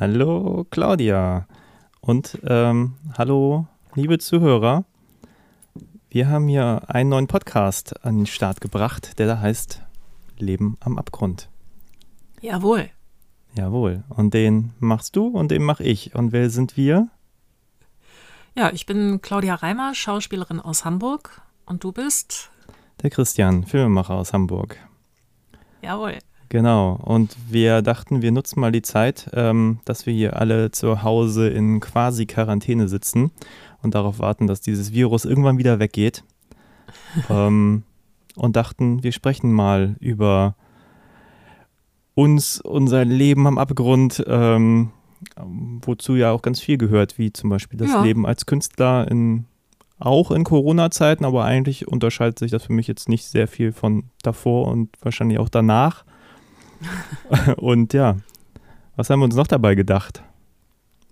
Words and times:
Hallo 0.00 0.66
Claudia 0.70 1.46
und 2.00 2.40
ähm, 2.44 2.96
hallo 3.16 3.68
liebe 3.94 4.18
Zuhörer. 4.18 4.84
Wir 6.10 6.28
haben 6.28 6.48
hier 6.48 6.82
einen 6.88 7.10
neuen 7.10 7.26
Podcast 7.28 8.04
an 8.04 8.16
den 8.16 8.26
Start 8.26 8.60
gebracht, 8.60 9.20
der 9.20 9.28
da 9.28 9.38
heißt 9.38 9.82
Leben 10.36 10.76
am 10.80 10.98
Abgrund. 10.98 11.48
Jawohl. 12.40 12.90
Jawohl. 13.56 14.02
Und 14.08 14.34
den 14.34 14.72
machst 14.80 15.14
du 15.14 15.28
und 15.28 15.52
den 15.52 15.62
mach 15.62 15.78
ich. 15.78 16.16
Und 16.16 16.32
wer 16.32 16.50
sind 16.50 16.76
wir? 16.76 17.08
Ja, 18.56 18.70
ich 18.72 18.86
bin 18.86 19.22
Claudia 19.22 19.54
Reimer, 19.54 19.94
Schauspielerin 19.94 20.58
aus 20.58 20.84
Hamburg. 20.84 21.40
Und 21.66 21.84
du 21.84 21.92
bist? 21.92 22.50
Der 23.00 23.10
Christian, 23.10 23.62
Filmemacher 23.62 24.14
aus 24.14 24.32
Hamburg. 24.32 24.76
Jawohl. 25.82 26.18
Genau. 26.48 26.98
Und 27.02 27.36
wir 27.48 27.82
dachten, 27.82 28.22
wir 28.22 28.32
nutzen 28.32 28.60
mal 28.60 28.72
die 28.72 28.82
Zeit, 28.82 29.30
ähm, 29.32 29.80
dass 29.84 30.06
wir 30.06 30.12
hier 30.12 30.36
alle 30.36 30.70
zu 30.70 31.02
Hause 31.02 31.48
in 31.48 31.80
quasi 31.80 32.26
Quarantäne 32.26 32.88
sitzen 32.88 33.30
und 33.82 33.94
darauf 33.94 34.18
warten, 34.18 34.46
dass 34.46 34.60
dieses 34.60 34.92
Virus 34.92 35.24
irgendwann 35.24 35.58
wieder 35.58 35.78
weggeht. 35.78 36.24
ähm, 37.30 37.82
und 38.36 38.56
dachten, 38.56 39.02
wir 39.02 39.12
sprechen 39.12 39.52
mal 39.52 39.96
über 40.00 40.56
uns, 42.14 42.60
unser 42.60 43.04
Leben 43.04 43.46
am 43.46 43.58
Abgrund, 43.58 44.22
ähm, 44.26 44.90
wozu 45.36 46.16
ja 46.16 46.32
auch 46.32 46.42
ganz 46.42 46.60
viel 46.60 46.78
gehört, 46.78 47.18
wie 47.18 47.32
zum 47.32 47.50
Beispiel 47.50 47.78
das 47.78 47.90
Ja. 47.90 48.02
Leben 48.02 48.26
als 48.26 48.46
Künstler 48.46 49.08
in 49.10 49.46
auch 49.98 50.30
in 50.32 50.44
Corona-Zeiten, 50.44 51.24
aber 51.24 51.44
eigentlich 51.44 51.88
unterscheidet 51.88 52.38
sich 52.38 52.50
das 52.50 52.64
für 52.64 52.72
mich 52.72 52.88
jetzt 52.88 53.08
nicht 53.08 53.24
sehr 53.24 53.48
viel 53.48 53.72
von 53.72 54.10
davor 54.22 54.68
und 54.68 54.90
wahrscheinlich 55.00 55.38
auch 55.38 55.48
danach. 55.48 56.04
und 57.56 57.92
ja, 57.92 58.16
was 58.96 59.10
haben 59.10 59.20
wir 59.20 59.24
uns 59.24 59.36
noch 59.36 59.46
dabei 59.46 59.74
gedacht? 59.74 60.22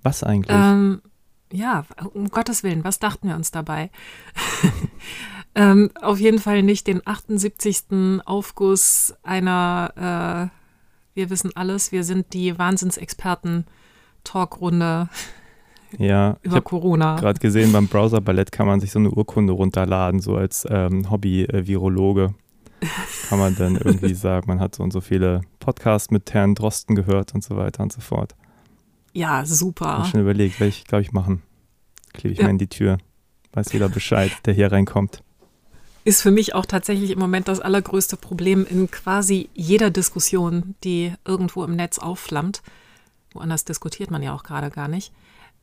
Was 0.03 0.23
eigentlich? 0.23 0.57
Ähm, 0.57 1.03
ja, 1.53 1.85
um 2.15 2.29
Gottes 2.29 2.63
Willen, 2.63 2.85
was 2.85 2.99
dachten 2.99 3.29
wir 3.29 3.37
uns 3.37 3.51
dabei? 3.51 3.91
ähm, 5.55 5.91
auf 6.01 6.19
jeden 6.19 6.39
Fall 6.39 6.63
nicht 6.63 6.87
den 6.87 7.07
78. 7.07 8.23
Aufguss 8.25 9.15
einer 9.23 10.51
äh, 10.51 11.15
Wir 11.15 11.31
wissen 11.31 11.51
alles, 11.55 11.93
wir 11.93 12.05
sind 12.05 12.33
die 12.33 12.59
Wahnsinnsexperten 12.59 13.67
Talkrunde 14.25 15.09
ja, 15.99 16.37
ich 16.41 16.47
über 16.47 16.57
habe 16.57 16.65
Corona. 16.65 17.17
gerade 17.17 17.41
gesehen, 17.41 17.73
beim 17.73 17.89
Browser-Ballett 17.89 18.53
kann 18.53 18.67
man 18.67 18.81
sich 18.81 18.93
so 18.93 18.99
eine 18.99 19.11
Urkunde 19.11 19.53
runterladen, 19.53 20.21
so 20.21 20.37
als 20.37 20.67
ähm, 20.71 21.11
Hobby-Virologe. 21.11 22.35
Kann 23.29 23.39
man 23.39 23.55
dann 23.57 23.77
irgendwie 23.77 24.15
sagen, 24.15 24.47
man 24.49 24.61
hat 24.61 24.75
so 24.75 24.83
und 24.83 24.93
so 24.93 25.01
viele 25.01 25.43
Podcasts 25.61 26.11
mit 26.11 26.33
Herrn 26.35 26.55
Drosten 26.55 26.95
gehört 26.97 27.35
und 27.35 27.43
so 27.45 27.57
weiter 27.57 27.83
und 27.83 27.93
so 27.93 28.01
fort. 28.01 28.35
Ja, 29.13 29.45
super. 29.45 30.03
ich 30.05 30.11
schon 30.11 30.21
überlegt, 30.21 30.59
werde 30.61 30.69
ich, 30.71 30.85
glaube 30.85 31.03
ich, 31.03 31.13
machen. 31.13 31.43
Klebe 32.13 32.33
ich 32.33 32.39
Ja. 32.39 32.45
mal 32.45 32.51
in 32.51 32.59
die 32.59 32.69
Tür. 32.69 32.99
Weiß 33.53 33.73
jeder 33.73 33.89
Bescheid, 33.89 34.33
der 34.47 34.55
hier 34.55 34.73
reinkommt. 34.73 35.23
Ist 36.05 36.23
für 36.23 36.31
mich 36.33 36.55
auch 36.55 36.67
tatsächlich 36.67 37.11
im 37.11 37.19
Moment 37.19 37.47
das 37.47 37.61
allergrößte 37.61 38.17
Problem 38.17 38.67
in 38.67 38.91
quasi 38.91 39.49
jeder 39.55 39.91
Diskussion, 39.91 40.75
die 40.83 41.13
irgendwo 41.25 41.63
im 41.65 41.77
Netz 41.77 41.99
aufflammt. 41.99 42.63
Woanders 43.35 43.65
diskutiert 43.65 44.11
man 44.11 44.23
ja 44.23 44.35
auch 44.35 44.43
gerade 44.43 44.71
gar 44.71 44.89
nicht. 44.89 45.13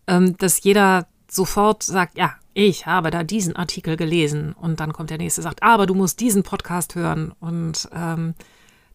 Ähm, 0.07 0.37
dass 0.37 0.63
jeder 0.63 1.07
sofort 1.29 1.83
sagt, 1.83 2.17
ja, 2.17 2.35
ich 2.59 2.85
habe 2.85 3.09
da 3.09 3.23
diesen 3.23 3.55
Artikel 3.55 3.95
gelesen. 3.95 4.51
Und 4.51 4.81
dann 4.81 4.91
kommt 4.91 5.11
der 5.11 5.17
nächste, 5.17 5.41
sagt, 5.41 5.63
aber 5.63 5.85
du 5.85 5.93
musst 5.93 6.19
diesen 6.19 6.43
Podcast 6.43 6.93
hören. 6.93 7.31
Und 7.39 7.87
ähm, 7.95 8.33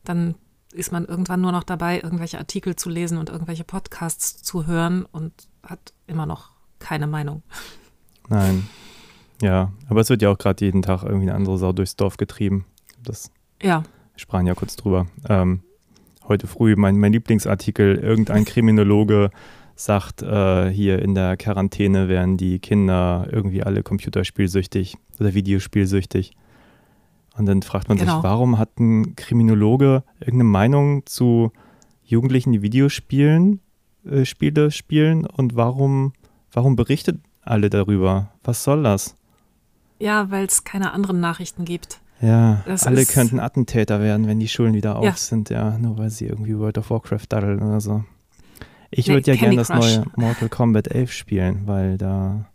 dann 0.04 0.34
ist 0.74 0.92
man 0.92 1.06
irgendwann 1.06 1.40
nur 1.40 1.52
noch 1.52 1.62
dabei, 1.62 1.98
irgendwelche 2.02 2.36
Artikel 2.36 2.76
zu 2.76 2.90
lesen 2.90 3.16
und 3.16 3.30
irgendwelche 3.30 3.64
Podcasts 3.64 4.42
zu 4.42 4.66
hören 4.66 5.06
und 5.10 5.32
hat 5.62 5.94
immer 6.06 6.26
noch 6.26 6.50
keine 6.78 7.06
Meinung. 7.06 7.42
Nein. 8.28 8.68
Ja, 9.40 9.72
aber 9.88 10.02
es 10.02 10.10
wird 10.10 10.20
ja 10.20 10.28
auch 10.28 10.38
gerade 10.38 10.62
jeden 10.62 10.82
Tag 10.82 11.02
irgendwie 11.02 11.30
eine 11.30 11.34
andere 11.34 11.56
Sau 11.56 11.72
durchs 11.72 11.96
Dorf 11.96 12.18
getrieben. 12.18 12.66
Das 13.02 13.30
Ja, 13.62 13.82
Wir 14.12 14.18
sprachen 14.18 14.46
ja 14.46 14.54
kurz 14.54 14.76
drüber. 14.76 15.06
Ähm, 15.26 15.62
heute 16.28 16.46
früh 16.48 16.76
mein, 16.76 16.98
mein 16.98 17.14
Lieblingsartikel, 17.14 17.96
irgendein 17.96 18.44
Kriminologe 18.44 19.30
sagt, 19.76 20.22
äh, 20.22 20.68
hier 20.70 21.00
in 21.02 21.14
der 21.14 21.36
Quarantäne 21.36 22.08
werden 22.08 22.36
die 22.36 22.58
Kinder 22.60 23.26
irgendwie 23.30 23.62
alle 23.62 23.82
computerspielsüchtig 23.82 24.96
oder 25.20 25.34
videospielsüchtig. 25.34 26.32
Und 27.36 27.46
dann 27.46 27.62
fragt 27.62 27.88
man 27.88 27.98
Genau. 27.98 28.16
sich, 28.16 28.22
warum 28.22 28.58
hat 28.58 28.78
ein 28.78 29.16
Kriminologe 29.16 30.04
irgendeine 30.20 30.44
Meinung 30.44 31.04
zu 31.06 31.50
Jugendlichen, 32.04 32.52
die 32.52 32.62
Videospielen, 32.62 33.60
äh, 34.08 34.24
Spiele 34.24 34.70
spielen 34.70 35.26
und 35.26 35.56
warum, 35.56 36.12
warum 36.52 36.76
berichtet 36.76 37.18
alle 37.42 37.70
darüber? 37.70 38.30
Was 38.44 38.62
soll 38.64 38.82
das? 38.82 39.16
ja, 40.00 40.30
weil 40.30 40.44
es 40.44 40.64
keine 40.64 40.92
anderen 40.92 41.20
Nachrichten 41.20 41.64
gibt. 41.64 42.00
Ja, 42.20 42.62
Das 42.66 42.86
alle 42.86 43.06
könnten 43.06 43.40
Attentäter 43.40 44.00
werden, 44.00 44.26
wenn 44.26 44.38
die 44.38 44.48
Schulen 44.48 44.74
wieder 44.74 44.96
auf 44.96 45.04
Ja. 45.04 45.12
sind, 45.16 45.50
ja, 45.50 45.78
nur 45.78 45.96
weil 45.96 46.10
sie 46.10 46.26
irgendwie 46.26 46.58
World 46.58 46.76
of 46.78 46.90
Warcraft 46.90 47.26
daddeln 47.28 47.62
oder 47.62 47.80
so. 47.80 48.04
Ich 48.96 49.06
Nee, 49.08 49.14
würde 49.14 49.30
ja 49.32 49.36
gerne 49.36 49.56
das 49.56 49.68
neue 49.68 50.04
Mortal 50.16 50.48
Kombat 50.48 50.88
11 50.88 51.12
spielen, 51.12 51.62
weil 51.66 51.98
da 51.98 52.46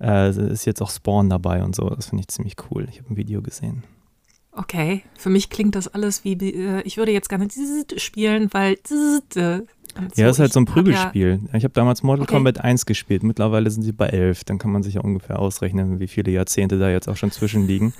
äh, 0.00 0.30
ist 0.52 0.64
jetzt 0.64 0.82
auch 0.82 0.90
Spawn 0.90 1.30
dabei 1.30 1.62
und 1.62 1.74
so. 1.76 1.88
Das 1.90 2.06
finde 2.06 2.22
ich 2.22 2.28
ziemlich 2.28 2.54
cool. 2.70 2.86
Ich 2.90 2.98
habe 2.98 3.10
ein 3.12 3.16
Video 3.16 3.42
gesehen. 3.42 3.84
Okay, 4.54 5.02
für 5.16 5.30
mich 5.30 5.48
klingt 5.48 5.74
das 5.76 5.88
alles 5.88 6.24
wie, 6.24 6.32
äh, 6.34 6.82
ich 6.82 6.96
würde 6.98 7.12
jetzt 7.12 7.28
gerne 7.28 7.48
spielen, 7.96 8.48
weil 8.52 8.76
und 9.94 10.16
ja, 10.16 10.26
das 10.26 10.36
ist 10.36 10.40
halt 10.40 10.52
so 10.52 10.60
ein 10.60 10.64
Ich 10.64 10.70
hab 10.70 10.76
ja- 10.76 10.82
Prügelspiel. 10.82 11.40
Ich 11.52 11.64
habe 11.64 11.74
damals 11.74 12.02
Mortal 12.02 12.24
Okay. 12.24 12.34
Kombat 12.34 12.60
1 12.60 12.86
gespielt. 12.86 13.22
Mittlerweile 13.22 13.70
sind 13.70 13.82
sie 13.82 13.92
bei 13.92 14.08
11. 14.08 14.44
Dann 14.44 14.58
kann 14.58 14.72
man 14.72 14.82
sich 14.82 14.94
ja 14.94 15.00
ungefähr 15.02 15.38
ausrechnen, 15.38 16.00
wie 16.00 16.08
viele 16.08 16.30
Jahrzehnte 16.32 16.78
da 16.78 16.88
jetzt 16.90 17.08
auch 17.08 17.16
schon 17.16 17.30
zwischenliegen. 17.30 17.92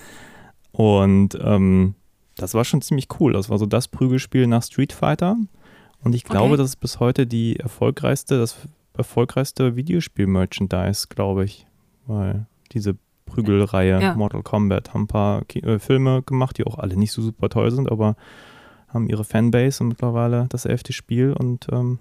Und 0.72 1.38
ähm, 1.42 1.94
das 2.36 2.54
war 2.54 2.64
schon 2.64 2.80
ziemlich 2.80 3.08
cool. 3.20 3.34
Das 3.34 3.50
war 3.50 3.58
so 3.58 3.66
das 3.66 3.88
Prügelspiel 3.88 4.46
nach 4.46 4.62
Street 4.62 4.92
Fighter. 4.94 5.36
Und 6.04 6.14
ich 6.14 6.24
glaube, 6.24 6.52
Okay. 6.54 6.56
das 6.58 6.70
ist 6.70 6.76
bis 6.76 7.00
heute 7.00 7.26
die 7.26 7.56
erfolgreichste, 7.58 8.38
das 8.38 8.56
erfolgreichste 8.96 9.76
Videospiel-Merchandise, 9.76 11.06
glaube 11.08 11.44
ich. 11.44 11.66
Weil 12.06 12.46
diese 12.72 12.96
Prügelreihe 13.26 14.00
Ja. 14.00 14.14
Mortal 14.14 14.42
Kombat 14.42 14.92
haben 14.92 15.02
ein 15.02 15.06
paar 15.06 15.44
Ki 15.44 15.60
äh, 15.60 15.78
Filme 15.78 16.22
gemacht, 16.22 16.58
die 16.58 16.64
auch 16.66 16.78
alle 16.78 16.96
nicht 16.96 17.12
so 17.12 17.22
super 17.22 17.48
toll 17.48 17.70
sind, 17.70 17.90
aber 17.90 18.16
haben 18.88 19.08
ihre 19.08 19.24
Fanbase 19.24 19.82
und 19.82 19.88
mittlerweile 19.88 20.46
das 20.50 20.64
elfte 20.66 20.92
Spiel. 20.92 21.32
Und 21.32 21.66
ähm, 21.72 21.98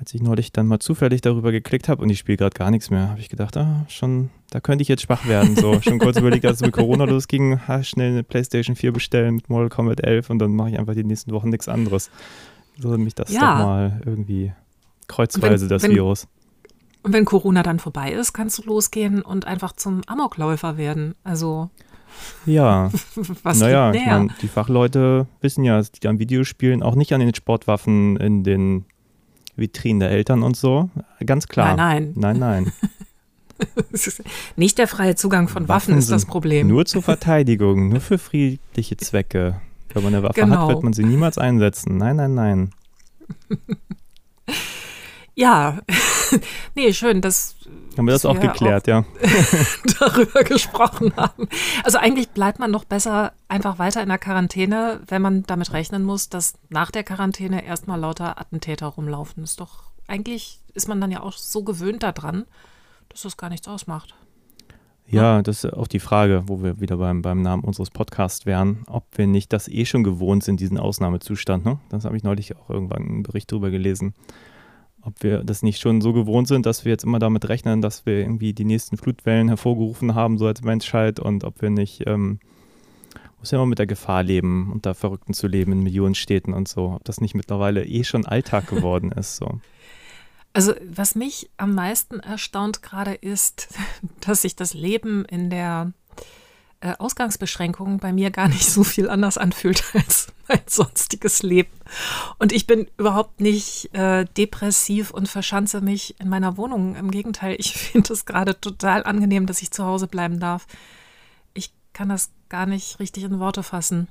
als 0.00 0.14
ich 0.14 0.22
neulich 0.22 0.50
dann 0.52 0.66
mal 0.66 0.78
zufällig 0.80 1.20
darüber 1.20 1.52
geklickt 1.52 1.88
habe 1.88 2.02
und 2.02 2.10
ich 2.10 2.18
spiele 2.18 2.36
gerade 2.38 2.54
gar 2.56 2.70
nichts 2.70 2.90
mehr, 2.90 3.10
habe 3.10 3.20
ich 3.20 3.28
gedacht, 3.28 3.56
ah, 3.56 3.84
schon, 3.88 4.30
da 4.50 4.60
könnte 4.60 4.82
ich 4.82 4.88
jetzt 4.88 5.02
schwach 5.02 5.26
werden. 5.28 5.54
So, 5.56 5.80
schon 5.82 5.98
kurz 5.98 6.18
überlegt, 6.18 6.46
als 6.46 6.56
es 6.56 6.62
mit 6.62 6.72
Corona 6.72 7.04
losging, 7.04 7.60
ha, 7.68 7.82
schnell 7.84 8.10
eine 8.12 8.22
PlayStation 8.24 8.74
4 8.74 8.92
bestellen 8.92 9.36
mit 9.36 9.48
Mortal 9.50 9.68
Kombat 9.68 10.00
11 10.04 10.30
und 10.30 10.38
dann 10.40 10.52
mache 10.54 10.70
ich 10.70 10.78
einfach 10.78 10.94
die 10.94 11.04
nächsten 11.04 11.32
Wochen 11.32 11.50
nichts 11.50 11.68
anderes. 11.68 12.10
So 12.78 12.96
mich 12.96 13.14
das 13.14 13.32
Ja. 13.32 13.58
doch 13.58 13.64
mal 13.66 14.00
irgendwie 14.06 14.52
kreuzweise, 15.08 15.64
Wenn- 15.64 15.68
das 15.68 15.82
wenn- 15.82 15.92
Virus. 15.94 16.26
Und 17.02 17.12
wenn 17.12 17.24
Corona 17.24 17.62
dann 17.62 17.78
vorbei 17.78 18.12
ist, 18.12 18.32
kannst 18.32 18.58
du 18.58 18.62
losgehen 18.64 19.22
und 19.22 19.46
einfach 19.46 19.72
zum 19.72 20.02
Amokläufer 20.06 20.76
werden. 20.76 21.14
Also, 21.24 21.70
Ja, 22.46 22.90
was 23.44 23.60
naja, 23.60 23.92
ich 23.92 24.04
mein, 24.04 24.32
die 24.42 24.48
Fachleute 24.48 25.26
wissen 25.40 25.62
ja, 25.64 25.80
die 25.82 26.08
an 26.08 26.18
Videospielen 26.18 26.82
auch 26.82 26.96
nicht 26.96 27.12
an 27.12 27.20
den 27.20 27.34
Sportwaffen 27.34 28.16
in 28.16 28.42
den 28.44 28.84
Vitrinen 29.56 30.00
der 30.00 30.10
Eltern 30.10 30.42
und 30.42 30.56
so. 30.56 30.90
Ganz 31.24 31.46
klar. 31.48 31.76
Nein, 31.76 32.12
Nein, 32.16 32.38
nein. 32.38 32.72
Ist 33.90 34.22
Nicht 34.56 34.78
der 34.78 34.86
freie 34.86 35.16
Zugang 35.16 35.48
von 35.48 35.66
Waffen, 35.68 35.98
ist 35.98 36.10
das 36.12 36.26
Problem. 36.26 36.68
Nur 36.68 36.84
zur 36.86 37.02
Verteidigung, 37.02 37.88
nur 37.88 38.00
für 38.00 38.16
friedliche 38.18 38.96
Zwecke. 38.96 39.60
Wenn 39.94 40.02
man 40.02 40.14
eine 40.14 40.22
Waffe 40.22 40.40
Genau. 40.40 40.62
hat, 40.62 40.68
wird 40.68 40.82
man 40.82 40.92
sie 40.92 41.04
niemals 41.04 41.38
einsetzen. 41.38 41.96
Nein, 41.96 42.16
nein, 42.16 42.34
nein. 42.34 42.70
Ja, 45.34 45.78
nee, 46.74 46.92
schön, 46.92 47.20
dass 47.20 47.54
Haben 47.96 48.06
wir 48.08 48.12
das 48.12 48.26
auch 48.26 48.34
wir 48.34 48.48
geklärt, 48.48 48.88
ja. 48.88 49.04
darüber 50.00 50.42
gesprochen 50.42 51.12
haben. 51.16 51.48
Also 51.84 51.98
eigentlich 51.98 52.30
bleibt 52.30 52.58
man 52.58 52.72
noch 52.72 52.84
besser 52.84 53.32
einfach 53.46 53.78
weiter 53.78 54.02
in 54.02 54.08
der 54.08 54.18
Quarantäne, 54.18 55.00
wenn 55.06 55.22
man 55.22 55.44
damit 55.44 55.72
rechnen 55.72 56.02
muss, 56.02 56.28
dass 56.28 56.54
nach 56.70 56.90
der 56.90 57.04
Quarantäne 57.04 57.64
erstmal 57.64 58.00
lauter 58.00 58.40
Attentäter 58.40 58.86
rumlaufen. 58.88 59.44
Ist 59.44 59.60
doch, 59.60 59.84
eigentlich 60.08 60.58
ist 60.74 60.88
man 60.88 61.00
dann 61.00 61.12
ja 61.12 61.20
auch 61.22 61.34
so 61.34 61.62
gewöhnt 61.62 62.02
daran, 62.02 62.44
dass 63.08 63.22
das 63.22 63.36
gar 63.36 63.48
nichts 63.48 63.68
ausmacht. 63.68 64.14
Ja, 65.10 65.42
das 65.42 65.64
ist 65.64 65.72
auch 65.72 65.86
die 65.86 66.00
Frage, 66.00 66.44
wo 66.46 66.62
wir 66.62 66.80
wieder 66.80 66.98
beim, 66.98 67.22
beim 67.22 67.40
Namen 67.40 67.64
unseres 67.64 67.90
Podcasts 67.90 68.44
wären, 68.44 68.84
ob 68.88 69.04
wir 69.16 69.26
nicht 69.26 69.52
das 69.52 69.66
eh 69.66 69.86
schon 69.86 70.04
gewohnt 70.04 70.44
sind, 70.44 70.60
diesen 70.60 70.78
Ausnahmezustand. 70.78 71.64
Ne? 71.64 71.78
Das 71.88 72.04
habe 72.04 72.16
ich 72.16 72.22
neulich 72.22 72.54
auch 72.56 72.68
irgendwann 72.68 73.08
einen 73.08 73.22
Bericht 73.22 73.50
drüber 73.50 73.70
gelesen. 73.70 74.14
Ob 75.00 75.22
wir 75.22 75.44
das 75.44 75.62
nicht 75.62 75.80
schon 75.80 76.02
so 76.02 76.12
gewohnt 76.12 76.48
sind, 76.48 76.66
dass 76.66 76.84
wir 76.84 76.92
jetzt 76.92 77.04
immer 77.04 77.18
damit 77.18 77.48
rechnen, 77.48 77.80
dass 77.80 78.04
wir 78.04 78.18
irgendwie 78.18 78.52
die 78.52 78.66
nächsten 78.66 78.98
Flutwellen 78.98 79.48
hervorgerufen 79.48 80.14
haben, 80.14 80.36
so 80.36 80.46
als 80.46 80.62
Menschheit, 80.62 81.20
und 81.20 81.44
ob 81.44 81.62
wir 81.62 81.70
nicht 81.70 82.02
ähm, 82.06 82.40
muss 83.38 83.50
ja 83.50 83.58
immer 83.58 83.66
mit 83.66 83.78
der 83.78 83.86
Gefahr 83.86 84.22
leben, 84.22 84.70
unter 84.72 84.94
Verrückten 84.94 85.32
zu 85.32 85.46
leben 85.46 85.72
in 85.72 85.82
Millionenstädten 85.82 86.52
und 86.52 86.68
so. 86.68 86.92
Ob 86.96 87.04
das 87.04 87.20
nicht 87.20 87.34
mittlerweile 87.34 87.84
eh 87.84 88.04
schon 88.04 88.26
Alltag 88.26 88.66
geworden 88.66 89.12
ist. 89.12 89.36
So. 89.36 89.60
Also 90.58 90.74
was 90.90 91.14
mich 91.14 91.48
am 91.56 91.76
meisten 91.76 92.18
erstaunt 92.18 92.82
gerade 92.82 93.14
ist, 93.14 93.68
dass 94.20 94.42
sich 94.42 94.56
das 94.56 94.74
Leben 94.74 95.24
in 95.24 95.50
der 95.50 95.92
äh, 96.80 96.94
Ausgangsbeschränkung 96.98 97.98
bei 97.98 98.12
mir 98.12 98.32
gar 98.32 98.48
nicht 98.48 98.68
so 98.68 98.82
viel 98.82 99.08
anders 99.08 99.38
anfühlt 99.38 99.84
als 99.94 100.32
mein 100.48 100.58
sonstiges 100.66 101.44
Leben. 101.44 101.70
Und 102.40 102.50
ich 102.50 102.66
bin 102.66 102.88
überhaupt 102.98 103.40
nicht 103.40 103.94
äh, 103.94 104.24
depressiv 104.36 105.12
und 105.12 105.28
verschanze 105.28 105.80
mich 105.80 106.18
in 106.18 106.28
meiner 106.28 106.56
Wohnung. 106.56 106.96
Im 106.96 107.12
Gegenteil, 107.12 107.54
ich 107.56 107.72
finde 107.74 108.12
es 108.12 108.26
gerade 108.26 108.60
total 108.60 109.04
angenehm, 109.04 109.46
dass 109.46 109.62
ich 109.62 109.70
zu 109.70 109.84
Hause 109.84 110.08
bleiben 110.08 110.40
darf. 110.40 110.66
Ich 111.54 111.72
kann 111.92 112.08
das 112.08 112.32
gar 112.48 112.66
nicht 112.66 112.98
richtig 112.98 113.22
in 113.22 113.38
Worte 113.38 113.62
fassen. 113.62 114.08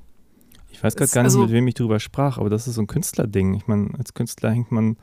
Ich 0.70 0.82
weiß 0.82 0.96
gerade 0.96 1.12
gar 1.12 1.24
nicht, 1.24 1.32
also, 1.32 1.42
mit 1.42 1.52
wem 1.52 1.68
ich 1.68 1.74
darüber 1.74 2.00
sprach, 2.00 2.38
aber 2.38 2.50
das 2.50 2.70
ist 2.70 2.76
so 2.76 2.82
ein 2.84 2.88
Künstlerding. 2.88 3.54
Ich 3.56 3.68
meine, 3.68 3.90
als 3.98 4.14
Künstler 4.14 4.52
hängt 4.52 4.72
man, 4.72 4.96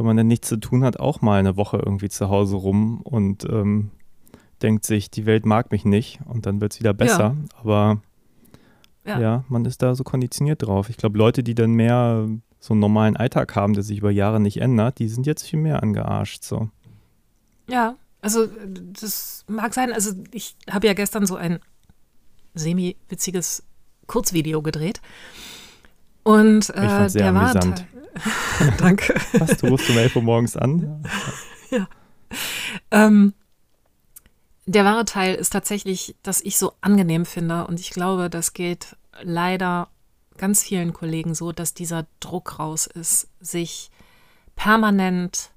wenn 0.00 0.06
man 0.06 0.16
dann 0.16 0.28
nichts 0.28 0.48
zu 0.48 0.56
tun 0.56 0.82
hat, 0.82 0.98
auch 0.98 1.20
mal 1.20 1.38
eine 1.38 1.58
Woche 1.58 1.76
irgendwie 1.76 2.08
zu 2.08 2.30
Hause 2.30 2.56
rum 2.56 3.02
und 3.02 3.44
ähm, 3.44 3.90
denkt 4.62 4.86
sich, 4.86 5.10
die 5.10 5.26
Welt 5.26 5.44
mag 5.44 5.70
mich 5.70 5.84
nicht 5.84 6.20
und 6.24 6.46
dann 6.46 6.62
wird 6.62 6.72
es 6.72 6.80
wieder 6.80 6.94
besser. 6.94 7.36
Ja. 7.36 7.60
Aber 7.60 8.00
ja. 9.04 9.20
ja. 9.20 9.44
man 9.50 9.66
ist 9.66 9.82
da 9.82 9.94
so 9.94 10.02
konditioniert 10.02 10.62
drauf. 10.62 10.88
Ich 10.88 10.96
glaube, 10.96 11.18
Leute, 11.18 11.42
die 11.42 11.54
dann 11.54 11.72
mehr 11.72 12.26
so 12.60 12.72
einen 12.72 12.80
normalen 12.80 13.14
Alltag 13.18 13.54
haben, 13.54 13.74
der 13.74 13.82
sich 13.82 13.98
über 13.98 14.10
Jahre 14.10 14.40
nicht 14.40 14.62
ändert, 14.62 15.00
die 15.00 15.08
sind 15.08 15.26
jetzt 15.26 15.42
viel 15.42 15.58
mehr 15.58 15.82
angearscht. 15.82 16.44
So. 16.44 16.70
Ja, 17.68 17.96
also 18.22 18.48
das 18.94 19.44
mag 19.48 19.74
sein. 19.74 19.92
Also 19.92 20.12
ich 20.32 20.56
habe 20.70 20.86
ja 20.86 20.94
gestern 20.94 21.26
so 21.26 21.36
ein 21.36 21.58
semi-witziges 22.54 23.64
Kurzvideo 24.06 24.62
gedreht. 24.62 25.02
Und 26.22 26.70
äh, 26.70 27.06
ich 27.06 27.12
der 27.12 27.28
amüsant. 27.28 27.80
war. 27.92 27.99
Danke. 28.78 29.14
Was, 29.32 29.56
du 29.58 29.68
rufst 29.68 29.88
um 29.90 29.96
11 29.96 30.16
Uhr 30.16 30.22
morgens 30.22 30.56
an? 30.56 31.04
ja. 31.70 31.88
Ähm, 32.90 33.34
der 34.66 34.84
wahre 34.84 35.04
Teil 35.04 35.34
ist 35.34 35.50
tatsächlich, 35.50 36.16
dass 36.22 36.40
ich 36.40 36.56
so 36.58 36.72
angenehm 36.80 37.26
finde 37.26 37.66
und 37.66 37.80
ich 37.80 37.90
glaube, 37.90 38.30
das 38.30 38.52
geht 38.52 38.96
leider 39.22 39.88
ganz 40.38 40.62
vielen 40.62 40.92
Kollegen 40.92 41.34
so, 41.34 41.52
dass 41.52 41.74
dieser 41.74 42.06
Druck 42.20 42.58
raus 42.58 42.86
ist, 42.86 43.28
sich 43.40 43.90
permanent 44.56 45.50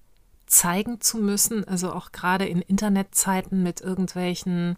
zeigen 0.45 1.01
zu 1.01 1.17
müssen, 1.17 1.67
also 1.67 1.94
auch 1.94 2.11
gerade 2.11 2.45
in 2.45 2.61
Internetzeiten 2.61 3.63
mit 3.63 3.81
irgendwelchen 3.81 4.77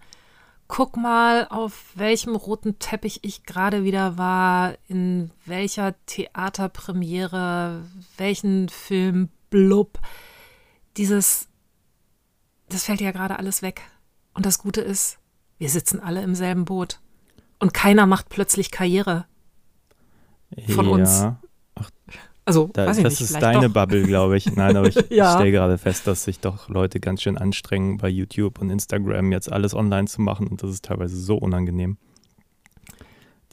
guck 0.68 0.98
mal, 0.98 1.48
auf 1.50 1.92
welchem 1.96 2.36
roten 2.36 2.80
Teppich 2.80 3.20
ich 3.24 3.44
gerade 3.44 3.84
wieder 3.84 4.18
war, 4.18 4.76
in 4.88 5.32
welcher 5.46 5.96
Theaterpremiere, 6.06 7.84
welchen 8.18 8.70
Film, 8.70 9.30
blub. 9.50 10.00
Dieses, 10.98 11.48
das 12.70 12.84
fällt 12.84 13.02
ja 13.02 13.12
gerade 13.12 13.38
alles 13.38 13.62
weg. 13.62 13.82
Und 14.34 14.46
das 14.46 14.60
Gute 14.60 14.82
ist, 14.82 15.20
wir 15.58 15.70
sitzen 15.70 16.00
alle 16.00 16.24
im 16.24 16.36
selben 16.36 16.66
Boot. 16.66 17.00
Und 17.60 17.74
keiner 17.74 18.06
macht 18.06 18.30
plötzlich 18.30 18.72
Karriere 18.72 19.26
von 20.68 20.86
ja. 20.86 20.92
uns. 20.92 21.26
Ach, 21.76 21.90
also, 22.46 22.70
da, 22.72 22.86
das 22.86 22.98
nicht, 22.98 23.22
ist 23.22 23.42
deine 23.42 23.68
doch. 23.68 23.74
Bubble, 23.74 24.04
glaube 24.04 24.38
ich. 24.38 24.56
Nein, 24.56 24.78
aber 24.78 24.88
ich, 24.88 24.96
ja. 25.10 25.34
stelle 25.34 25.52
gerade 25.52 25.78
fest, 25.80 26.06
dass 26.06 26.24
sich 26.24 26.40
doch 26.40 26.70
Leute 26.70 27.00
ganz 27.00 27.24
schön 27.24 27.38
anstrengen, 27.38 27.98
bei 27.98 28.08
YouTube 28.08 28.62
und 28.62 28.70
Instagram 28.70 29.32
jetzt 29.32 29.52
alles 29.52 29.74
online 29.74 30.08
zu 30.08 30.22
machen. 30.22 30.48
Und 30.48 30.62
das 30.62 30.70
ist 30.70 30.86
teilweise 30.86 31.18
so 31.18 31.38
unangenehm. 31.38 31.98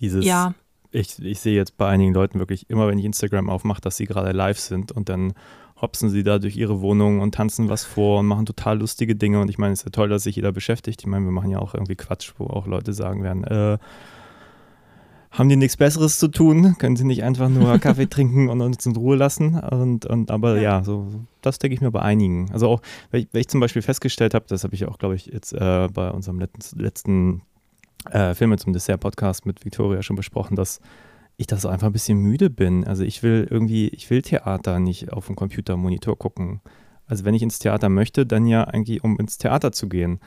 Dieses, 0.00 0.26
ja. 0.26 0.54
ich, 0.90 1.18
ich 1.22 1.40
sehe 1.40 1.56
jetzt 1.56 1.78
bei 1.78 1.88
einigen 1.88 2.12
Leuten 2.12 2.38
wirklich 2.38 2.68
immer, 2.68 2.86
wenn 2.86 2.98
ich 2.98 3.04
Instagram 3.06 3.48
aufmache, 3.48 3.80
dass 3.80 3.96
sie 3.96 4.04
gerade 4.04 4.32
live 4.32 4.58
sind 4.58 4.92
und 4.92 5.08
dann 5.08 5.32
hopsen 5.80 6.10
sie 6.10 6.22
da 6.22 6.38
durch 6.38 6.56
ihre 6.56 6.80
Wohnung 6.80 7.20
und 7.20 7.34
tanzen 7.34 7.68
was 7.68 7.84
vor 7.84 8.20
und 8.20 8.26
machen 8.26 8.46
total 8.46 8.78
lustige 8.78 9.16
Dinge. 9.16 9.40
Und 9.40 9.48
ich 9.48 9.58
meine, 9.58 9.72
es 9.72 9.80
ist 9.80 9.86
ja 9.86 9.90
toll, 9.90 10.08
dass 10.08 10.22
sich 10.22 10.36
jeder 10.36 10.52
beschäftigt. 10.52 11.00
Ich 11.00 11.06
meine, 11.06 11.24
wir 11.24 11.32
machen 11.32 11.50
ja 11.50 11.58
auch 11.58 11.74
irgendwie 11.74 11.96
Quatsch, 11.96 12.32
wo 12.38 12.46
auch 12.46 12.66
Leute 12.66 12.92
sagen 12.92 13.22
werden, 13.22 13.44
äh, 13.44 13.78
haben 15.32 15.48
die 15.48 15.56
nichts 15.56 15.78
Besseres 15.78 16.18
zu 16.18 16.28
tun? 16.28 16.76
Können 16.78 16.96
sie 16.96 17.04
nicht 17.04 17.24
einfach 17.24 17.48
nur 17.48 17.78
Kaffee 17.80 18.06
trinken 18.06 18.48
und 18.48 18.60
uns 18.60 18.84
in 18.84 18.94
Ruhe 18.94 19.16
lassen? 19.16 19.58
Und, 19.58 20.06
und 20.06 20.30
aber 20.30 20.56
ja, 20.56 20.78
ja 20.78 20.84
so 20.84 21.06
das 21.40 21.58
denke 21.58 21.74
ich 21.74 21.80
mir 21.80 21.90
bei 21.90 22.02
einigen. 22.02 22.50
Also 22.52 22.68
auch, 22.68 22.82
weil 23.10 23.22
ich, 23.22 23.28
weil 23.32 23.40
ich 23.40 23.48
zum 23.48 23.60
Beispiel 23.60 23.82
festgestellt 23.82 24.34
habe, 24.34 24.44
das 24.48 24.62
habe 24.62 24.74
ich 24.74 24.86
auch, 24.86 24.98
glaube 24.98 25.16
ich, 25.16 25.26
jetzt 25.26 25.52
äh, 25.52 25.88
bei 25.92 26.10
unserem 26.10 26.38
letzten, 26.38 26.78
letzten 26.78 27.42
äh, 28.10 28.34
Filme 28.34 28.58
zum 28.58 28.72
Dessert-Podcast 28.72 29.46
mit 29.46 29.64
Victoria 29.64 30.02
schon 30.02 30.16
besprochen, 30.16 30.54
dass 30.54 30.80
ich 31.36 31.46
das 31.46 31.66
einfach 31.66 31.86
ein 31.86 31.92
bisschen 31.92 32.18
müde 32.18 32.50
bin. 32.50 32.86
Also 32.86 33.02
ich 33.02 33.22
will 33.22 33.46
irgendwie, 33.50 33.88
ich 33.88 34.10
will 34.10 34.22
Theater 34.22 34.78
nicht 34.80 35.12
auf 35.12 35.26
dem 35.26 35.36
Computermonitor 35.36 36.16
gucken. 36.16 36.60
Also 37.06 37.24
wenn 37.24 37.34
ich 37.34 37.42
ins 37.42 37.58
Theater 37.58 37.88
möchte, 37.88 38.26
dann 38.26 38.46
ja 38.46 38.64
eigentlich, 38.64 39.02
um 39.02 39.18
ins 39.18 39.38
Theater 39.38 39.72
zu 39.72 39.88
gehen. 39.88 40.20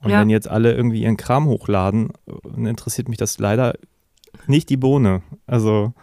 Und 0.00 0.10
ja. 0.10 0.20
wenn 0.20 0.30
jetzt 0.30 0.48
alle 0.48 0.74
irgendwie 0.74 1.02
ihren 1.02 1.16
Kram 1.16 1.46
hochladen, 1.46 2.12
dann 2.44 2.66
interessiert 2.66 3.08
mich 3.08 3.18
das 3.18 3.38
leider 3.38 3.74
nicht 4.46 4.68
die 4.70 4.76
Bohne. 4.76 5.22
Also 5.46 5.94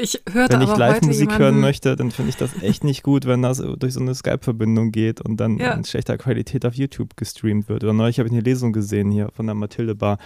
ich 0.00 0.22
hörte 0.32 0.54
wenn 0.54 0.62
ich 0.62 0.76
Live-Musik 0.76 1.38
hören 1.38 1.60
möchte, 1.60 1.94
dann 1.94 2.10
finde 2.10 2.30
ich 2.30 2.36
das 2.36 2.62
echt 2.62 2.84
nicht 2.84 3.02
gut, 3.02 3.26
wenn 3.26 3.42
das 3.42 3.58
durch 3.58 3.92
so 3.92 4.00
eine 4.00 4.14
Skype-Verbindung 4.14 4.92
geht 4.92 5.20
und 5.20 5.36
dann 5.36 5.58
ja. 5.58 5.72
in 5.72 5.84
schlechter 5.84 6.16
Qualität 6.16 6.64
auf 6.64 6.74
YouTube 6.74 7.16
gestreamt 7.16 7.68
wird. 7.68 7.84
Oder 7.84 7.92
neulich 7.92 8.18
habe 8.18 8.28
ich 8.28 8.32
eine 8.32 8.42
Lesung 8.42 8.72
gesehen 8.72 9.10
hier 9.10 9.28
von 9.34 9.46
der 9.46 9.54
Mathilde 9.54 9.94
Bar. 9.94 10.18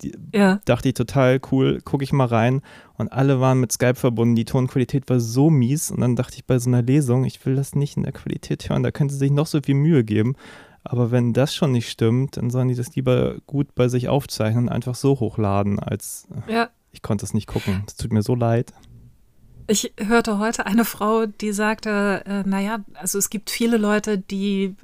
Die, 0.00 0.16
ja. 0.34 0.60
Dachte 0.64 0.88
ich 0.88 0.94
total 0.94 1.40
cool, 1.52 1.80
gucke 1.84 2.04
ich 2.04 2.12
mal 2.12 2.26
rein. 2.26 2.62
Und 2.96 3.12
alle 3.12 3.38
waren 3.40 3.60
mit 3.60 3.70
Skype 3.70 3.96
verbunden. 3.96 4.34
Die 4.34 4.44
Tonqualität 4.46 5.10
war 5.10 5.20
so 5.20 5.50
mies. 5.50 5.90
Und 5.90 6.00
dann 6.00 6.16
dachte 6.16 6.36
ich 6.36 6.46
bei 6.46 6.58
so 6.58 6.70
einer 6.70 6.82
Lesung, 6.82 7.24
ich 7.24 7.44
will 7.44 7.56
das 7.56 7.74
nicht 7.74 7.96
in 7.96 8.04
der 8.04 8.12
Qualität 8.12 8.70
hören. 8.70 8.82
Da 8.82 8.92
können 8.92 9.10
sie 9.10 9.18
sich 9.18 9.30
noch 9.30 9.46
so 9.46 9.60
viel 9.60 9.74
Mühe 9.74 10.04
geben. 10.04 10.36
Aber 10.90 11.10
wenn 11.10 11.34
das 11.34 11.54
schon 11.54 11.72
nicht 11.72 11.90
stimmt, 11.90 12.38
dann 12.38 12.48
sollen 12.48 12.68
die 12.68 12.74
das 12.74 12.94
lieber 12.96 13.36
gut 13.46 13.74
bei 13.74 13.88
sich 13.88 14.08
aufzeichnen 14.08 14.64
und 14.64 14.72
einfach 14.72 14.94
so 14.94 15.20
hochladen, 15.20 15.78
als 15.78 16.26
ja. 16.48 16.70
ich 16.92 17.02
konnte 17.02 17.26
es 17.26 17.34
nicht 17.34 17.46
gucken. 17.46 17.84
Es 17.86 17.96
tut 17.96 18.10
mir 18.10 18.22
so 18.22 18.34
leid. 18.34 18.72
Ich 19.66 19.92
hörte 19.98 20.38
heute 20.38 20.64
eine 20.64 20.86
Frau, 20.86 21.26
die 21.26 21.52
sagte, 21.52 22.22
äh, 22.24 22.48
naja, 22.48 22.78
also 22.94 23.18
es 23.18 23.28
gibt 23.28 23.50
viele 23.50 23.76
Leute, 23.76 24.16
die 24.16 24.76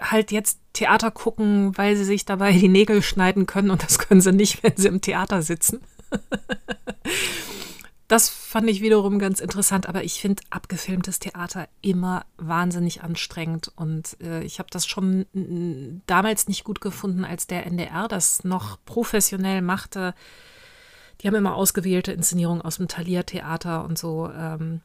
halt 0.00 0.32
jetzt 0.32 0.58
Theater 0.72 1.12
gucken, 1.12 1.78
weil 1.78 1.94
sie 1.94 2.04
sich 2.04 2.24
dabei 2.24 2.52
die 2.52 2.68
Nägel 2.68 3.00
schneiden 3.00 3.46
können 3.46 3.70
und 3.70 3.84
das 3.84 4.00
können 4.00 4.20
sie 4.20 4.32
nicht, 4.32 4.62
wenn 4.64 4.76
sie 4.76 4.88
im 4.88 5.00
Theater 5.00 5.42
sitzen. 5.42 5.80
das 8.08 8.28
fand 8.28 8.68
ich 8.68 8.82
wiederum 8.82 9.18
ganz 9.18 9.40
interessant, 9.40 9.88
aber 9.88 10.04
ich 10.04 10.20
finde 10.20 10.42
abgefilmtes 10.50 11.20
Theater 11.20 11.68
immer 11.80 12.26
wahnsinnig 12.36 13.02
anstrengend 13.02 13.72
und 13.76 14.20
äh, 14.20 14.42
ich 14.42 14.58
habe 14.58 14.68
das 14.70 14.86
schon 14.86 15.26
damals 16.06 16.46
nicht 16.46 16.64
gut 16.64 16.82
gefunden, 16.82 17.24
als 17.24 17.46
der 17.46 17.66
NDR 17.66 18.06
das 18.08 18.44
noch 18.44 18.78
professionell 18.84 19.62
machte. 19.62 20.14
Die 21.20 21.26
haben 21.26 21.34
immer 21.34 21.54
ausgewählte 21.54 22.12
Inszenierungen 22.12 22.60
aus 22.60 22.76
dem 22.76 22.88
Thalia-Theater 22.88 23.84
und 23.84 23.96
so 23.96 24.30
ähm, 24.30 24.82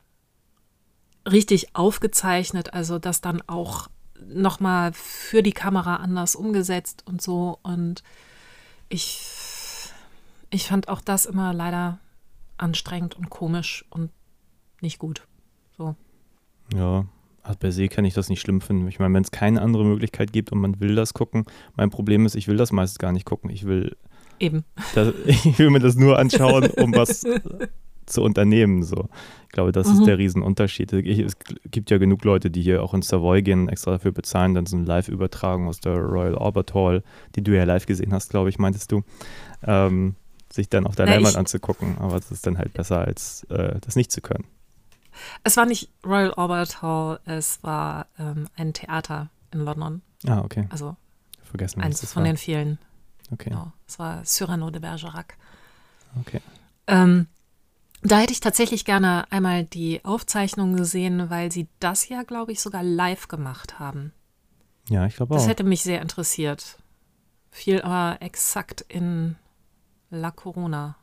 richtig 1.30 1.76
aufgezeichnet, 1.76 2.74
also 2.74 3.00
das 3.00 3.20
dann 3.20 3.42
auch 3.48 3.90
nochmal 4.28 4.94
für 4.94 5.44
die 5.44 5.52
Kamera 5.52 5.98
anders 5.98 6.36
umgesetzt 6.36 7.04
und 7.06 7.22
so. 7.22 7.60
Und 7.64 8.02
ich, 8.88 9.22
ich 10.50 10.68
fand 10.68 10.88
auch 10.88 11.02
das 11.02 11.26
immer 11.26 11.54
leider 11.54 12.00
anstrengend 12.60 13.16
und 13.16 13.30
komisch 13.30 13.86
und 13.90 14.12
nicht 14.82 15.00
gut. 15.00 15.28
So. 15.78 15.96
Ja, 16.74 17.06
also 17.42 17.58
per 17.58 17.72
se 17.72 17.88
kann 17.88 18.06
ich 18.06 18.14
das 18.14 18.30
nicht 18.30 18.42
schlimm 18.42 18.62
finden. 18.62 18.88
Ich 18.88 19.00
meine, 19.00 19.14
wenn 19.14 19.24
es 19.24 19.32
keine 19.32 19.62
andere 19.62 19.86
Möglichkeit 19.86 20.32
gibt 20.32 20.52
und 20.52 20.60
man 20.60 20.80
will 20.80 20.96
das 20.96 21.14
gucken, 21.14 21.46
mein 21.76 21.90
Problem 21.90 22.26
ist, 22.26 22.36
ich 22.36 22.48
will 22.48 22.58
das 22.58 22.72
meistens 22.72 23.00
gar 23.00 23.12
nicht 23.12 23.26
gucken. 23.26 23.50
Ich 23.50 23.66
will 23.66 23.96
Eben. 24.40 24.64
Das, 24.96 25.14
ich 25.26 25.60
will 25.60 25.70
mir 25.70 25.80
das 25.80 25.96
nur 25.96 26.18
anschauen, 26.18 26.70
um 26.78 26.94
was 26.94 27.26
zu 28.06 28.22
unternehmen. 28.24 28.84
So. 28.84 29.10
Ich 29.44 29.50
glaube, 29.50 29.72
das 29.72 29.88
mhm. 29.88 29.94
ist 29.94 30.06
der 30.06 30.18
Riesenunterschied. 30.18 30.94
Ich, 30.94 31.20
es 31.20 31.38
gibt 31.70 31.92
ja 31.92 31.98
genug 31.98 32.24
Leute, 32.24 32.50
die 32.50 32.62
hier 32.62 32.82
auch 32.84 32.94
ins 32.94 33.08
Savoy 33.08 33.42
gehen 33.42 33.62
und 33.62 33.70
extra 33.70 33.92
dafür 33.92 34.12
bezahlen, 34.12 34.56
dann 34.56 34.66
so 34.66 34.78
eine 34.78 34.86
Live-Übertragung 34.86 35.68
aus 35.68 35.80
der 35.80 35.98
Royal 35.98 36.38
Albert 36.38 36.74
Hall, 36.74 37.04
die 37.36 37.44
du 37.44 37.56
ja 37.56 37.64
live 37.66 37.86
gesehen 37.86 38.14
hast, 38.14 38.32
glaube 38.32 38.50
ich, 38.50 38.58
meintest 38.58 38.92
du, 38.92 39.04
ähm, 39.66 40.16
sich 40.52 40.70
dann 40.70 40.88
auf 40.88 40.96
der 40.96 41.06
Na, 41.06 41.14
Leinwand 41.14 41.36
anzugucken. 41.36 41.98
Aber 42.00 42.16
es 42.16 42.32
ist 42.32 42.46
dann 42.46 42.58
halt 42.58 42.74
besser, 42.74 43.00
als 43.00 43.44
äh, 43.46 43.80
das 43.82 43.96
nicht 43.96 44.12
zu 44.12 44.22
können. 44.22 44.46
Es 45.44 45.58
war 45.58 45.66
nicht 45.66 45.90
Royal 46.06 46.34
Albert 46.34 46.82
Hall, 46.82 47.20
es 47.26 47.62
war 47.64 48.08
ähm, 48.18 48.48
ein 48.56 48.74
Theater 48.74 49.30
in 49.52 49.60
London. 49.62 50.02
Ah, 50.28 50.40
okay. 50.40 50.68
Also 50.70 50.96
Vergessen, 51.44 51.82
eins 51.82 52.00
von 52.12 52.24
war. 52.24 52.30
den 52.30 52.38
vielen. 52.38 52.80
Okay. 53.32 53.50
Genau, 53.50 53.72
es 53.88 54.00
war 54.00 54.24
Cyrano 54.24 54.70
de 54.70 54.82
Bergerac. 54.82 55.38
Okay. 56.20 56.42
Ähm, 56.88 57.28
da 58.02 58.20
hätte 58.20 58.32
ich 58.32 58.40
tatsächlich 58.40 58.86
gerne 58.86 59.30
einmal 59.32 59.66
die 59.66 60.04
Aufzeichnung 60.06 60.76
gesehen, 60.76 61.30
weil 61.30 61.52
sie 61.52 61.68
das 61.80 62.08
ja, 62.08 62.24
glaube 62.24 62.52
ich, 62.52 62.62
sogar 62.62 62.82
live 62.82 63.28
gemacht 63.28 63.78
haben. 63.80 64.14
Ja, 64.90 65.06
ich 65.06 65.16
glaube 65.16 65.34
auch. 65.36 65.38
Das 65.38 65.48
hätte 65.48 65.64
mich 65.64 65.82
sehr 65.84 66.02
interessiert. 66.02 66.80
Fiel 67.52 67.82
aber 67.82 68.22
exakt 68.22 68.86
in 68.88 69.36
La 70.10 70.32
Corona. 70.32 70.96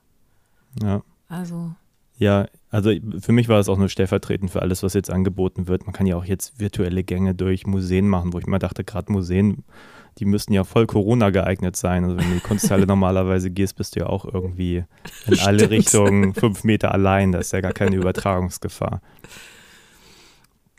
Ja. 0.82 1.02
Also. 1.28 1.72
Ja, 2.18 2.46
also 2.70 2.92
für 3.20 3.32
mich 3.32 3.48
war 3.48 3.60
es 3.60 3.68
auch 3.68 3.76
nur 3.76 3.90
stellvertretend 3.90 4.50
für 4.50 4.62
alles, 4.62 4.82
was 4.82 4.94
jetzt 4.94 5.10
angeboten 5.10 5.68
wird. 5.68 5.84
Man 5.84 5.92
kann 5.92 6.06
ja 6.06 6.16
auch 6.16 6.24
jetzt 6.24 6.58
virtuelle 6.58 7.04
Gänge 7.04 7.34
durch 7.34 7.66
Museen 7.66 8.08
machen, 8.08 8.32
wo 8.32 8.38
ich 8.38 8.46
mal 8.46 8.58
dachte, 8.58 8.84
gerade 8.84 9.12
Museen, 9.12 9.64
die 10.18 10.24
müssten 10.24 10.54
ja 10.54 10.64
voll 10.64 10.86
Corona 10.86 11.28
geeignet 11.28 11.76
sein. 11.76 12.04
Also 12.04 12.16
wenn 12.16 12.24
du 12.24 12.30
in 12.30 12.38
die 12.38 12.46
Kunsthalle 12.46 12.86
normalerweise 12.86 13.50
gehst, 13.50 13.76
bist 13.76 13.96
du 13.96 14.00
ja 14.00 14.06
auch 14.06 14.24
irgendwie 14.24 14.84
in 15.26 15.38
alle. 15.40 15.68
Richtungen 15.68 16.32
fünf 16.32 16.64
Meter 16.64 16.92
allein. 16.92 17.32
Da 17.32 17.38
ist 17.38 17.52
ja 17.52 17.60
gar 17.60 17.72
keine 17.72 17.96
Übertragungsgefahr. 17.96 19.02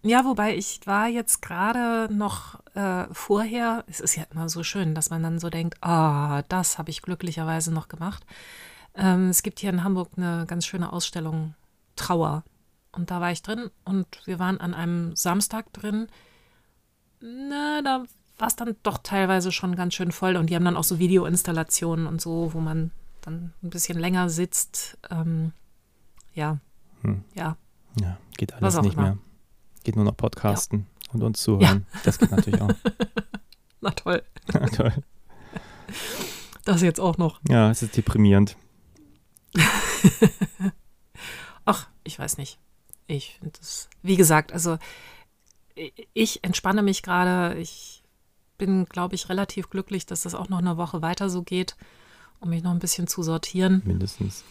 Ja, 0.03 0.23
wobei 0.25 0.55
ich 0.55 0.81
war 0.85 1.07
jetzt 1.07 1.41
gerade 1.41 2.07
noch 2.13 2.59
äh, 2.75 3.05
vorher, 3.11 3.83
es 3.87 3.99
ist 3.99 4.15
ja 4.15 4.23
immer 4.31 4.47
so 4.47 4.63
schön, 4.63 4.93
dass 4.95 5.09
man 5.09 5.23
dann 5.23 5.39
so 5.39 5.49
denkt, 5.49 5.83
ah, 5.83 6.43
das 6.49 6.77
habe 6.77 6.91
ich 6.91 7.01
glücklicherweise 7.01 7.73
noch 7.73 7.87
gemacht. 7.87 8.25
Ähm, 8.95 9.29
es 9.29 9.43
gibt 9.43 9.59
hier 9.59 9.69
in 9.71 9.83
Hamburg 9.83 10.11
eine 10.15 10.45
ganz 10.47 10.65
schöne 10.65 10.93
Ausstellung 10.93 11.55
Trauer. 11.95 12.43
Und 12.91 13.11
da 13.11 13.19
war 13.21 13.31
ich 13.31 13.41
drin 13.41 13.69
und 13.85 14.07
wir 14.25 14.39
waren 14.39 14.59
an 14.59 14.73
einem 14.73 15.15
Samstag 15.15 15.71
drin. 15.73 16.07
Na, 17.19 17.81
da 17.81 18.03
war 18.37 18.47
es 18.47 18.55
dann 18.55 18.75
doch 18.83 18.99
teilweise 18.99 19.51
schon 19.51 19.75
ganz 19.75 19.95
schön 19.95 20.11
voll 20.11 20.35
und 20.35 20.49
die 20.49 20.55
haben 20.55 20.65
dann 20.65 20.77
auch 20.77 20.83
so 20.83 20.99
Videoinstallationen 20.99 22.05
und 22.07 22.21
so, 22.21 22.53
wo 22.53 22.59
man 22.59 22.91
dann 23.21 23.53
ein 23.63 23.71
bisschen 23.71 23.97
länger 23.99 24.29
sitzt. 24.29 24.97
Ähm, 25.09 25.53
ja, 26.33 26.57
Hm. 27.01 27.23
ja, 27.35 27.57
Ja, 27.99 28.17
geht 28.37 28.53
alles 28.53 28.75
auch 28.75 28.81
nicht 28.83 28.93
immer. 28.93 29.03
mehr. 29.03 29.17
Geht 29.87 29.95
nur 29.95 30.03
noch 30.03 30.17
Podcasten 30.17 30.85
und 31.13 31.23
uns 31.23 31.41
zuhören. 31.41 31.85
Das 32.03 32.19
geht 32.19 32.29
natürlich 32.29 32.59
auch. 32.59 32.73
na 33.79 33.91
toll. 33.91 34.21
Toll. 34.75 34.91
Das 36.65 36.81
jetzt 36.81 36.99
auch 36.99 37.17
noch. 37.17 37.39
Ja, 37.47 37.71
es 37.71 37.83
ist 37.83 37.95
deprimierend. 37.95 38.57
Ach, 41.63 41.87
ich 42.03 42.19
weiß 42.19 42.37
nicht. 42.37 42.59
Ich 43.07 43.37
finde 43.39 43.57
das, 43.57 43.87
wie 44.03 44.17
gesagt, 44.17 44.51
also 44.51 44.77
ich 46.13 46.43
entspanne 46.43 46.83
mich 46.83 47.01
gerade. 47.01 47.57
Ich 47.57 48.03
bin, 48.57 48.87
glaube 48.87 49.15
ich, 49.15 49.29
relativ 49.29 49.69
glücklich, 49.69 50.05
dass 50.05 50.19
das 50.19 50.35
auch 50.35 50.49
noch 50.49 50.57
eine 50.57 50.75
Woche 50.75 51.01
weiter 51.01 51.29
so 51.29 51.43
geht, 51.43 51.77
um 52.41 52.49
mich 52.49 52.61
noch 52.61 52.71
ein 52.71 52.79
bisschen 52.79 53.07
zu 53.07 53.23
sortieren. 53.23 53.83
mindestens. 53.85 54.43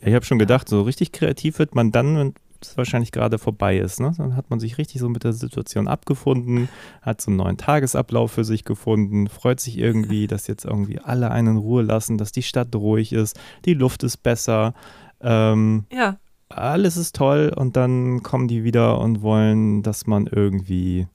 Ja, 0.00 0.06
ich 0.06 0.14
habe 0.14 0.24
schon 0.24 0.38
gedacht, 0.38 0.68
so 0.68 0.82
richtig 0.82 1.10
kreativ 1.10 1.58
wird 1.58 1.74
man 1.74 1.90
dann, 1.90 2.34
es 2.68 2.76
wahrscheinlich 2.76 3.12
gerade 3.12 3.38
vorbei 3.38 3.78
ist. 3.78 4.00
Ne? 4.00 4.12
Dann 4.16 4.36
hat 4.36 4.50
man 4.50 4.60
sich 4.60 4.78
richtig 4.78 5.00
so 5.00 5.08
mit 5.08 5.24
der 5.24 5.32
Situation 5.32 5.88
abgefunden, 5.88 6.68
hat 7.02 7.20
so 7.20 7.30
einen 7.30 7.38
neuen 7.38 7.56
Tagesablauf 7.56 8.32
für 8.32 8.44
sich 8.44 8.64
gefunden, 8.64 9.28
freut 9.28 9.60
sich 9.60 9.78
irgendwie, 9.78 10.26
dass 10.26 10.46
jetzt 10.46 10.64
irgendwie 10.64 10.98
alle 11.00 11.30
einen 11.30 11.48
in 11.48 11.56
Ruhe 11.56 11.82
lassen, 11.82 12.18
dass 12.18 12.32
die 12.32 12.42
Stadt 12.42 12.74
ruhig 12.74 13.12
ist, 13.12 13.38
die 13.64 13.74
Luft 13.74 14.02
ist 14.02 14.18
besser, 14.18 14.74
ähm, 15.20 15.84
Ja, 15.92 16.18
alles 16.48 16.96
ist 16.96 17.16
toll 17.16 17.52
und 17.54 17.76
dann 17.76 18.22
kommen 18.22 18.48
die 18.48 18.64
wieder 18.64 18.98
und 18.98 19.22
wollen, 19.22 19.82
dass 19.82 20.06
man 20.06 20.26
irgendwie 20.26 21.06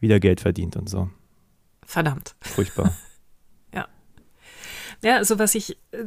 wieder 0.00 0.20
Geld 0.20 0.40
verdient 0.40 0.76
und 0.76 0.88
so. 0.88 1.08
verdammt. 1.84 2.34
Furchtbar. 2.40 2.92
Ja, 5.04 5.16
also 5.16 5.38
was 5.38 5.54
ich 5.54 5.76
äh, 5.92 6.04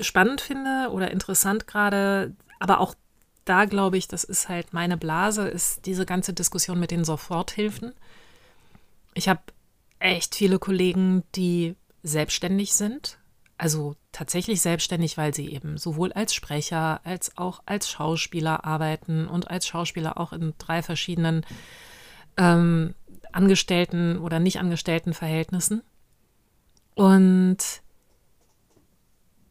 spannend 0.00 0.40
finde 0.40 0.88
oder 0.92 1.10
interessant 1.10 1.66
gerade, 1.66 2.36
aber 2.58 2.80
auch 2.80 2.94
da 3.44 3.64
glaube 3.64 3.96
ich, 3.96 4.08
das 4.08 4.24
ist 4.24 4.48
halt 4.48 4.72
meine 4.72 4.96
Blase, 4.96 5.48
ist 5.48 5.86
diese 5.86 6.04
ganze 6.04 6.34
Diskussion 6.34 6.78
mit 6.78 6.90
den 6.90 7.04
Soforthilfen. 7.04 7.92
Ich 9.14 9.28
habe 9.28 9.40
echt 9.98 10.34
viele 10.34 10.58
Kollegen, 10.58 11.24
die 11.34 11.74
selbstständig 12.02 12.74
sind, 12.74 13.18
also 13.56 13.96
tatsächlich 14.12 14.60
selbstständig, 14.60 15.16
weil 15.16 15.34
sie 15.34 15.50
eben 15.50 15.78
sowohl 15.78 16.12
als 16.12 16.34
Sprecher 16.34 17.00
als 17.04 17.36
auch 17.36 17.60
als 17.66 17.90
Schauspieler 17.90 18.64
arbeiten 18.64 19.26
und 19.26 19.50
als 19.50 19.66
Schauspieler 19.66 20.18
auch 20.18 20.32
in 20.32 20.54
drei 20.58 20.82
verschiedenen 20.82 21.44
ähm, 22.36 22.94
Angestellten 23.32 24.18
oder 24.18 24.38
nicht 24.38 24.60
Angestellten 24.60 25.12
Verhältnissen. 25.12 25.82
Und 26.94 27.58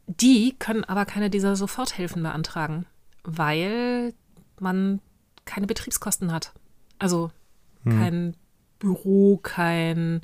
die 0.08 0.56
können 0.58 0.86
aber 0.86 1.06
keine 1.06 1.30
dieser 1.30 1.56
Soforthilfen 1.56 2.24
beantragen, 2.24 2.86
weil 3.29 4.13
man 4.60 5.00
keine 5.46 5.67
Betriebskosten 5.67 6.31
hat. 6.31 6.53
Also 6.98 7.29
Hm. 7.84 7.91
kein 8.00 8.36
Büro, 8.79 9.38
kein 9.38 10.22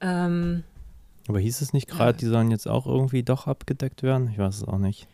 ähm, 0.00 0.64
Aber 1.28 1.38
hieß 1.38 1.60
es 1.60 1.72
nicht 1.72 1.88
gerade, 1.88 2.18
die 2.18 2.26
sollen 2.26 2.50
jetzt 2.50 2.66
auch 2.66 2.86
irgendwie 2.86 3.22
doch 3.22 3.46
abgedeckt 3.46 4.02
werden? 4.02 4.28
Ich 4.30 4.38
weiß 4.38 4.56
es 4.56 4.64
auch 4.64 4.78
nicht. 4.78 5.06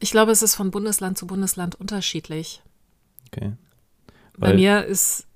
ich 0.00 0.10
glaube, 0.10 0.32
es 0.32 0.42
ist 0.42 0.54
von 0.54 0.70
Bundesland 0.70 1.16
zu 1.16 1.26
Bundesland 1.26 1.74
unterschiedlich. 1.76 2.62
Okay. 3.28 3.52
Bei 4.36 4.48
Weil- 4.48 4.56
mir 4.56 4.84
ist, 4.84 5.26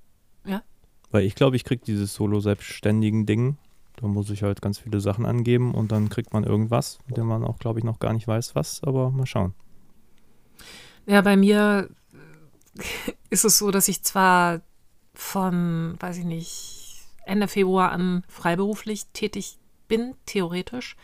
Weil 1.11 1.23
ich 1.25 1.33
glaube, 1.33 1.55
ich 1.55 1.63
kriege 1.63 1.81
dieses 1.83 2.13
solo-selbstständigen 2.13 3.25
Ding. 3.25 3.57
Da 3.95 4.05
muss 4.05 4.29
ich 4.29 4.43
halt 4.43 4.61
ganz 4.61 4.77
viele 4.77 4.99
Sachen 4.99 5.25
angeben 5.25 5.73
und 5.73 5.91
dann 5.91 6.09
kriegt 6.09 6.33
man 6.33 6.43
irgendwas, 6.43 6.99
mit 7.07 7.17
dem 7.17 7.25
man 7.25 7.43
auch, 7.43 7.57
glaube 7.57 7.79
ich, 7.79 7.83
noch 7.83 7.97
gar 7.97 8.13
nicht 8.13 8.27
weiß, 8.27 8.53
was, 8.53 8.83
aber 8.83 9.09
mal 9.09 9.25
schauen. 9.25 9.55
Ja, 11.05 11.21
bei 11.21 11.35
mir 11.37 11.89
ist 13.29 13.45
es 13.45 13.57
so, 13.57 13.71
dass 13.71 13.87
ich 13.87 14.03
zwar 14.03 14.61
von, 15.13 15.95
weiß 15.99 16.17
ich 16.17 16.25
nicht, 16.25 16.75
Ende 17.25 17.47
Februar 17.47 17.91
an 17.91 18.23
freiberuflich 18.27 19.07
tätig 19.13 19.57
bin, 19.87 20.15
theoretisch, 20.25 20.95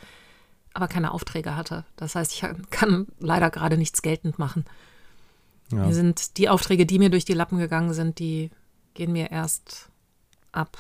aber 0.74 0.88
keine 0.88 1.12
Aufträge 1.12 1.56
hatte. 1.56 1.86
Das 1.96 2.16
heißt, 2.16 2.34
ich 2.34 2.44
kann 2.70 3.08
leider 3.20 3.50
gerade 3.50 3.78
nichts 3.78 4.02
geltend 4.02 4.40
machen. 4.40 4.66
Ja. 5.72 5.86
Mir 5.86 5.94
sind 5.94 6.38
die 6.38 6.50
Aufträge, 6.50 6.86
die 6.86 7.00
mir 7.00 7.10
durch 7.10 7.26
die 7.26 7.34
Lappen 7.34 7.58
gegangen 7.58 7.94
sind, 7.94 8.20
die 8.20 8.52
gehen 8.94 9.12
mir 9.12 9.32
erst 9.32 9.90
ab 10.52 10.78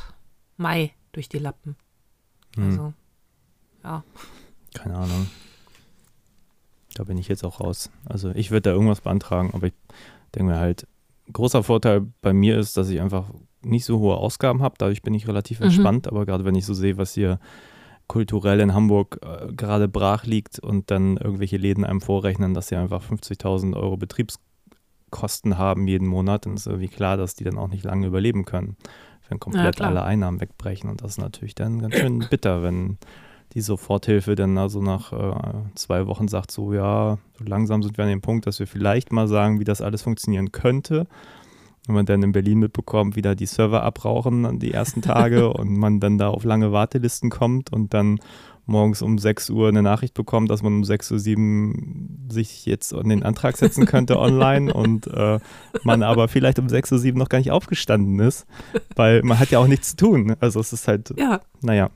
Mai 0.57 0.93
durch 1.11 1.29
die 1.29 1.39
Lappen. 1.39 1.75
Hm, 2.55 2.69
Also, 2.69 2.93
ja. 3.83 4.03
keine 4.73 4.95
Ahnung. 4.95 5.27
Da 6.95 7.03
bin 7.03 7.17
ich 7.17 7.27
jetzt 7.27 7.43
auch 7.43 7.59
raus. 7.59 7.91
Also 8.09 8.31
ich 8.31 8.49
würde 8.51 8.61
da 8.63 8.71
irgendwas 8.71 9.01
beantragen, 9.01 9.51
aber 9.53 9.67
ich 9.67 9.73
denke 10.33 10.51
mir 10.53 10.59
halt, 10.59 10.87
großer 11.31 11.61
Vorteil 11.63 12.07
bei 12.21 12.33
mir 12.33 12.57
ist, 12.57 12.77
dass 12.77 12.89
ich 12.89 12.99
einfach 13.01 13.29
nicht 13.61 13.85
so 13.85 13.99
hohe 13.99 14.17
Ausgaben 14.17 14.61
habe. 14.61 14.75
Dadurch 14.77 15.01
bin 15.01 15.13
ich 15.13 15.27
relativ 15.27 15.59
Mhm. 15.59 15.65
entspannt. 15.67 16.07
Aber 16.07 16.25
gerade 16.25 16.45
wenn 16.45 16.55
ich 16.55 16.65
so 16.65 16.73
sehe, 16.73 16.97
was 16.97 17.13
hier 17.13 17.39
kulturell 18.07 18.59
in 18.59 18.73
Hamburg 18.73 19.19
äh, 19.23 19.51
gerade 19.53 19.87
brach 19.87 20.25
liegt 20.25 20.59
und 20.59 20.91
dann 20.91 21.17
irgendwelche 21.17 21.57
Läden 21.57 21.83
einem 21.83 22.01
vorrechnen, 22.01 22.53
dass 22.53 22.67
sie 22.67 22.75
einfach 22.75 23.03
50.000 23.03 23.75
Euro 23.75 23.97
Betriebskosten 23.97 25.57
haben 25.57 25.87
jeden 25.87 26.07
Monat, 26.07 26.45
dann 26.45 26.53
ist 26.55 26.67
irgendwie 26.67 26.87
klar, 26.87 27.17
dass 27.17 27.35
die 27.35 27.43
dann 27.43 27.57
auch 27.57 27.67
nicht 27.67 27.83
lange 27.83 28.05
überleben 28.07 28.45
können, 28.45 28.77
wenn 29.29 29.39
komplett 29.39 29.77
klar. 29.77 29.89
alle 29.89 30.03
Einnahmen 30.03 30.39
wegbrechen. 30.41 30.89
Und 30.89 31.01
das 31.01 31.13
ist 31.13 31.17
natürlich 31.17 31.55
dann 31.55 31.79
ganz 31.79 31.95
schön 31.95 32.19
bitter, 32.29 32.61
wenn 32.61 32.97
die 33.55 33.61
Soforthilfe 33.61 34.35
dann 34.35 34.57
also 34.57 34.81
nach 34.81 35.13
äh, 35.13 35.53
zwei 35.75 36.07
Wochen 36.07 36.27
sagt, 36.27 36.51
so 36.51 36.73
ja, 36.73 37.17
so 37.39 37.45
langsam 37.45 37.81
sind 37.81 37.97
wir 37.97 38.03
an 38.03 38.09
dem 38.09 38.21
Punkt, 38.21 38.45
dass 38.45 38.59
wir 38.59 38.67
vielleicht 38.67 39.13
mal 39.13 39.29
sagen, 39.29 39.61
wie 39.61 39.63
das 39.63 39.81
alles 39.81 40.01
funktionieren 40.01 40.51
könnte. 40.51 41.07
Wenn 41.87 41.95
man 41.95 42.05
dann 42.05 42.21
in 42.21 42.33
Berlin 42.33 42.59
mitbekommt, 42.59 43.15
wie 43.15 43.21
da 43.21 43.33
die 43.33 43.45
Server 43.45 43.83
abrauchen 43.83 44.45
an 44.45 44.59
die 44.59 44.71
ersten 44.71 45.01
Tage 45.01 45.53
und 45.53 45.77
man 45.77 46.01
dann 46.01 46.17
da 46.17 46.29
auf 46.29 46.43
lange 46.43 46.73
Wartelisten 46.73 47.29
kommt 47.29 47.71
und 47.71 47.93
dann 47.93 48.19
morgens 48.65 49.01
um 49.01 49.17
6 49.17 49.51
Uhr 49.51 49.69
eine 49.69 49.83
Nachricht 49.83 50.15
bekommt, 50.15 50.49
dass 50.49 50.61
man 50.61 50.73
um 50.73 50.81
6.07 50.81 51.37
Uhr 51.69 52.33
sich 52.33 52.65
jetzt 52.65 52.93
an 52.93 53.07
den 53.07 53.23
Antrag 53.23 53.55
setzen 53.55 53.85
könnte 53.85 54.19
online 54.19 54.73
und 54.73 55.07
äh, 55.07 55.39
man 55.83 56.03
aber 56.03 56.27
vielleicht 56.27 56.59
um 56.59 56.67
6.07 56.67 57.13
Uhr 57.13 57.19
noch 57.19 57.29
gar 57.29 57.37
nicht 57.37 57.51
aufgestanden 57.51 58.19
ist, 58.19 58.45
weil 58.95 59.21
man 59.23 59.39
hat 59.39 59.51
ja 59.51 59.59
auch 59.59 59.67
nichts 59.67 59.91
zu 59.91 59.97
tun. 59.97 60.35
Also 60.41 60.59
es 60.59 60.73
ist 60.73 60.87
halt, 60.87 61.13
Ja, 61.17 61.39
naja, 61.61 61.89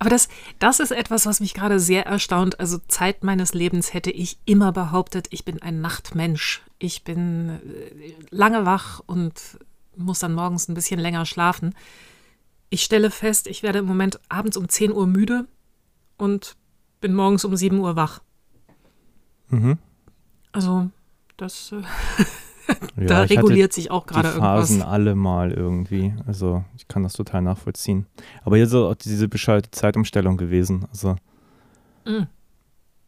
aber 0.00 0.08
das, 0.08 0.30
das 0.58 0.80
ist 0.80 0.92
etwas, 0.92 1.26
was 1.26 1.40
mich 1.40 1.52
gerade 1.52 1.78
sehr 1.78 2.06
erstaunt. 2.06 2.58
Also 2.58 2.78
Zeit 2.88 3.22
meines 3.22 3.52
Lebens 3.52 3.92
hätte 3.92 4.10
ich 4.10 4.38
immer 4.46 4.72
behauptet, 4.72 5.28
ich 5.30 5.44
bin 5.44 5.60
ein 5.60 5.82
Nachtmensch. 5.82 6.62
Ich 6.78 7.04
bin 7.04 7.50
äh, 7.50 8.14
lange 8.30 8.64
wach 8.64 9.02
und 9.06 9.58
muss 9.94 10.20
dann 10.20 10.32
morgens 10.32 10.68
ein 10.68 10.74
bisschen 10.74 10.98
länger 10.98 11.26
schlafen. 11.26 11.74
Ich 12.70 12.82
stelle 12.82 13.10
fest, 13.10 13.46
ich 13.46 13.62
werde 13.62 13.80
im 13.80 13.84
Moment 13.84 14.18
abends 14.30 14.56
um 14.56 14.70
10 14.70 14.90
Uhr 14.90 15.06
müde 15.06 15.46
und 16.16 16.56
bin 17.02 17.12
morgens 17.14 17.44
um 17.44 17.54
7 17.54 17.78
Uhr 17.78 17.94
wach. 17.94 18.22
mhm. 19.48 19.76
Also 20.52 20.88
das, 21.36 21.72
äh, 21.72 21.82
ja 22.96 23.06
da 23.06 23.20
reguliert 23.22 23.72
sich 23.72 23.90
auch 23.90 24.06
die 24.06 24.14
gerade 24.14 24.28
Phasen 24.30 24.76
irgendwas. 24.78 24.92
alle 24.92 25.14
mal 25.14 25.52
irgendwie. 25.52 26.14
Also 26.26 26.64
ich 26.76 26.88
kann 26.88 27.02
das 27.02 27.12
total 27.14 27.42
nachvollziehen. 27.42 28.06
Aber 28.44 28.56
jetzt 28.56 28.68
ist 28.68 28.74
auch 28.74 28.94
diese 28.94 29.28
bescheuerte 29.28 29.70
Zeitumstellung 29.70 30.36
gewesen. 30.36 30.86
Also 30.90 31.16
Mm. 32.06 32.22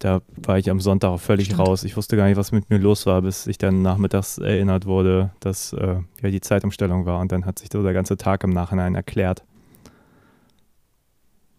da 0.00 0.21
war 0.37 0.59
ich 0.59 0.69
am 0.71 0.81
Sonntag 0.81 1.09
auch 1.09 1.21
völlig 1.21 1.47
Stimmt. 1.47 1.61
raus. 1.61 1.83
Ich 1.85 1.97
wusste 1.97 2.16
gar 2.16 2.26
nicht, 2.26 2.37
was 2.37 2.52
mit 2.52 2.69
mir 2.69 2.78
los 2.78 3.07
war, 3.07 3.23
bis 3.23 3.47
ich 3.47 3.57
dann 3.59 3.81
nachmittags 3.83 4.37
erinnert 4.38 4.85
wurde, 4.87 5.31
dass 5.40 5.73
äh, 5.73 5.97
ja 6.23 6.31
die 6.31 6.40
Zeitumstellung 6.42 7.07
war. 7.07 7.19
Und 7.21 7.33
dann 7.33 7.47
hat 7.47 7.59
sich 7.59 7.69
so 7.73 7.83
der 7.83 7.92
ganze 7.95 8.16
Tag 8.19 8.45
im 8.45 8.50
Nachhinein 8.50 8.95
erklärt. 8.95 9.45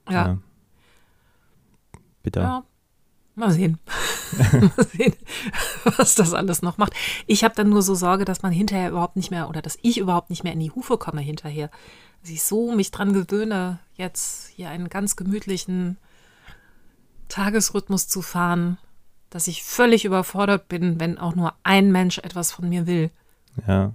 Ja. 0.09 0.37
Bitter. 2.21 2.41
Ja, 2.41 2.63
mal 3.35 3.51
sehen. 3.51 3.79
mal 4.51 4.85
sehen, 4.85 5.13
was 5.83 6.15
das 6.15 6.33
alles 6.33 6.61
noch 6.61 6.77
macht. 6.77 6.93
Ich 7.27 7.43
habe 7.43 7.55
dann 7.55 7.69
nur 7.69 7.81
so 7.81 7.95
Sorge, 7.95 8.25
dass 8.25 8.41
man 8.41 8.51
hinterher 8.51 8.89
überhaupt 8.89 9.15
nicht 9.15 9.31
mehr 9.31 9.49
oder 9.49 9.61
dass 9.61 9.77
ich 9.81 9.97
überhaupt 9.97 10.29
nicht 10.29 10.43
mehr 10.43 10.53
in 10.53 10.59
die 10.59 10.71
Hufe 10.71 10.97
komme 10.97 11.21
hinterher. 11.21 11.69
Dass 12.21 12.31
ich 12.31 12.43
so 12.43 12.71
mich 12.73 12.91
dran 12.91 13.13
gewöhne, 13.13 13.79
jetzt 13.95 14.47
hier 14.55 14.69
einen 14.69 14.89
ganz 14.89 15.15
gemütlichen 15.15 15.97
Tagesrhythmus 17.27 18.07
zu 18.07 18.21
fahren, 18.21 18.77
dass 19.29 19.47
ich 19.47 19.63
völlig 19.63 20.05
überfordert 20.05 20.67
bin, 20.67 20.99
wenn 20.99 21.17
auch 21.17 21.35
nur 21.35 21.53
ein 21.63 21.91
Mensch 21.91 22.19
etwas 22.19 22.51
von 22.51 22.69
mir 22.69 22.85
will. 22.87 23.09
Ja. 23.67 23.93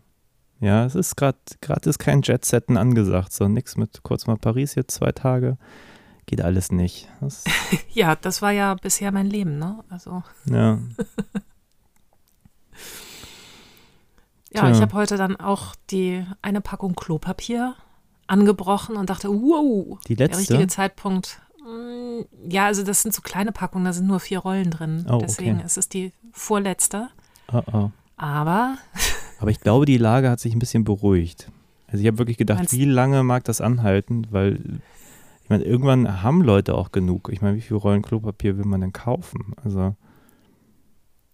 Ja, 0.60 0.84
es 0.84 0.96
ist 0.96 1.14
gerade, 1.16 1.38
gerade 1.60 1.88
ist 1.88 2.00
kein 2.00 2.22
Jetsetten 2.22 2.76
angesagt, 2.76 3.32
so 3.32 3.46
nix 3.46 3.76
mit 3.76 4.02
kurz 4.02 4.26
mal 4.26 4.36
Paris 4.36 4.74
jetzt 4.74 4.94
zwei 4.94 5.12
Tage. 5.12 5.56
Geht 6.28 6.42
alles 6.42 6.70
nicht. 6.70 7.08
Das, 7.22 7.42
Ja, 7.92 8.14
das 8.14 8.42
war 8.42 8.50
ja 8.52 8.74
bisher 8.74 9.10
mein 9.12 9.28
Leben, 9.30 9.58
ne? 9.58 9.82
Also, 9.88 10.22
ja. 10.44 10.78
ja, 14.52 14.60
Tja. 14.60 14.70
ich 14.70 14.80
habe 14.80 14.92
heute 14.92 15.16
dann 15.16 15.36
auch 15.36 15.74
die 15.90 16.24
eine 16.42 16.60
Packung 16.60 16.94
Klopapier 16.94 17.74
angebrochen 18.26 18.96
und 18.96 19.08
dachte, 19.10 19.28
wow, 19.30 19.98
Die 20.06 20.16
der 20.16 20.26
letzte. 20.28 20.40
richtige 20.40 20.66
Zeitpunkt. 20.68 21.40
Mm, 21.64 22.22
Ja, 22.50 22.66
also 22.66 22.82
das 22.84 23.00
sind 23.02 23.14
so 23.14 23.22
kleine 23.22 23.52
Packungen, 23.52 23.84
da 23.86 23.92
sind 23.94 24.06
nur 24.06 24.20
vier 24.20 24.40
Rollen 24.40 24.70
drin. 24.70 25.06
Oh, 25.08 25.14
okay. 25.14 25.24
Deswegen 25.26 25.60
ist 25.60 25.78
es 25.78 25.88
die 25.88 26.12
vorletzte. 26.32 27.08
Oh, 27.52 27.62
oh. 27.72 27.90
Aber 28.18 28.76
Aber 29.40 29.50
ich 29.50 29.60
glaube, 29.60 29.86
die 29.86 29.96
Lage 29.98 30.28
hat 30.28 30.40
sich 30.40 30.52
ein 30.54 30.58
bisschen 30.58 30.84
beruhigt. 30.84 31.50
Also 31.86 32.02
ich 32.02 32.06
habe 32.06 32.18
wirklich 32.18 32.36
gedacht, 32.36 32.70
wie 32.72 32.84
lange 32.84 33.22
mag 33.22 33.44
das 33.44 33.60
anhalten? 33.62 34.26
Weil, 34.30 34.60
ich 35.48 35.50
meine, 35.50 35.64
irgendwann 35.64 36.22
haben 36.22 36.42
Leute 36.42 36.74
auch 36.74 36.92
genug. 36.92 37.30
Ich 37.32 37.40
meine, 37.40 37.56
wie 37.56 37.62
viele 37.62 37.80
Rollen 37.80 38.02
Klopapier 38.02 38.58
will 38.58 38.66
man 38.66 38.82
denn 38.82 38.92
kaufen? 38.92 39.54
Also, 39.64 39.96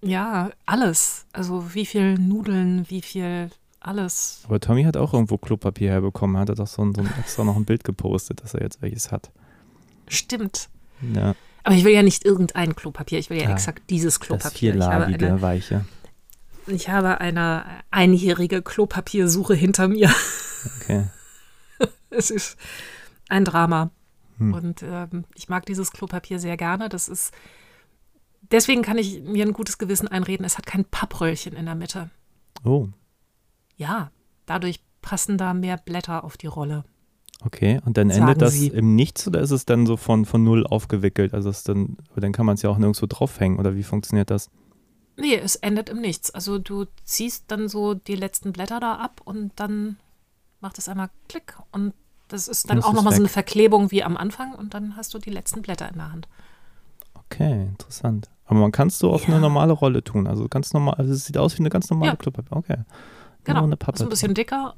ja, 0.03 0.51
alles. 0.67 1.27
Also 1.33 1.75
wie 1.75 1.85
viel 1.85 2.15
Nudeln, 2.15 2.89
wie 2.89 3.03
viel 3.03 3.51
alles. 3.81 4.43
aber 4.45 4.61
Tommy 4.61 4.85
hat 4.85 4.97
auch 4.97 5.13
irgendwo 5.15 5.37
Klopapier 5.37 5.91
herbekommen. 5.91 6.37
Hat 6.37 6.49
er 6.49 6.55
doch 6.55 6.69
so 6.69 6.83
ein, 6.85 6.95
so 6.95 7.01
ein 7.01 7.11
extra 7.19 7.43
noch 7.43 7.57
ein 7.57 7.65
Bild 7.65 7.83
gepostet, 7.83 8.41
dass 8.45 8.55
er 8.55 8.63
jetzt 8.63 8.81
welches 8.83 9.11
hat. 9.11 9.33
Stimmt. 10.07 10.69
Ja, 11.13 11.35
Aber 11.65 11.75
ich 11.75 11.83
will 11.83 11.93
ja 11.93 12.05
nicht 12.05 12.25
irgendein 12.25 12.77
Klopapier, 12.77 13.19
ich 13.19 13.31
will 13.31 13.43
ja 13.43 13.49
Ah, 13.49 13.53
exakt 13.53 13.91
dieses 13.91 14.21
das 14.21 14.21
Klopapier. 14.21 14.77
Ich 14.77 14.81
habe, 14.81 15.07
vierlagige, 15.07 15.27
eine, 15.27 15.43
weiche. 15.43 15.85
ich 16.69 16.89
habe 16.89 17.21
eine 17.21 17.65
einjährige 17.91 18.63
Klopapiersuche 18.63 19.55
hinter 19.55 19.89
mir. 19.89 20.15
Okay. 20.81 21.07
Es 22.11 22.31
ist 22.31 22.57
ein 23.29 23.45
Drama. 23.45 23.91
Hm. 24.39 24.53
Und 24.55 24.83
ähm, 24.83 25.25
ich 25.35 25.49
mag 25.49 25.67
dieses 25.67 25.93
Klopapier 25.93 26.39
sehr 26.39 26.57
gerne. 26.57 26.89
Das 26.89 27.09
ist. 27.09 27.33
Deswegen 28.51 28.83
kann 28.83 28.99
ich 28.99 29.23
mir 29.23 29.47
ein 29.47 29.53
gutes 29.55 29.79
Gewissen 29.79 30.07
einreden, 30.07 30.45
es 30.45 30.59
hat 30.59 30.67
kein 30.67 30.85
Pappröllchen 30.85 31.55
in 31.55 31.65
der 31.65 31.75
Mitte. 31.75 32.11
Oh, 32.63 32.89
Ja, 33.77 34.11
dadurch 34.47 34.81
passen 35.01 35.39
da 35.39 35.55
mehr 35.55 35.79
Blätter 35.79 36.25
auf 36.25 36.37
die 36.37 36.47
Rolle. 36.47 36.85
okay. 37.45 37.81
Und 37.87 37.97
dann 37.97 38.11
Sagen 38.11 38.23
endet 38.23 38.43
das 38.43 38.53
Sie. 38.55 38.69
im 38.69 38.95
Nichts 38.97 39.27
oder 39.27 39.41
ist 39.41 39.51
es 39.51 39.65
dann 39.65 39.87
so 39.87 39.97
von, 39.97 40.25
von 40.27 40.45
null 40.45 40.67
aufgewickelt? 40.67 41.33
Also 41.33 41.49
ist 41.51 41.69
dann, 41.69 41.97
dann 42.17 42.33
kann 42.33 42.45
man 42.47 42.55
es 42.57 42.63
ja 42.63 42.69
auch 42.71 42.77
nirgendwo 42.79 43.07
draufhängen 43.07 43.59
oder 43.59 43.77
wie 43.77 43.83
funktioniert 43.83 44.31
das? 44.31 44.51
Nee, 45.17 45.37
es 45.37 45.57
endet 45.57 45.89
im 45.89 46.01
Nichts. 46.01 46.31
Also 46.31 46.59
du 46.59 46.85
ziehst 47.05 47.45
dann 47.49 47.69
so 47.69 47.95
die 47.95 48.17
letzten 48.17 48.53
Blätter 48.53 48.79
da 48.79 48.97
ab 48.97 49.21
und 49.25 49.53
dann 49.57 49.97
macht 50.61 50.77
es 50.79 50.89
einmal 50.89 51.09
Klick 51.29 51.57
und 51.73 51.95
das 52.29 52.49
ist 52.49 52.69
dann 52.71 52.77
Das 52.79 52.85
auch 52.87 52.91
ist 52.91 52.97
nochmal 52.97 53.13
so 53.15 53.21
eine 53.21 53.29
Verklebung 53.29 53.91
wie 53.91 54.03
am 54.03 54.17
Anfang 54.17 54.55
und 54.55 54.75
dann 54.75 54.97
hast 54.97 55.15
du 55.15 55.19
die 55.19 55.31
letzten 55.31 55.63
Blätter 55.63 55.89
in 55.89 55.97
der 55.97 56.11
Hand. 56.13 56.29
Okay, 57.15 57.63
interessant. 57.69 58.31
Aber 58.47 58.61
man 58.61 58.73
kann 58.73 58.89
es 58.89 58.99
so 58.99 59.11
auf 59.13 59.23
Ja. 59.23 59.29
eine 59.35 59.41
normale 59.41 59.73
Rolle 59.73 60.05
tun. 60.05 60.27
Also 60.27 60.49
ganz 60.49 60.73
normal, 60.73 60.95
also 60.95 61.13
es 61.13 61.25
sieht 61.25 61.39
aus 61.39 61.55
wie 61.55 61.61
eine 61.63 61.71
ganz 61.71 61.89
normale 61.91 62.13
Ja. 62.13 62.17
Klopapier. 62.17 62.57
Okay. 62.57 62.77
Genau. 63.45 63.61
Nur 63.61 63.65
eine 63.69 63.75
ist 63.75 63.79
Pappe. 63.81 64.03
ein 64.03 64.09
bisschen 64.09 64.35
dicker, 64.35 64.75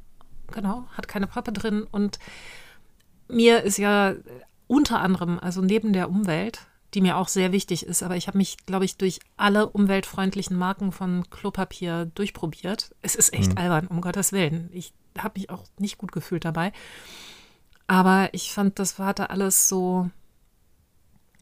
genau, 0.53 0.87
hat 0.92 1.09
keine 1.09 1.27
Pappe 1.27 1.53
drin 1.53 1.85
und 1.90 2.18
mir 3.29 3.62
ist 3.62 3.79
ja 3.79 4.14
unter 4.68 5.01
anderem, 5.01 5.38
also 5.40 5.61
neben 5.62 5.92
der 5.92 6.09
Umwelt, 6.11 6.61
die 6.94 7.01
mir 7.01 7.16
auch 7.16 7.29
sehr 7.29 7.53
wichtig 7.53 7.85
ist, 7.87 8.03
aber 8.03 8.16
ich 8.16 8.27
habe 8.29 8.38
mich, 8.38 8.57
glaube 8.66 8.85
ich, 8.85 8.97
durch 8.97 9.21
alle 9.37 9.68
umweltfreundlichen 9.68 10.57
Marken 10.57 10.92
von 10.92 11.29
Klopapier 11.31 12.07
durchprobiert. 12.07 12.94
Es 13.03 13.14
ist 13.16 13.33
echt 13.33 13.53
Mhm. 13.53 13.59
albern, 13.59 13.87
um 13.88 14.01
Gottes 14.01 14.33
Willen. 14.33 14.71
Ich 14.73 14.92
habe 15.18 15.38
mich 15.38 15.51
auch 15.51 15.64
nicht 15.79 15.99
gut 15.99 16.12
gefühlt 16.12 16.44
dabei. 16.44 16.73
Aber 17.87 18.31
ich 18.33 18.53
fand, 18.53 18.79
das 18.79 18.99
hatte 18.99 19.31
alles 19.31 19.68
so 19.68 20.11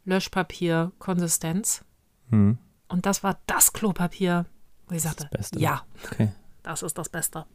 Löschpapier-Konsistenz. 0.04 1.84
Hm. 2.30 2.58
Und 2.88 3.06
das 3.06 3.22
war 3.22 3.38
das 3.46 3.72
Klopapier, 3.72 4.46
wo 4.86 4.94
ich 4.94 5.02
Das 5.02 5.12
ist 5.12 5.18
sagte, 5.20 5.28
das 5.30 5.38
Beste. 5.38 5.58
ja, 5.58 5.82
Okay. 6.10 6.32
das 6.62 6.82
ist 6.82 6.98
das 6.98 7.08
Beste. 7.08 7.46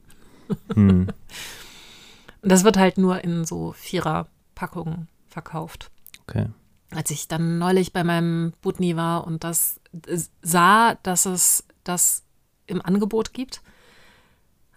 Hm. 0.74 1.08
Und 2.42 2.50
das 2.52 2.64
wird 2.64 2.78
halt 2.78 2.98
nur 2.98 3.22
in 3.24 3.46
so 3.46 3.74
Vierer-Packungen 3.74 5.10
verkauft. 5.28 5.92
Okay. 6.22 6.48
Als 6.92 7.12
ich 7.12 7.28
dann 7.28 7.60
neulich 7.60 7.92
bei 7.92 8.04
meinem 8.04 8.54
Budni 8.62 8.96
war 8.96 9.28
und 9.28 9.44
das 9.44 9.80
sah, 10.42 10.96
dass 11.04 11.26
es 11.26 11.66
das 11.84 12.24
im 12.66 12.82
Angebot 12.82 13.34
gibt, 13.34 13.62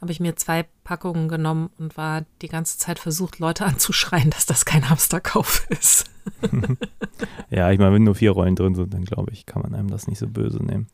habe 0.02 0.12
ich 0.12 0.20
mir 0.20 0.36
zwei 0.36 0.64
Packungen 0.84 1.28
genommen 1.28 1.70
und 1.78 1.96
war 1.96 2.24
die 2.42 2.48
ganze 2.48 2.76
Zeit 2.76 2.98
versucht, 2.98 3.38
Leute 3.38 3.64
anzuschreien, 3.64 4.28
dass 4.30 4.44
das 4.44 4.64
kein 4.66 4.90
Hamsterkauf 4.90 5.66
ist. 5.70 6.04
Ja, 7.50 7.70
ich 7.70 7.78
meine, 7.78 7.94
wenn 7.94 8.04
nur 8.04 8.14
vier 8.14 8.30
Rollen 8.30 8.54
drin 8.56 8.74
sind, 8.74 8.94
dann 8.94 9.04
glaube 9.04 9.32
ich, 9.32 9.44
kann 9.46 9.62
man 9.62 9.74
einem 9.74 9.90
das 9.90 10.06
nicht 10.06 10.18
so 10.18 10.26
böse 10.28 10.62
nehmen. 10.64 10.86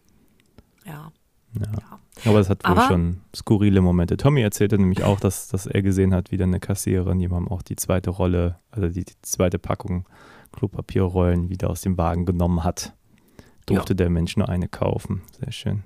Ja, 0.84 1.12
Ja. 1.54 1.72
ja. 1.72 2.00
Aber 2.30 2.40
es 2.40 2.48
hat 2.50 2.64
wohl 2.64 2.72
Aber- 2.72 2.88
schon 2.88 3.20
skurrile 3.36 3.80
Momente. 3.80 4.16
Tommy 4.16 4.40
erzählte 4.42 4.76
nämlich 4.78 5.04
auch, 5.04 5.20
dass, 5.20 5.48
dass 5.48 5.66
er 5.66 5.82
gesehen 5.82 6.12
hat, 6.14 6.30
wie 6.32 6.36
dann 6.36 6.48
eine 6.50 6.60
Kassiererin 6.60 7.20
jemandem 7.20 7.52
auch 7.52 7.62
die 7.62 7.76
zweite 7.76 8.10
Rolle, 8.10 8.58
also 8.70 8.88
die, 8.88 9.04
die 9.04 9.14
zweite 9.22 9.58
Packung 9.58 10.08
Klopapierrollen 10.52 11.48
wieder 11.48 11.70
aus 11.70 11.80
dem 11.82 11.96
Wagen 11.98 12.26
genommen 12.26 12.64
hat. 12.64 12.94
Durfte 13.66 13.94
der 13.94 14.10
Mensch 14.10 14.36
nur 14.36 14.48
eine 14.48 14.66
kaufen. 14.68 15.22
Sehr 15.38 15.52
schön. 15.52 15.82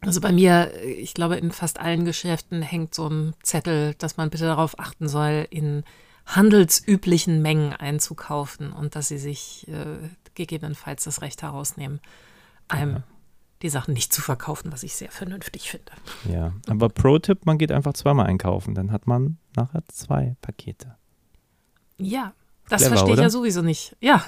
Also 0.00 0.20
bei 0.20 0.30
mir, 0.32 0.72
ich 0.84 1.14
glaube, 1.14 1.36
in 1.36 1.50
fast 1.50 1.80
allen 1.80 2.04
Geschäften 2.04 2.62
hängt 2.62 2.94
so 2.94 3.08
ein 3.08 3.34
Zettel, 3.42 3.94
dass 3.98 4.16
man 4.16 4.30
bitte 4.30 4.44
darauf 4.44 4.78
achten 4.78 5.08
soll, 5.08 5.46
in 5.50 5.82
handelsüblichen 6.26 7.40
Mengen 7.42 7.72
einzukaufen 7.72 8.72
und 8.72 8.94
dass 8.96 9.08
sie 9.08 9.18
sich 9.18 9.66
äh, 9.68 10.08
gegebenenfalls 10.34 11.04
das 11.04 11.22
Recht 11.22 11.42
herausnehmen, 11.42 12.00
einem 12.68 12.94
Ja. 12.96 13.02
die 13.62 13.68
Sachen 13.68 13.94
nicht 13.94 14.12
zu 14.12 14.20
verkaufen, 14.22 14.70
was 14.72 14.82
ich 14.82 14.94
sehr 14.94 15.10
vernünftig 15.10 15.70
finde. 15.70 15.92
Ja, 16.30 16.52
aber 16.68 16.88
Pro-Tipp, 16.88 17.46
man 17.46 17.58
geht 17.58 17.72
einfach 17.72 17.94
zweimal 17.94 18.26
einkaufen. 18.26 18.74
Dann 18.74 18.92
hat 18.92 19.06
man 19.06 19.38
nachher 19.56 19.82
zwei 19.88 20.36
Pakete. 20.42 20.96
Ja, 21.98 22.32
das 22.68 22.82
Clever, 22.82 22.96
verstehe 22.96 23.12
ich 23.14 23.18
oder? 23.18 23.22
ja 23.22 23.30
sowieso 23.30 23.62
nicht. 23.62 23.96
Ja, 24.00 24.24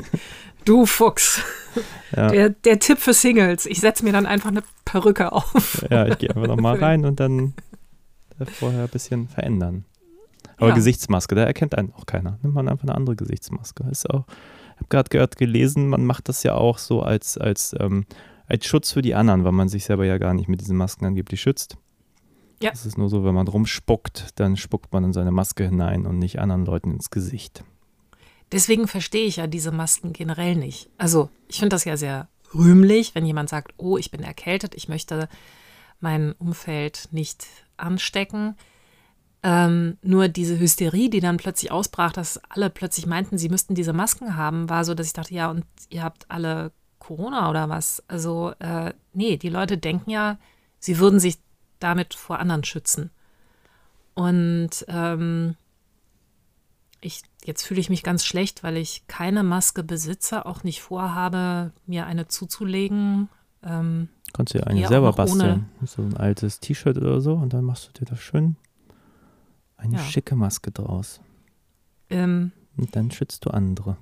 du 0.64 0.84
Fuchs. 0.86 1.40
Ja, 2.16 2.28
Der, 2.28 2.50
der 2.50 2.78
Tipp 2.78 2.98
für 2.98 3.12
Singles. 3.12 3.66
Ich 3.66 3.80
setze 3.80 4.04
mir 4.04 4.12
dann 4.12 4.26
einfach 4.26 4.50
eine 4.50 4.62
Perücke 4.84 5.32
auf. 5.32 5.86
ja 5.90 6.06
ich 6.06 6.18
gehe 6.18 6.30
einfach 6.30 6.46
nochmal 6.48 6.78
rein 6.82 7.04
und 7.04 7.20
dann 7.20 7.54
äh, 8.38 8.46
vorher 8.46 8.82
ein 8.84 8.88
bisschen 8.88 9.28
verändern. 9.28 9.84
Aber 10.56 10.70
Ja. 10.70 10.74
Gesichtsmaske, 10.74 11.34
da 11.34 11.44
erkennt 11.44 11.76
einen 11.76 11.92
auch 11.94 12.06
keiner. 12.06 12.38
Nimmt 12.42 12.54
man 12.54 12.68
einfach 12.68 12.84
eine 12.84 12.94
andere 12.94 13.16
Gesichtsmaske. 13.16 13.84
Ist 13.90 14.08
auch, 14.10 14.24
ich 14.28 14.76
habe 14.76 14.88
gerade 14.88 15.08
gehört, 15.10 15.36
gelesen, 15.36 15.88
man 15.88 16.04
macht 16.04 16.28
das 16.28 16.42
ja 16.42 16.54
auch 16.54 16.78
so 16.78 17.02
als, 17.02 17.38
als, 17.38 17.74
ähm, 17.78 18.06
als 18.46 18.66
Schutz 18.66 18.92
für 18.92 19.02
die 19.02 19.14
anderen, 19.14 19.44
weil 19.44 19.52
man 19.52 19.68
sich 19.68 19.84
selber 19.84 20.04
ja 20.04 20.18
gar 20.18 20.34
nicht 20.34 20.48
mit 20.48 20.60
diesen 20.60 20.76
Masken 20.76 21.04
angeblich 21.04 21.40
schützt. 21.40 21.76
Ja. 22.60 22.70
Es 22.72 22.86
ist 22.86 22.98
nur 22.98 23.08
so, 23.08 23.24
wenn 23.24 23.34
man 23.34 23.46
rumspuckt, 23.46 24.30
dann 24.40 24.56
spuckt 24.56 24.92
man 24.92 25.04
in 25.04 25.12
seine 25.12 25.30
Maske 25.30 25.64
hinein 25.64 26.06
und 26.06 26.18
nicht 26.18 26.40
anderen 26.40 26.64
Leuten 26.64 26.92
ins 26.92 27.10
Gesicht. 27.10 27.62
Deswegen 28.52 28.88
verstehe 28.88 29.26
ich 29.26 29.36
ja 29.36 29.46
diese 29.46 29.72
Masken 29.72 30.12
generell 30.12 30.56
nicht. 30.56 30.88
Also, 30.96 31.30
ich 31.48 31.58
finde 31.58 31.74
das 31.74 31.84
ja 31.84 31.96
sehr 31.96 32.28
rühmlich, 32.54 33.14
wenn 33.14 33.26
jemand 33.26 33.50
sagt, 33.50 33.74
oh, 33.76 33.98
ich 33.98 34.10
bin 34.10 34.22
erkältet, 34.22 34.74
ich 34.74 34.88
möchte 34.88 35.28
mein 36.00 36.32
Umfeld 36.32 37.08
nicht 37.10 37.46
anstecken. 37.76 38.56
Ähm, 39.42 39.98
nur 40.02 40.28
diese 40.28 40.58
Hysterie, 40.58 41.10
die 41.10 41.20
dann 41.20 41.36
plötzlich 41.36 41.70
ausbrach, 41.70 42.12
dass 42.12 42.40
alle 42.48 42.70
plötzlich 42.70 43.06
meinten, 43.06 43.38
sie 43.38 43.48
müssten 43.48 43.74
diese 43.74 43.92
Masken 43.92 44.36
haben, 44.36 44.68
war 44.68 44.84
so, 44.84 44.94
dass 44.94 45.06
ich 45.06 45.12
dachte, 45.12 45.34
ja, 45.34 45.50
und 45.50 45.64
ihr 45.90 46.02
habt 46.02 46.30
alle 46.30 46.72
Corona 46.98 47.48
oder 47.50 47.68
was? 47.68 48.02
Also, 48.08 48.52
äh, 48.58 48.92
nee, 49.12 49.36
die 49.36 49.48
Leute 49.48 49.78
denken 49.78 50.10
ja, 50.10 50.38
sie 50.78 50.98
würden 50.98 51.20
sich 51.20 51.38
damit 51.78 52.14
vor 52.14 52.38
anderen 52.38 52.64
schützen. 52.64 53.10
Und 54.14 54.84
ähm, 54.88 55.54
ich, 57.00 57.22
jetzt 57.48 57.62
fühle 57.64 57.80
ich 57.80 57.88
mich 57.88 58.02
ganz 58.02 58.24
schlecht, 58.26 58.62
weil 58.62 58.76
ich 58.76 59.04
keine 59.08 59.42
Maske 59.42 59.82
besitze, 59.82 60.44
auch 60.44 60.64
nicht 60.64 60.82
vorhabe, 60.82 61.72
mir 61.86 62.04
eine 62.06 62.28
zuzulegen. 62.28 63.28
Ähm, 63.64 64.08
Kannst 64.34 64.52
du 64.52 64.58
ja 64.58 64.64
eine 64.64 64.86
selber 64.86 65.12
basteln. 65.14 65.66
So 65.86 66.02
ein 66.02 66.14
altes 66.16 66.60
T-Shirt 66.60 66.98
oder 66.98 67.22
so 67.22 67.32
und 67.32 67.54
dann 67.54 67.64
machst 67.64 67.88
du 67.88 67.92
dir 67.98 68.04
da 68.04 68.16
schön 68.16 68.56
eine 69.78 69.96
Ja. 69.96 70.02
schicke 70.02 70.36
Maske 70.36 70.70
draus. 70.70 71.20
ähm, 72.10 72.52
Und 72.76 72.94
dann 72.94 73.10
schützt 73.10 73.46
du 73.46 73.50
andere. 73.50 73.96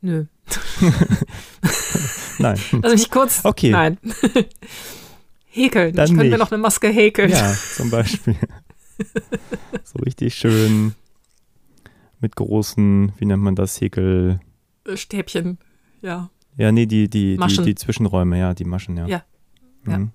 Nö. 0.00 0.26
Nein. 2.38 2.58
Also 2.82 2.94
mich 2.94 3.10
kurz. 3.10 3.44
Okay. 3.44 3.70
Nein. 3.70 3.98
häkeln. 5.46 5.94
Dann 5.94 6.04
ich 6.04 6.10
könnte 6.10 6.24
mir 6.24 6.30
nicht. 6.30 6.38
noch 6.38 6.52
eine 6.52 6.60
Maske 6.62 6.88
häkeln. 6.88 7.30
Ja, 7.30 7.54
zum 7.74 7.90
Beispiel. 7.90 8.36
so 9.84 9.98
richtig 10.04 10.34
schön 10.34 10.94
mit 12.22 12.36
großen, 12.36 13.12
wie 13.18 13.26
nennt 13.26 13.42
man 13.42 13.54
das, 13.54 13.80
Häkel. 13.80 14.40
Äh, 14.86 14.96
Stäbchen. 14.96 15.58
Ja. 16.00 16.30
Ja, 16.56 16.70
nee, 16.72 16.86
die, 16.86 17.08
die, 17.08 17.36
die, 17.36 17.62
die 17.64 17.74
Zwischenräume, 17.74 18.38
ja, 18.38 18.54
die 18.54 18.64
Maschen, 18.64 18.96
ja. 18.96 19.06
Ja, 19.06 19.22
ja. 19.86 19.98
Mhm. 19.98 20.10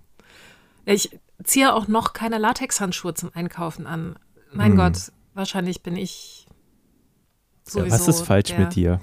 Ich 0.86 1.18
ziehe 1.44 1.74
auch 1.74 1.88
noch 1.88 2.14
keine 2.14 2.38
Latexhandschuhe 2.38 3.14
zum 3.14 3.32
Einkaufen 3.34 3.86
an. 3.86 4.16
Mein 4.54 4.72
Hm. 4.72 4.78
Gott, 4.78 5.12
wahrscheinlich 5.34 5.82
bin 5.84 5.96
ich 5.98 6.46
Ja, 6.48 7.72
sowieso. 7.72 7.94
was 7.96 8.08
ist 8.08 8.22
falsch 8.22 8.58
mit 8.58 8.76
dir? 8.76 9.02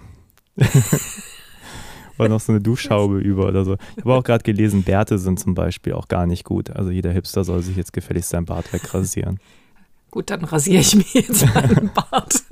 Oder 2.18 2.28
noch 2.28 2.40
so 2.40 2.52
eine 2.52 2.60
Duschhaube 2.60 3.18
über 3.20 3.48
oder 3.48 3.64
so. 3.64 3.76
Ich 3.96 4.02
habe 4.04 4.14
auch 4.14 4.22
gerade 4.22 4.44
gelesen, 4.44 4.84
Bärte 4.84 5.18
sind 5.18 5.40
zum 5.40 5.54
Beispiel 5.54 5.94
auch 5.94 6.06
gar 6.06 6.26
nicht 6.26 6.44
gut. 6.44 6.70
Also 6.70 6.90
jeder 6.90 7.10
Hipster 7.10 7.42
soll 7.44 7.60
sich 7.62 7.76
jetzt 7.76 7.92
gefälligst 7.92 8.30
sein 8.30 8.44
Bart 8.44 8.72
wegrasieren. 8.72 9.40
Gut, 10.14 10.31
dann 10.31 10.44
rasiere 10.44 10.81
ich 10.81 10.94
mir 10.94 11.05
jetzt 11.22 11.44
meinen 11.57 11.90
Bart. 11.92 12.44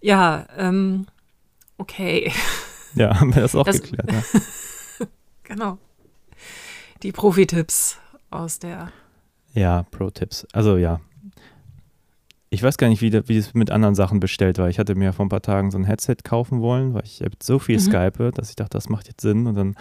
ja, 0.00 0.44
ähm, 0.56 1.06
okay, 1.78 2.32
Ja, 2.96 3.20
haben 3.20 3.32
wir 3.32 3.42
das 3.42 3.54
auch 3.54 3.62
Das- 3.64 3.80
geklärt. 3.80 4.10
Ja. 4.10 5.06
genau. 5.44 5.78
Die 7.04 7.12
Profi-Tipps 7.12 7.98
aus 8.30 8.58
der. 8.58 8.90
ja, 9.54 9.84
Pro-Tipps. 9.92 10.48
Also 10.52 10.76
ja. 10.76 11.00
Ich 12.52 12.64
weiß 12.64 12.76
gar 12.76 12.88
nicht, 12.88 13.02
wie, 13.02 13.12
wie 13.28 13.36
es 13.36 13.54
mit 13.54 13.70
anderen 13.70 13.94
Sachen 13.94 14.18
bestellt 14.18 14.58
war. 14.58 14.68
Ich 14.68 14.80
hatte 14.80 14.96
mir 14.96 15.12
vor 15.12 15.24
ein 15.26 15.28
paar 15.28 15.42
Tagen 15.42 15.70
so 15.70 15.78
ein 15.78 15.84
Headset 15.84 16.16
kaufen 16.24 16.60
wollen, 16.60 16.92
weil 16.92 17.04
ich 17.04 17.22
so 17.40 17.60
viel 17.60 17.76
Mhm. 17.76 17.80
Skype, 17.82 18.32
dass 18.32 18.50
ich 18.50 18.56
dachte, 18.56 18.70
das 18.76 18.88
macht 18.88 19.06
jetzt 19.06 19.20
Sinn. 19.20 19.46
Und 19.46 19.54
dann 19.54 19.76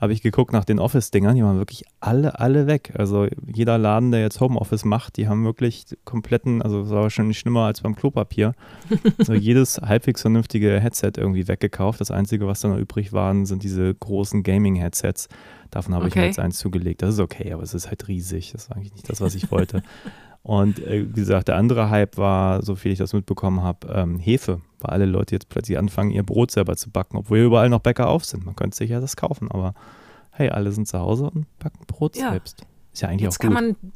habe 0.00 0.14
ich 0.14 0.22
geguckt 0.22 0.52
nach 0.52 0.64
den 0.64 0.78
Office-Dingern, 0.78 1.36
die 1.36 1.42
waren 1.44 1.58
wirklich 1.58 1.84
alle, 2.00 2.40
alle 2.40 2.66
weg. 2.66 2.92
Also 2.96 3.26
jeder 3.46 3.76
Laden, 3.76 4.10
der 4.10 4.20
jetzt 4.22 4.40
Homeoffice 4.40 4.84
macht, 4.86 5.18
die 5.18 5.28
haben 5.28 5.44
wirklich 5.44 5.84
kompletten, 6.04 6.62
also 6.62 6.80
es 6.82 6.90
war 6.90 7.02
wahrscheinlich 7.02 7.38
schlimmer 7.38 7.66
als 7.66 7.82
beim 7.82 7.94
Klopapier. 7.94 8.54
so 9.18 9.34
jedes 9.34 9.76
halbwegs 9.78 10.22
vernünftige 10.22 10.80
Headset 10.80 11.12
irgendwie 11.18 11.46
weggekauft. 11.48 12.00
Das 12.00 12.10
Einzige, 12.10 12.46
was 12.46 12.60
dann 12.60 12.70
noch 12.70 12.78
übrig 12.78 13.12
waren, 13.12 13.44
sind 13.44 13.62
diese 13.62 13.94
großen 13.94 14.42
Gaming-Headsets. 14.42 15.28
Davon 15.70 15.94
habe 15.94 16.08
ich 16.08 16.14
mir 16.14 16.22
Okay. 16.22 16.28
jetzt 16.28 16.38
eins 16.40 16.58
zugelegt. 16.58 17.02
Das 17.02 17.14
ist 17.14 17.20
okay, 17.20 17.52
aber 17.52 17.62
es 17.62 17.74
ist 17.74 17.88
halt 17.88 18.08
riesig. 18.08 18.52
Das 18.52 18.64
ist 18.64 18.72
eigentlich 18.72 18.94
nicht 18.94 19.08
das, 19.08 19.20
was 19.20 19.34
ich 19.34 19.50
wollte. 19.50 19.82
Und 20.42 20.78
äh, 20.78 21.06
wie 21.08 21.20
gesagt, 21.20 21.48
der 21.48 21.56
andere 21.56 21.90
Hype 21.90 22.16
war, 22.16 22.62
so 22.64 22.74
viel 22.74 22.92
ich 22.92 22.98
das 22.98 23.12
mitbekommen 23.12 23.62
habe, 23.62 23.88
ähm, 23.88 24.18
Hefe. 24.18 24.60
Weil 24.80 24.90
alle 24.92 25.04
Leute 25.06 25.34
jetzt 25.34 25.48
plötzlich 25.50 25.76
anfangen, 25.78 26.10
ihr 26.10 26.22
Brot 26.22 26.50
selber 26.50 26.76
zu 26.76 26.90
backen, 26.90 27.18
obwohl 27.18 27.38
ja 27.38 27.44
überall 27.44 27.68
noch 27.68 27.80
Bäcker 27.80 28.08
auf 28.08 28.24
sind. 28.24 28.46
Man 28.46 28.56
könnte 28.56 28.76
sich 28.76 28.88
ja 28.90 29.00
das 29.00 29.16
kaufen, 29.16 29.50
aber 29.50 29.74
hey, 30.30 30.48
alle 30.48 30.72
sind 30.72 30.88
zu 30.88 30.98
Hause 30.98 31.28
und 31.30 31.46
backen 31.58 31.84
Brot 31.86 32.16
Ja. 32.16 32.30
selbst. 32.30 32.64
Ist 32.92 33.02
ja 33.02 33.08
eigentlich 33.08 33.22
Jetzt 33.22 33.36
auch 33.36 33.40
kann 33.42 33.52
gut. 33.54 33.82
man. 33.82 33.92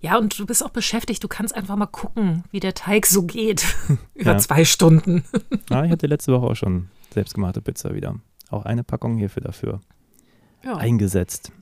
Ja, 0.00 0.18
und 0.18 0.36
du 0.36 0.46
bist 0.46 0.64
auch 0.64 0.70
beschäftigt. 0.70 1.22
Du 1.22 1.28
kannst 1.28 1.54
einfach 1.54 1.76
mal 1.76 1.86
gucken, 1.86 2.42
wie 2.50 2.58
der 2.60 2.74
Teig 2.74 3.06
so 3.06 3.22
geht. 3.22 3.64
Über 4.14 4.32
Ja. 4.32 4.38
zwei 4.38 4.64
Stunden. 4.64 5.22
Ah, 5.70 5.84
ich 5.84 5.90
hatte 5.92 6.06
letzte 6.08 6.32
Woche 6.32 6.46
auch 6.46 6.54
schon 6.56 6.88
selbstgemachte 7.12 7.60
Pizza 7.60 7.94
wieder. 7.94 8.16
Auch 8.50 8.64
eine 8.64 8.82
Packung 8.84 9.16
Hefe 9.18 9.40
dafür 9.40 9.80
Ja. 10.64 10.76
eingesetzt. 10.76 11.52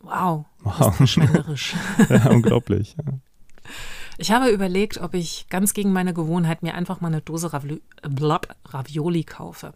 Wow. 0.00 0.46
Wow, 0.62 0.94
Verschwenderisch. 0.94 1.74
ja, 2.08 2.30
unglaublich. 2.30 2.96
Ja. 2.98 3.12
Ich 4.18 4.30
habe 4.32 4.50
überlegt, 4.50 4.98
ob 4.98 5.14
ich 5.14 5.46
ganz 5.48 5.72
gegen 5.72 5.92
meine 5.92 6.12
Gewohnheit 6.12 6.62
mir 6.62 6.74
einfach 6.74 7.00
mal 7.00 7.08
eine 7.08 7.22
Dose 7.22 7.52
Ravli 7.52 7.80
blab, 8.02 8.54
Ravioli 8.66 9.24
kaufe. 9.24 9.72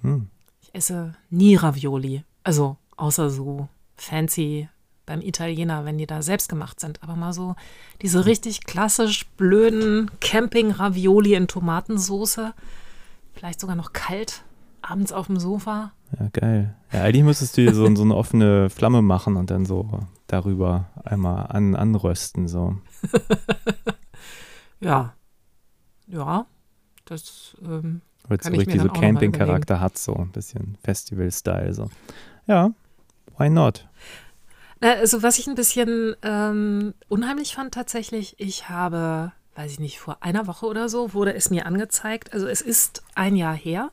Hm. 0.00 0.28
Ich 0.62 0.74
esse 0.74 1.14
nie 1.30 1.54
Ravioli. 1.54 2.24
Also 2.42 2.76
außer 2.96 3.30
so 3.30 3.68
fancy 3.96 4.68
beim 5.06 5.20
Italiener, 5.20 5.84
wenn 5.84 5.98
die 5.98 6.06
da 6.06 6.22
selbst 6.22 6.48
gemacht 6.48 6.80
sind. 6.80 7.02
Aber 7.02 7.14
mal 7.14 7.32
so 7.32 7.54
diese 8.02 8.26
richtig 8.26 8.64
klassisch 8.64 9.26
blöden 9.36 10.10
Camping-Ravioli 10.20 11.34
in 11.34 11.46
Tomatensoße. 11.46 12.54
Vielleicht 13.32 13.60
sogar 13.60 13.76
noch 13.76 13.92
kalt, 13.92 14.42
abends 14.90 15.12
auf 15.12 15.26
dem 15.26 15.38
Sofa. 15.38 15.92
Ja, 16.18 16.28
geil. 16.32 16.74
Ja, 16.92 17.02
eigentlich 17.02 17.24
müsstest 17.24 17.56
du 17.56 17.62
dir 17.62 17.74
so, 17.74 17.94
so 17.94 18.02
eine 18.02 18.14
offene 18.14 18.70
Flamme 18.70 19.02
machen 19.02 19.36
und 19.36 19.50
dann 19.50 19.66
so 19.66 20.00
darüber 20.26 20.90
einmal 21.04 21.46
an, 21.48 21.74
anrösten. 21.74 22.48
So. 22.48 22.76
Ja. 24.80 25.14
Ja. 26.06 26.46
Das, 27.06 27.56
ähm, 27.62 28.02
Weil 28.28 28.38
es 28.38 28.46
so 28.46 28.52
richtig 28.52 28.80
so 28.80 28.88
Camping-Charakter 28.88 29.80
hat, 29.80 29.98
so 29.98 30.14
ein 30.14 30.30
bisschen 30.30 30.78
Festival-Style. 30.82 31.72
So. 31.74 31.90
Ja, 32.46 32.72
why 33.36 33.50
not? 33.50 33.86
Also 34.80 35.22
was 35.22 35.38
ich 35.38 35.46
ein 35.46 35.54
bisschen 35.54 36.14
ähm, 36.22 36.94
unheimlich 37.08 37.54
fand 37.54 37.72
tatsächlich, 37.72 38.34
ich 38.38 38.68
habe, 38.68 39.32
weiß 39.54 39.72
ich 39.72 39.80
nicht, 39.80 39.98
vor 39.98 40.18
einer 40.22 40.46
Woche 40.46 40.66
oder 40.66 40.88
so 40.88 41.14
wurde 41.14 41.34
es 41.34 41.50
mir 41.50 41.66
angezeigt. 41.66 42.32
Also 42.32 42.46
es 42.46 42.60
ist 42.60 43.02
ein 43.14 43.36
Jahr 43.36 43.54
her. 43.54 43.90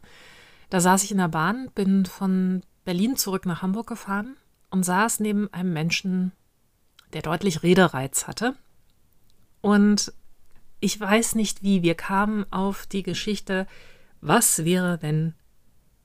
Da 0.72 0.80
saß 0.80 1.04
ich 1.04 1.12
in 1.12 1.18
der 1.18 1.28
Bahn, 1.28 1.70
bin 1.76 2.06
von 2.06 2.64
Berlin 2.86 3.18
zurück 3.18 3.46
nach 3.46 3.62
Hamburg 3.62 3.88
gefahren 3.88 4.38
und 4.70 4.84
saß 4.84 5.20
neben 5.20 5.54
einem 5.54 5.74
Menschen, 5.74 6.32
der 7.12 7.22
deutlich 7.22 7.62
Redereiz 7.62 8.26
hatte. 8.26 8.56
Und 9.60 10.14
ich 10.80 10.98
weiß 10.98 11.36
nicht 11.36 11.62
wie, 11.62 11.84
wir 11.84 11.96
kamen 11.96 12.46
auf 12.52 12.88
die 12.88 13.04
Geschichte, 13.04 13.68
was 14.22 14.64
wäre, 14.64 15.02
wenn 15.02 15.34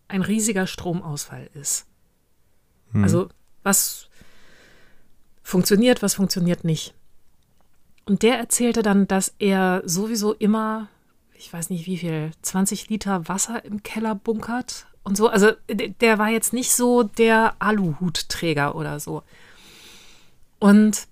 ein 0.09 0.23
riesiger 0.23 0.67
Stromausfall 0.67 1.49
ist. 1.55 1.87
Hm. 2.91 3.05
Also 3.05 3.29
was 3.63 4.09
funktioniert, 5.45 6.03
was 6.03 6.15
funktioniert 6.15 6.65
nicht. 6.65 6.93
Und 8.05 8.23
der 8.23 8.37
erzählte 8.37 8.83
dann, 8.83 9.07
dass 9.07 9.33
er 9.39 9.83
sowieso 9.85 10.33
immer, 10.33 10.89
ich 11.39 11.53
weiß 11.53 11.71
nicht 11.71 11.87
wie 11.87 11.99
viel, 11.99 12.31
20 12.43 12.89
Liter 12.89 13.29
Wasser 13.29 13.65
im 13.65 13.83
Keller 13.83 14.15
bunkert 14.15 14.87
und 15.03 15.17
so. 15.17 15.29
Also 15.29 15.53
der 15.69 16.19
war 16.19 16.29
jetzt 16.29 16.53
nicht 16.53 16.73
so 16.73 17.03
der 17.03 17.55
Aluhutträger 17.59 18.75
oder 18.75 19.01
so. 19.01 19.23
Und 20.59 21.07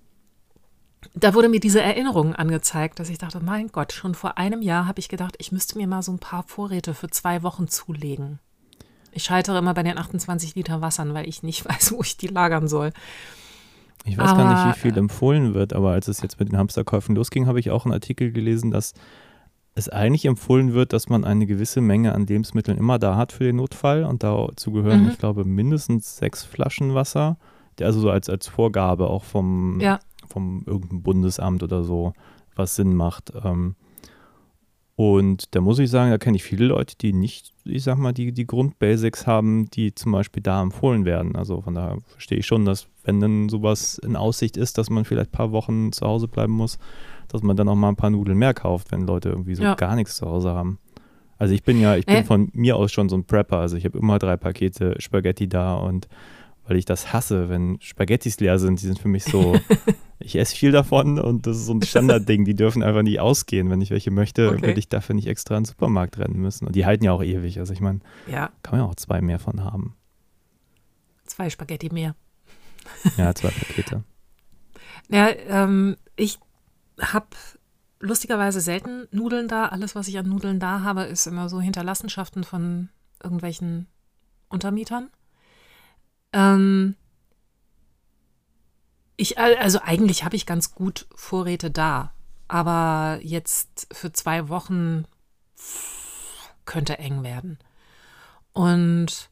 da 1.13 1.33
wurde 1.33 1.49
mir 1.49 1.59
diese 1.59 1.81
Erinnerung 1.81 2.35
angezeigt, 2.35 2.99
dass 2.99 3.09
ich 3.09 3.17
dachte, 3.17 3.39
mein 3.39 3.69
Gott, 3.69 3.93
schon 3.93 4.15
vor 4.15 4.37
einem 4.37 4.61
Jahr 4.61 4.87
habe 4.87 4.99
ich 4.99 5.07
gedacht, 5.07 5.35
ich 5.37 5.51
müsste 5.51 5.77
mir 5.77 5.87
mal 5.87 6.01
so 6.01 6.11
ein 6.11 6.19
paar 6.19 6.43
Vorräte 6.43 6.93
für 6.93 7.09
zwei 7.09 7.43
Wochen 7.43 7.67
zulegen. 7.67 8.39
Ich 9.11 9.23
scheitere 9.23 9.59
immer 9.59 9.73
bei 9.73 9.83
den 9.83 9.97
28 9.97 10.55
Liter 10.55 10.81
Wassern, 10.81 11.13
weil 11.13 11.27
ich 11.29 11.43
nicht 11.43 11.65
weiß, 11.69 11.93
wo 11.93 12.01
ich 12.01 12.17
die 12.17 12.27
lagern 12.27 12.67
soll. 12.67 12.91
Ich 14.03 14.17
weiß 14.17 14.31
gar 14.31 14.39
Aber, 14.39 14.67
nicht, 14.67 14.75
wie 14.75 14.79
viel 14.81 14.97
empfohlen 14.97 15.53
wird, 15.53 15.73
aber 15.73 15.91
als 15.91 16.07
es 16.07 16.21
jetzt 16.21 16.39
mit 16.39 16.49
den 16.49 16.57
Hamsterkäufen 16.57 17.15
losging, 17.15 17.47
habe 17.47 17.59
ich 17.59 17.71
auch 17.71 17.85
einen 17.85 17.93
Artikel 17.93 18.31
gelesen, 18.31 18.69
dass 18.69 18.93
es 19.77 19.89
eigentlich 19.89 20.25
empfohlen 20.25 20.73
wird, 20.73 20.93
dass 20.93 21.09
man 21.09 21.25
eine 21.25 21.45
gewisse 21.45 21.81
Menge 21.81 22.15
an 22.15 22.25
Lebensmitteln 22.25 22.77
immer 22.77 22.97
da 22.97 23.17
hat 23.17 23.31
für 23.33 23.43
den 23.43 23.57
Notfall 23.57 24.05
und 24.05 24.23
dazu 24.23 24.71
gehören, 24.71 25.03
Mhm. 25.03 25.09
ich 25.09 25.17
glaube, 25.17 25.43
mindestens 25.43 26.15
sechs 26.17 26.43
Flaschen 26.43 26.93
Wasser, 26.95 27.37
also 27.81 27.99
so 27.99 28.09
als, 28.09 28.29
als 28.29 28.47
Vorgabe 28.47 29.09
auch 29.09 29.23
vom, 29.25 29.79
Ja, 29.81 29.99
vom 30.27 30.63
irgendeinem 30.65 31.01
Bundesamt 31.03 31.61
oder 31.61 31.83
so, 31.83 32.13
was 32.55 32.75
Sinn 32.77 32.95
macht. 32.95 33.33
Ähm, 33.43 33.75
und 34.97 35.53
da 35.53 35.59
muss 35.59 35.79
ich 35.79 35.89
sagen, 35.89 36.09
da 36.09 36.17
kenne 36.17 36.37
ich 36.37 36.43
viele 36.43 36.67
Leute, 36.67 36.95
die 36.95 37.11
nicht, 37.11 37.53
ich 37.65 37.83
sag 37.83 37.97
mal, 37.97 38.13
die, 38.13 38.31
die 38.31 38.47
Grundbasics 38.47 39.27
haben, 39.27 39.69
die 39.71 39.93
zum 39.93 40.13
Beispiel 40.13 40.41
da 40.41 40.61
empfohlen 40.61 41.03
werden. 41.03 41.35
Also 41.35 41.59
von 41.59 41.73
daher 41.75 41.97
verstehe 42.07 42.37
ich 42.37 42.45
schon, 42.45 42.63
dass 42.63 42.87
wenn 43.03 43.19
dann 43.19 43.49
sowas 43.49 43.97
in 43.97 44.15
Aussicht 44.15 44.55
ist, 44.55 44.77
dass 44.77 44.89
man 44.89 45.03
vielleicht 45.03 45.31
ein 45.31 45.37
paar 45.37 45.51
Wochen 45.51 45.91
zu 45.91 46.05
Hause 46.05 46.29
bleiben 46.29 46.53
muss, 46.53 46.79
dass 47.35 47.43
man 47.43 47.55
dann 47.55 47.69
auch 47.69 47.75
mal 47.75 47.89
ein 47.89 47.95
paar 47.95 48.09
Nudeln 48.09 48.37
mehr 48.37 48.53
kauft, 48.53 48.91
wenn 48.91 49.01
Leute 49.05 49.29
irgendwie 49.29 49.55
so 49.55 49.63
Ja. 49.63 49.75
gar 49.75 49.95
nichts 49.95 50.15
zu 50.17 50.25
Hause 50.25 50.51
haben. 50.51 50.79
Also 51.37 51.53
ich 51.53 51.63
bin 51.63 51.79
ja, 51.79 51.95
ich 51.97 52.05
bin 52.05 52.15
Äh. 52.17 52.23
von 52.23 52.49
mir 52.53 52.75
aus 52.77 52.91
schon 52.91 53.09
so 53.09 53.15
ein 53.17 53.25
Prepper. 53.25 53.57
Also 53.59 53.75
ich 53.77 53.85
habe 53.85 53.97
immer 53.97 54.19
drei 54.19 54.37
Pakete 54.37 54.95
Spaghetti 54.99 55.47
da 55.49 55.75
und 55.75 56.07
weil 56.67 56.77
ich 56.77 56.85
das 56.85 57.13
hasse, 57.13 57.47
wenn 57.49 57.77
Spaghettis 57.79 58.39
leer 58.39 58.57
sind, 58.57 58.81
die 58.81 58.87
sind 58.87 58.97
für 58.97 59.07
mich 59.07 59.23
so, 59.25 59.53
ich 60.19 60.35
esse 60.35 60.55
viel 60.55 60.71
davon 60.71 61.19
und 61.19 61.45
das 61.45 61.57
ist 61.57 61.67
so 61.67 61.73
ein 61.73 61.81
Standardding, 61.83 62.43
die 62.43 62.55
dürfen 62.55 62.81
einfach 62.81 63.03
nicht 63.03 63.19
ausgehen. 63.19 63.69
Wenn 63.69 63.81
ich 63.81 63.91
welche 63.91 64.09
möchte, 64.09 64.49
Okay. 64.49 64.61
würde 64.63 64.79
ich 64.79 64.89
dafür 64.89 65.13
nicht 65.13 65.27
extra 65.27 65.55
in 65.57 65.61
den 65.61 65.65
Supermarkt 65.67 66.17
rennen 66.17 66.39
müssen. 66.39 66.65
Und 66.65 66.75
die 66.75 66.85
halten 66.87 67.03
ja 67.03 67.11
auch 67.11 67.21
ewig. 67.23 67.59
Also 67.59 67.71
ich 67.73 67.81
meine, 67.81 67.99
ja, 68.31 68.49
kann 68.63 68.71
man 68.71 68.79
ja 68.79 68.85
auch 68.91 68.95
zwei 68.95 69.21
mehr 69.21 69.37
von 69.37 69.63
haben. 69.63 69.95
zwei 71.25 71.49
Spaghetti 71.51 71.89
mehr. 71.93 72.15
Ja, 73.17 73.33
zwei 73.35 73.49
Pakete. 73.49 74.03
Ja, 75.07 75.29
ähm, 75.49 75.97
ich 76.15 76.39
habe 77.01 77.27
lustigerweise 77.99 78.61
selten 78.61 79.07
Nudeln 79.11 79.47
da. 79.47 79.67
Alles, 79.67 79.95
was 79.95 80.07
ich 80.07 80.17
an 80.17 80.27
Nudeln 80.27 80.59
da 80.59 80.81
habe, 80.81 81.03
ist 81.03 81.27
immer 81.27 81.49
so 81.49 81.61
Hinterlassenschaften 81.61 82.43
von 82.43 82.89
irgendwelchen 83.23 83.87
Untermietern. 84.49 85.09
Ähm, 86.33 86.95
ich, 89.17 89.39
al- 89.39 89.55
also 89.55 89.79
eigentlich 89.81 90.23
habe 90.23 90.35
ich 90.35 90.45
ganz 90.45 90.75
gut 90.75 91.07
Vorräte 91.15 91.71
da, 91.71 92.13
aber 92.47 93.19
jetzt 93.21 93.87
für 93.91 94.11
zwei 94.11 94.49
Wochen 94.49 95.05
könnte 96.65 96.99
eng 96.99 97.23
werden. 97.23 97.57
Und 98.53 99.29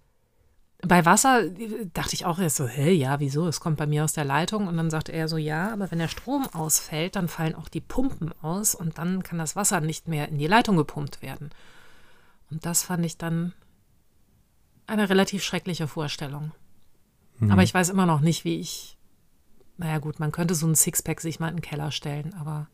bei 0.86 1.06
Wasser 1.06 1.50
dachte 1.94 2.14
ich 2.14 2.26
auch 2.26 2.40
erst 2.40 2.58
so, 2.58 2.68
hä, 2.68 2.92
ja, 2.92 3.20
wieso? 3.20 3.48
Es 3.48 3.60
kommt 3.60 3.78
bei 3.78 3.88
mir 3.88 4.04
aus 4.04 4.14
der 4.14 4.26
Leitung. 4.26 4.68
Und 4.68 4.78
dann 4.78 4.90
sagte 4.90 5.12
er 5.12 5.28
so, 5.28 5.38
ja, 5.38 5.72
aber 5.72 5.90
wenn 5.92 6.00
der 6.00 6.08
Strom 6.08 6.48
ausfällt, 6.54 7.16
dann 7.16 7.28
fallen 7.28 7.56
auch 7.56 7.70
die 7.70 7.82
Pumpen 7.82 8.34
aus 8.42 8.76
und 8.76 8.98
dann 8.98 9.24
kann 9.24 9.38
das 9.38 9.56
Wasser 9.56 9.82
nicht 9.82 10.08
mehr 10.08 10.28
in 10.28 10.38
die 10.38 10.48
Leitung 10.48 10.76
gepumpt 10.76 11.22
werden. 11.22 11.52
Und 12.52 12.66
das 12.66 12.84
fand 12.84 13.06
ich 13.06 13.18
dann 13.18 13.54
eine 14.86 15.10
relativ 15.10 15.44
schreckliche 15.44 15.88
Vorstellung. 15.88 16.52
Mhm. 17.40 17.52
Aber 17.52 17.64
ich 17.64 17.74
weiß 17.74 17.90
immer 17.90 18.06
noch 18.06 18.20
nicht, 18.20 18.44
wie 18.44 18.60
ich. 18.60 18.98
Naja, 19.78 19.98
gut, 20.00 20.20
man 20.20 20.32
könnte 20.32 20.54
so 20.54 20.68
ein 20.68 20.76
Sixpack 20.76 21.22
sich 21.22 21.40
mal 21.40 21.50
in 21.50 21.58
den 21.58 21.62
Keller 21.62 21.92
stellen, 21.92 22.34
aber. 22.34 22.68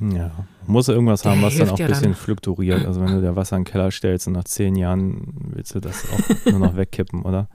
Ja, 0.00 0.30
muss 0.66 0.88
irgendwas 0.88 1.24
haben, 1.24 1.42
was 1.42 1.56
dann 1.56 1.68
auch 1.68 1.78
ein 1.78 1.86
bisschen 1.86 2.04
dann. 2.04 2.14
fluktuiert. 2.14 2.86
Also, 2.86 3.00
wenn 3.00 3.12
du 3.12 3.20
dir 3.20 3.36
Wasser 3.36 3.56
in 3.56 3.64
den 3.64 3.70
Keller 3.70 3.90
stellst 3.90 4.26
und 4.26 4.32
nach 4.32 4.44
zehn 4.44 4.74
Jahren 4.74 5.50
willst 5.52 5.74
du 5.74 5.80
das 5.80 6.06
auch 6.10 6.50
nur 6.50 6.60
noch 6.60 6.76
wegkippen, 6.76 7.22
oder? 7.22 7.48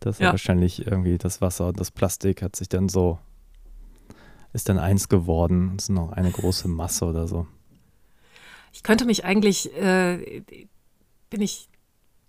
Das 0.00 0.16
ist 0.16 0.20
ja. 0.20 0.30
wahrscheinlich 0.30 0.86
irgendwie 0.86 1.16
das 1.18 1.40
Wasser 1.40 1.68
und 1.68 1.80
das 1.80 1.90
Plastik 1.90 2.42
hat 2.42 2.56
sich 2.56 2.68
dann 2.68 2.88
so. 2.88 3.18
Ist 4.52 4.68
dann 4.68 4.78
eins 4.78 5.08
geworden. 5.08 5.74
Das 5.76 5.84
ist 5.84 5.90
noch 5.90 6.12
eine 6.12 6.30
große 6.30 6.66
Masse 6.66 7.04
oder 7.04 7.28
so. 7.28 7.46
Ich 8.72 8.82
könnte 8.82 9.04
mich 9.04 9.24
eigentlich. 9.24 9.74
Äh, 9.76 10.42
bin 11.30 11.40
ich 11.40 11.68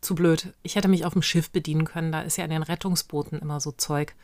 zu 0.01 0.15
blöd. 0.15 0.53
Ich 0.63 0.75
hätte 0.75 0.87
mich 0.87 1.05
auf 1.05 1.13
dem 1.13 1.21
Schiff 1.21 1.49
bedienen 1.51 1.85
können. 1.85 2.11
Da 2.11 2.21
ist 2.21 2.37
ja 2.37 2.43
in 2.43 2.51
den 2.51 2.63
Rettungsbooten 2.63 3.39
immer 3.39 3.59
so 3.59 3.71
Zeug. 3.71 4.15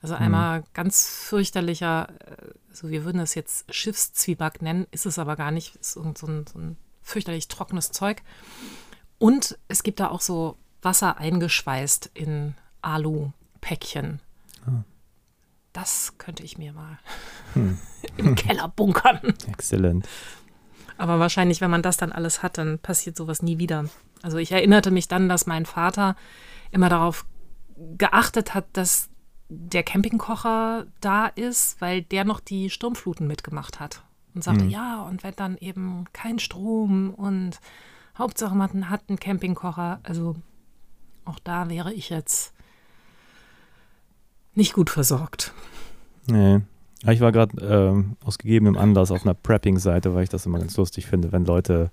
Also 0.00 0.14
mhm. 0.14 0.22
einmal 0.22 0.60
mhm. 0.60 0.64
ganz 0.74 1.08
fürchterlicher, 1.08 2.08
also 2.70 2.90
wir 2.90 3.04
würden 3.04 3.20
es 3.20 3.34
jetzt 3.34 3.72
Schiffszwieback 3.74 4.62
nennen, 4.62 4.86
ist 4.90 5.06
es 5.06 5.18
aber 5.18 5.36
gar 5.36 5.50
nicht. 5.50 5.76
Ist 5.76 5.96
irgend 5.96 6.18
so 6.18 6.26
ein, 6.26 6.46
so 6.46 6.58
ein 6.58 6.76
fürchterlich 7.02 7.48
trockenes 7.48 7.90
Zeug. 7.90 8.22
Und 9.18 9.58
es 9.66 9.82
gibt 9.82 10.00
da 10.00 10.08
auch 10.08 10.20
so 10.20 10.56
Wasser 10.82 11.18
eingeschweißt 11.18 12.10
in 12.14 12.54
Alu-Päckchen. 12.82 14.20
Ah. 14.66 14.84
Das 15.72 16.14
könnte 16.18 16.42
ich 16.44 16.58
mir 16.58 16.72
mal 16.72 16.98
hm. 17.54 17.78
im 18.16 18.34
Keller 18.34 18.68
bunkern. 18.68 19.20
Exzellent. 19.48 20.08
Aber 20.96 21.20
wahrscheinlich, 21.20 21.60
wenn 21.60 21.70
man 21.70 21.82
das 21.82 21.96
dann 21.96 22.12
alles 22.12 22.42
hat, 22.42 22.58
dann 22.58 22.78
passiert 22.78 23.16
sowas 23.16 23.42
nie 23.42 23.58
wieder. 23.58 23.86
Also 24.22 24.38
ich 24.38 24.50
erinnerte 24.50 24.90
mich 24.90 25.06
dann, 25.06 25.28
dass 25.28 25.46
mein 25.46 25.64
Vater 25.64 26.16
immer 26.70 26.88
darauf 26.88 27.24
geachtet 27.96 28.54
hat, 28.54 28.66
dass 28.72 29.08
der 29.48 29.82
Campingkocher 29.82 30.86
da 31.00 31.26
ist, 31.26 31.80
weil 31.80 32.02
der 32.02 32.24
noch 32.24 32.40
die 32.40 32.70
Sturmfluten 32.70 33.26
mitgemacht 33.26 33.80
hat. 33.80 34.02
Und 34.34 34.44
sagte, 34.44 34.64
mhm. 34.64 34.70
ja, 34.70 35.02
und 35.02 35.24
wenn 35.24 35.34
dann 35.36 35.56
eben 35.58 36.04
kein 36.12 36.38
Strom 36.38 37.10
und 37.14 37.58
Hauptsache 38.18 38.54
man 38.54 38.90
hat 38.90 39.02
einen 39.08 39.18
Campingkocher. 39.18 40.00
Also 40.02 40.36
auch 41.24 41.38
da 41.38 41.68
wäre 41.68 41.92
ich 41.92 42.10
jetzt 42.10 42.52
nicht 44.54 44.72
gut 44.72 44.90
versorgt. 44.90 45.52
Nee. 46.26 46.60
Ich 47.06 47.20
war 47.20 47.30
gerade 47.30 47.56
äh, 47.64 48.26
aus 48.26 48.38
gegebenem 48.38 48.76
Anlass 48.76 49.12
auf 49.12 49.22
einer 49.22 49.34
Prepping-Seite, 49.34 50.14
weil 50.14 50.24
ich 50.24 50.30
das 50.30 50.46
immer 50.46 50.58
ganz 50.58 50.76
lustig 50.76 51.06
finde, 51.06 51.30
wenn 51.30 51.44
Leute 51.44 51.92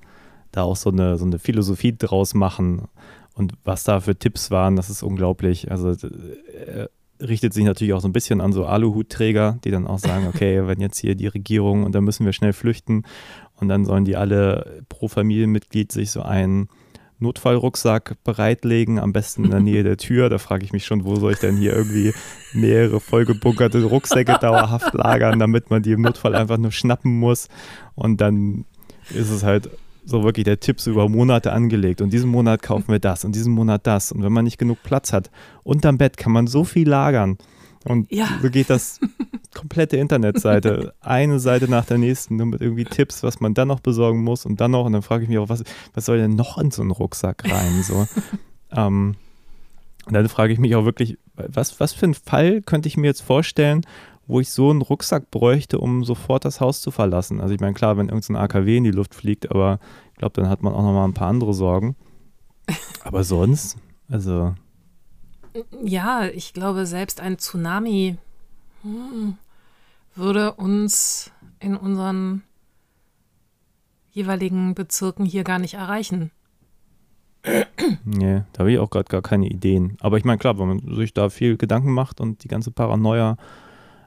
da 0.52 0.64
auch 0.64 0.76
so 0.76 0.90
eine, 0.90 1.18
so 1.18 1.26
eine 1.26 1.38
Philosophie 1.38 1.96
draus 1.96 2.34
machen. 2.34 2.88
Und 3.36 3.54
was 3.64 3.84
da 3.84 4.00
für 4.00 4.18
Tipps 4.18 4.50
waren, 4.50 4.76
das 4.76 4.90
ist 4.90 5.04
unglaublich. 5.04 5.70
Also 5.70 5.90
äh, 5.90 6.88
richtet 7.20 7.54
sich 7.54 7.64
natürlich 7.64 7.94
auch 7.94 8.02
so 8.02 8.08
ein 8.08 8.14
bisschen 8.14 8.42
an 8.42 8.52
so 8.52 8.66
Aluhutträger, 8.66 9.60
die 9.64 9.72
dann 9.72 9.88
auch 9.88 10.00
sagen, 10.00 10.28
okay, 10.28 10.62
wenn 10.68 10.80
jetzt 10.80 11.00
hier 11.00 11.16
die 11.16 11.28
Regierung 11.28 11.84
und 11.84 11.94
dann 11.94 12.04
müssen 12.04 12.26
wir 12.26 12.34
schnell 12.34 12.54
flüchten 12.54 13.04
und 13.60 13.68
dann 13.68 13.86
sollen 13.86 14.06
die 14.06 14.16
alle 14.16 14.84
pro 14.90 15.08
Familienmitglied 15.08 15.92
sich 15.92 16.12
so 16.12 16.22
einen 16.22 16.70
Notfallrucksack 17.20 18.18
bereitlegen, 18.24 19.00
am 19.00 19.14
besten 19.14 19.46
in 19.46 19.52
der 19.52 19.62
Nähe 19.62 19.84
der 19.84 19.98
Tür. 19.98 20.30
Da 20.30 20.38
frage 20.38 20.66
ich 20.66 20.74
mich 20.74 20.86
schon, 20.86 21.06
wo 21.06 21.16
soll 21.16 21.34
ich 21.34 21.40
denn 21.40 21.56
hier 21.56 21.74
irgendwie 21.74 22.14
mehrere 22.54 23.00
vollgebunkerte 23.00 23.84
Rucksäcke 23.84 24.38
dauerhaft 24.42 24.94
lagern, 24.94 25.40
damit 25.40 25.70
man 25.70 25.82
die 25.82 25.94
im 25.94 26.02
Notfall 26.02 26.36
einfach 26.36 26.58
nur 26.58 26.72
schnappen 26.72 27.18
muss. 27.18 27.48
Und 27.96 28.20
dann 28.20 28.66
ist 29.12 29.30
es 29.30 29.44
halt 29.44 29.70
so 30.06 30.24
wirklich 30.24 30.46
der 30.46 30.60
Tipp 30.60 30.80
so 30.80 30.92
über 30.92 31.10
Monate 31.10 31.52
angelegt. 31.52 32.02
Und 32.02 32.14
diesen 32.14 32.30
Monat 32.30 32.62
kaufen 32.62 32.88
wir 32.90 33.00
das 33.00 33.26
und 33.26 33.36
diesen 33.36 33.54
Monat 33.54 33.86
das. 33.88 34.12
Und 34.12 34.24
wenn 34.24 34.32
man 34.32 34.46
nicht 34.46 34.58
genug 34.58 34.78
Platz 34.84 35.12
hat, 35.12 35.32
unterm 35.64 35.98
Bett 35.98 36.18
kann 36.18 36.32
man 36.32 36.48
so 36.48 36.64
viel 36.64 36.88
lagern. 36.88 37.38
Und 37.84 38.12
ja. 38.12 38.28
so 38.42 38.50
geht 38.50 38.70
das 38.70 39.00
komplette 39.54 39.98
Internetseite, 39.98 40.94
eine 41.02 41.40
Seite 41.40 41.70
nach 41.70 41.86
der 41.86 41.98
nächsten, 41.98 42.36
nur 42.36 42.48
mit 42.48 42.62
irgendwie 42.62 42.86
Tipps, 42.86 43.22
was 43.24 43.40
man 43.40 43.54
dann 43.54 43.68
noch 43.68 43.80
besorgen 43.80 44.24
muss 44.24 44.46
und 44.46 44.60
dann 44.60 44.72
noch. 44.72 44.86
Und 44.86 44.94
dann 44.94 45.02
frage 45.02 45.24
ich 45.24 45.30
mich 45.30 45.38
auch, 45.38 45.50
was, 45.50 45.64
was 45.94 46.06
soll 46.06 46.18
denn 46.18 46.36
noch 46.36 46.58
in 46.58 46.72
so 46.72 46.82
einen 46.82 46.92
Rucksack 46.92 47.44
rein? 47.50 47.84
So. 47.84 48.08
ähm, 48.72 49.16
und 50.06 50.14
dann 50.14 50.28
frage 50.30 50.54
ich 50.54 50.60
mich 50.60 50.76
auch 50.76 50.86
wirklich, 50.86 51.18
was, 51.36 51.80
was 51.80 51.94
für 51.94 52.06
einen 52.06 52.14
Fall 52.14 52.62
könnte 52.62 52.88
ich 52.88 52.98
mir 52.98 53.08
jetzt 53.08 53.22
vorstellen, 53.22 53.82
wo 54.28 54.40
ich 54.40 54.50
so 54.50 54.70
einen 54.70 54.82
Rucksack 54.82 55.30
bräuchte, 55.32 55.80
um 55.80 56.04
sofort 56.04 56.46
das 56.46 56.60
Haus 56.60 56.82
zu 56.82 56.92
verlassen. 56.92 57.42
Also 57.42 57.54
ich 57.54 57.60
meine, 57.60 57.74
klar, 57.74 57.98
wenn 57.98 58.10
irgendein 58.10 58.38
AKW 58.38 58.78
in 58.78 58.84
die 58.84 58.92
Luft 58.92 59.14
fliegt, 59.14 59.52
aber 59.52 59.80
ich 60.14 60.18
glaube, 60.18 60.34
dann 60.42 60.50
hat 60.50 60.64
man 60.64 60.74
auch 60.74 60.82
noch 60.82 60.94
mal 60.94 61.06
ein 61.06 61.14
paar 61.14 61.28
andere 61.28 61.54
Sorgen. 61.54 61.96
Aber 63.04 63.24
sonst, 63.24 63.78
also. 64.10 64.56
Ja, 65.84 66.26
ich 66.26 66.54
glaube, 66.54 66.86
selbst 66.86 67.22
ein 67.22 67.38
Tsunami 67.38 68.18
hm, 68.82 69.38
würde 70.16 70.54
uns 70.54 71.32
in 71.60 71.76
unseren 71.76 72.44
jeweiligen 74.12 74.74
Bezirken 74.76 75.26
hier 75.26 75.44
gar 75.44 75.60
nicht 75.60 75.76
erreichen. 75.76 76.32
Nee, 78.04 78.44
da 78.54 78.60
habe 78.60 78.72
ich 78.72 78.80
auch 78.80 78.90
gerade 78.90 79.08
gar 79.08 79.22
keine 79.22 79.48
Ideen. 79.48 79.98
Aber 80.00 80.18
ich 80.18 80.26
meine, 80.26 80.40
klar, 80.40 80.58
wenn 80.58 80.68
man 80.68 80.96
sich 80.96 81.14
da 81.14 81.30
viel 81.30 81.58
Gedanken 81.58 81.92
macht 81.92 82.20
und 82.20 82.44
die 82.44 82.48
ganze 82.48 82.72
Paranoia 82.72 83.38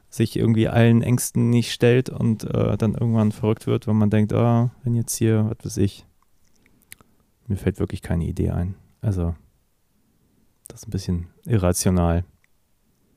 sich 0.09 0.35
irgendwie 0.35 0.67
allen 0.67 1.01
Ängsten 1.01 1.49
nicht 1.49 1.71
stellt 1.71 2.09
und 2.09 2.43
äh, 2.43 2.77
dann 2.77 2.95
irgendwann 2.95 3.31
verrückt 3.31 3.67
wird, 3.67 3.87
wenn 3.87 3.95
man 3.95 4.09
denkt, 4.09 4.33
ah, 4.33 4.71
wenn 4.83 4.95
jetzt 4.95 5.15
hier, 5.15 5.45
was 5.49 5.65
weiß 5.65 5.77
ich, 5.77 6.05
mir 7.47 7.57
fällt 7.57 7.79
wirklich 7.79 8.01
keine 8.01 8.25
Idee 8.25 8.51
ein. 8.51 8.75
Also, 9.01 9.35
das 10.67 10.81
ist 10.81 10.87
ein 10.87 10.91
bisschen 10.91 11.27
irrational. 11.45 12.23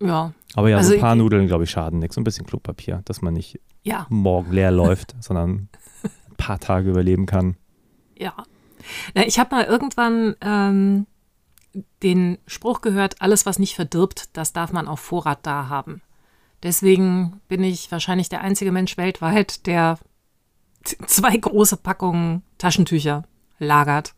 Ja. 0.00 0.32
Aber 0.54 0.68
ja, 0.68 0.78
also 0.78 0.90
so 0.90 0.94
ein 0.94 1.00
paar 1.00 1.14
Nudeln, 1.14 1.46
glaube 1.46 1.64
ich, 1.64 1.70
schaden 1.70 1.98
nichts. 1.98 2.16
Ein 2.16 2.24
bisschen 2.24 2.46
Klopapier, 2.46 3.02
dass 3.04 3.22
man 3.22 3.34
nicht 3.34 3.60
ja. 3.82 4.06
morgen 4.08 4.52
leer 4.52 4.70
läuft, 4.70 5.14
sondern 5.20 5.68
ein 6.02 6.36
paar 6.36 6.58
Tage 6.58 6.90
überleben 6.90 7.26
kann. 7.26 7.56
Ja. 8.16 8.34
Na, 9.14 9.26
ich 9.26 9.38
habe 9.38 9.54
mal 9.54 9.64
irgendwann 9.64 10.34
ähm, 10.40 11.06
den 12.02 12.38
Spruch 12.46 12.80
gehört, 12.80 13.20
alles, 13.20 13.46
was 13.46 13.58
nicht 13.58 13.76
verdirbt, 13.76 14.36
das 14.36 14.52
darf 14.52 14.72
man 14.72 14.88
auf 14.88 15.00
Vorrat 15.00 15.46
da 15.46 15.68
haben. 15.68 16.02
Deswegen 16.62 17.40
bin 17.48 17.64
ich 17.64 17.90
wahrscheinlich 17.90 18.28
der 18.28 18.42
einzige 18.42 18.72
Mensch 18.72 18.96
weltweit, 18.96 19.66
der 19.66 19.98
zwei 21.06 21.36
große 21.36 21.76
Packungen 21.76 22.42
Taschentücher 22.58 23.24
lagert. 23.58 24.14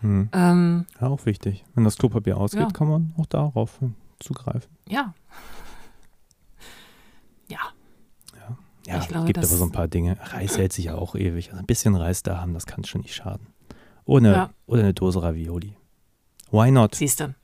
Hm. 0.00 0.28
Ähm, 0.32 0.86
ja, 1.00 1.08
auch 1.08 1.26
wichtig. 1.26 1.64
Wenn 1.74 1.84
das 1.84 1.96
Klopapier 1.96 2.36
ausgeht, 2.36 2.60
ja. 2.60 2.70
kann 2.70 2.88
man 2.88 3.14
auch 3.18 3.26
darauf 3.26 3.78
zugreifen. 4.20 4.70
Ja. 4.86 5.14
Ja. 7.48 7.58
Ja, 8.36 8.56
ja 8.86 8.98
es 8.98 9.08
gibt 9.24 9.38
aber 9.38 9.46
so 9.46 9.64
ein 9.64 9.72
paar 9.72 9.88
Dinge. 9.88 10.18
Reis 10.20 10.58
hält 10.58 10.74
sich 10.74 10.86
ja 10.86 10.94
auch 10.94 11.14
ewig. 11.14 11.48
Also 11.48 11.60
ein 11.60 11.66
bisschen 11.66 11.94
Reis 11.94 12.22
da 12.22 12.38
haben, 12.38 12.52
das 12.52 12.66
kann 12.66 12.84
schon 12.84 13.00
nicht 13.00 13.14
schaden. 13.14 13.46
Ohne, 14.04 14.32
ja. 14.32 14.50
Oder 14.66 14.82
eine 14.82 14.92
Dose 14.92 15.22
Ravioli. 15.22 15.74
Why 16.50 16.70
not? 16.70 16.96
Siehst 16.96 17.20
du. 17.20 17.34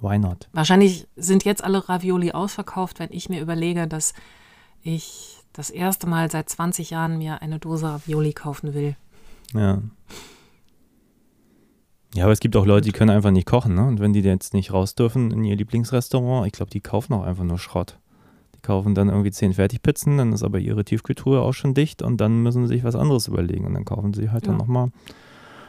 Why 0.00 0.18
not? 0.18 0.48
Wahrscheinlich 0.52 1.06
sind 1.16 1.44
jetzt 1.44 1.62
alle 1.62 1.88
Ravioli 1.88 2.32
ausverkauft, 2.32 2.98
wenn 2.98 3.10
ich 3.12 3.28
mir 3.28 3.40
überlege, 3.40 3.86
dass 3.86 4.14
ich 4.82 5.36
das 5.52 5.70
erste 5.70 6.06
Mal 6.06 6.30
seit 6.30 6.48
20 6.48 6.90
Jahren 6.90 7.18
mir 7.18 7.42
eine 7.42 7.58
Dose 7.58 7.86
Ravioli 7.86 8.32
kaufen 8.32 8.74
will. 8.74 8.96
Ja. 9.52 9.82
Ja, 12.14 12.24
aber 12.24 12.32
es 12.32 12.40
gibt 12.40 12.56
auch 12.56 12.66
Leute, 12.66 12.86
die 12.86 12.92
können 12.92 13.10
einfach 13.10 13.30
nicht 13.30 13.46
kochen, 13.46 13.74
ne? 13.74 13.86
Und 13.86 14.00
wenn 14.00 14.12
die 14.12 14.20
jetzt 14.20 14.52
nicht 14.52 14.72
raus 14.72 14.96
dürfen 14.96 15.30
in 15.30 15.44
ihr 15.44 15.54
Lieblingsrestaurant, 15.56 16.46
ich 16.46 16.52
glaube, 16.52 16.70
die 16.70 16.80
kaufen 16.80 17.12
auch 17.12 17.22
einfach 17.22 17.44
nur 17.44 17.58
Schrott. 17.58 17.98
Die 18.56 18.60
kaufen 18.60 18.96
dann 18.96 19.08
irgendwie 19.08 19.30
zehn 19.30 19.52
Fertigpizzen, 19.52 20.18
dann 20.18 20.32
ist 20.32 20.42
aber 20.42 20.58
ihre 20.58 20.84
Tiefkühltruhe 20.84 21.40
auch 21.40 21.52
schon 21.52 21.72
dicht 21.72 22.02
und 22.02 22.20
dann 22.20 22.42
müssen 22.42 22.66
sie 22.66 22.74
sich 22.74 22.84
was 22.84 22.96
anderes 22.96 23.28
überlegen 23.28 23.64
und 23.64 23.74
dann 23.74 23.84
kaufen 23.84 24.12
sie 24.12 24.30
halt 24.30 24.44
ja. 24.44 24.50
dann 24.50 24.58
nochmal 24.58 24.90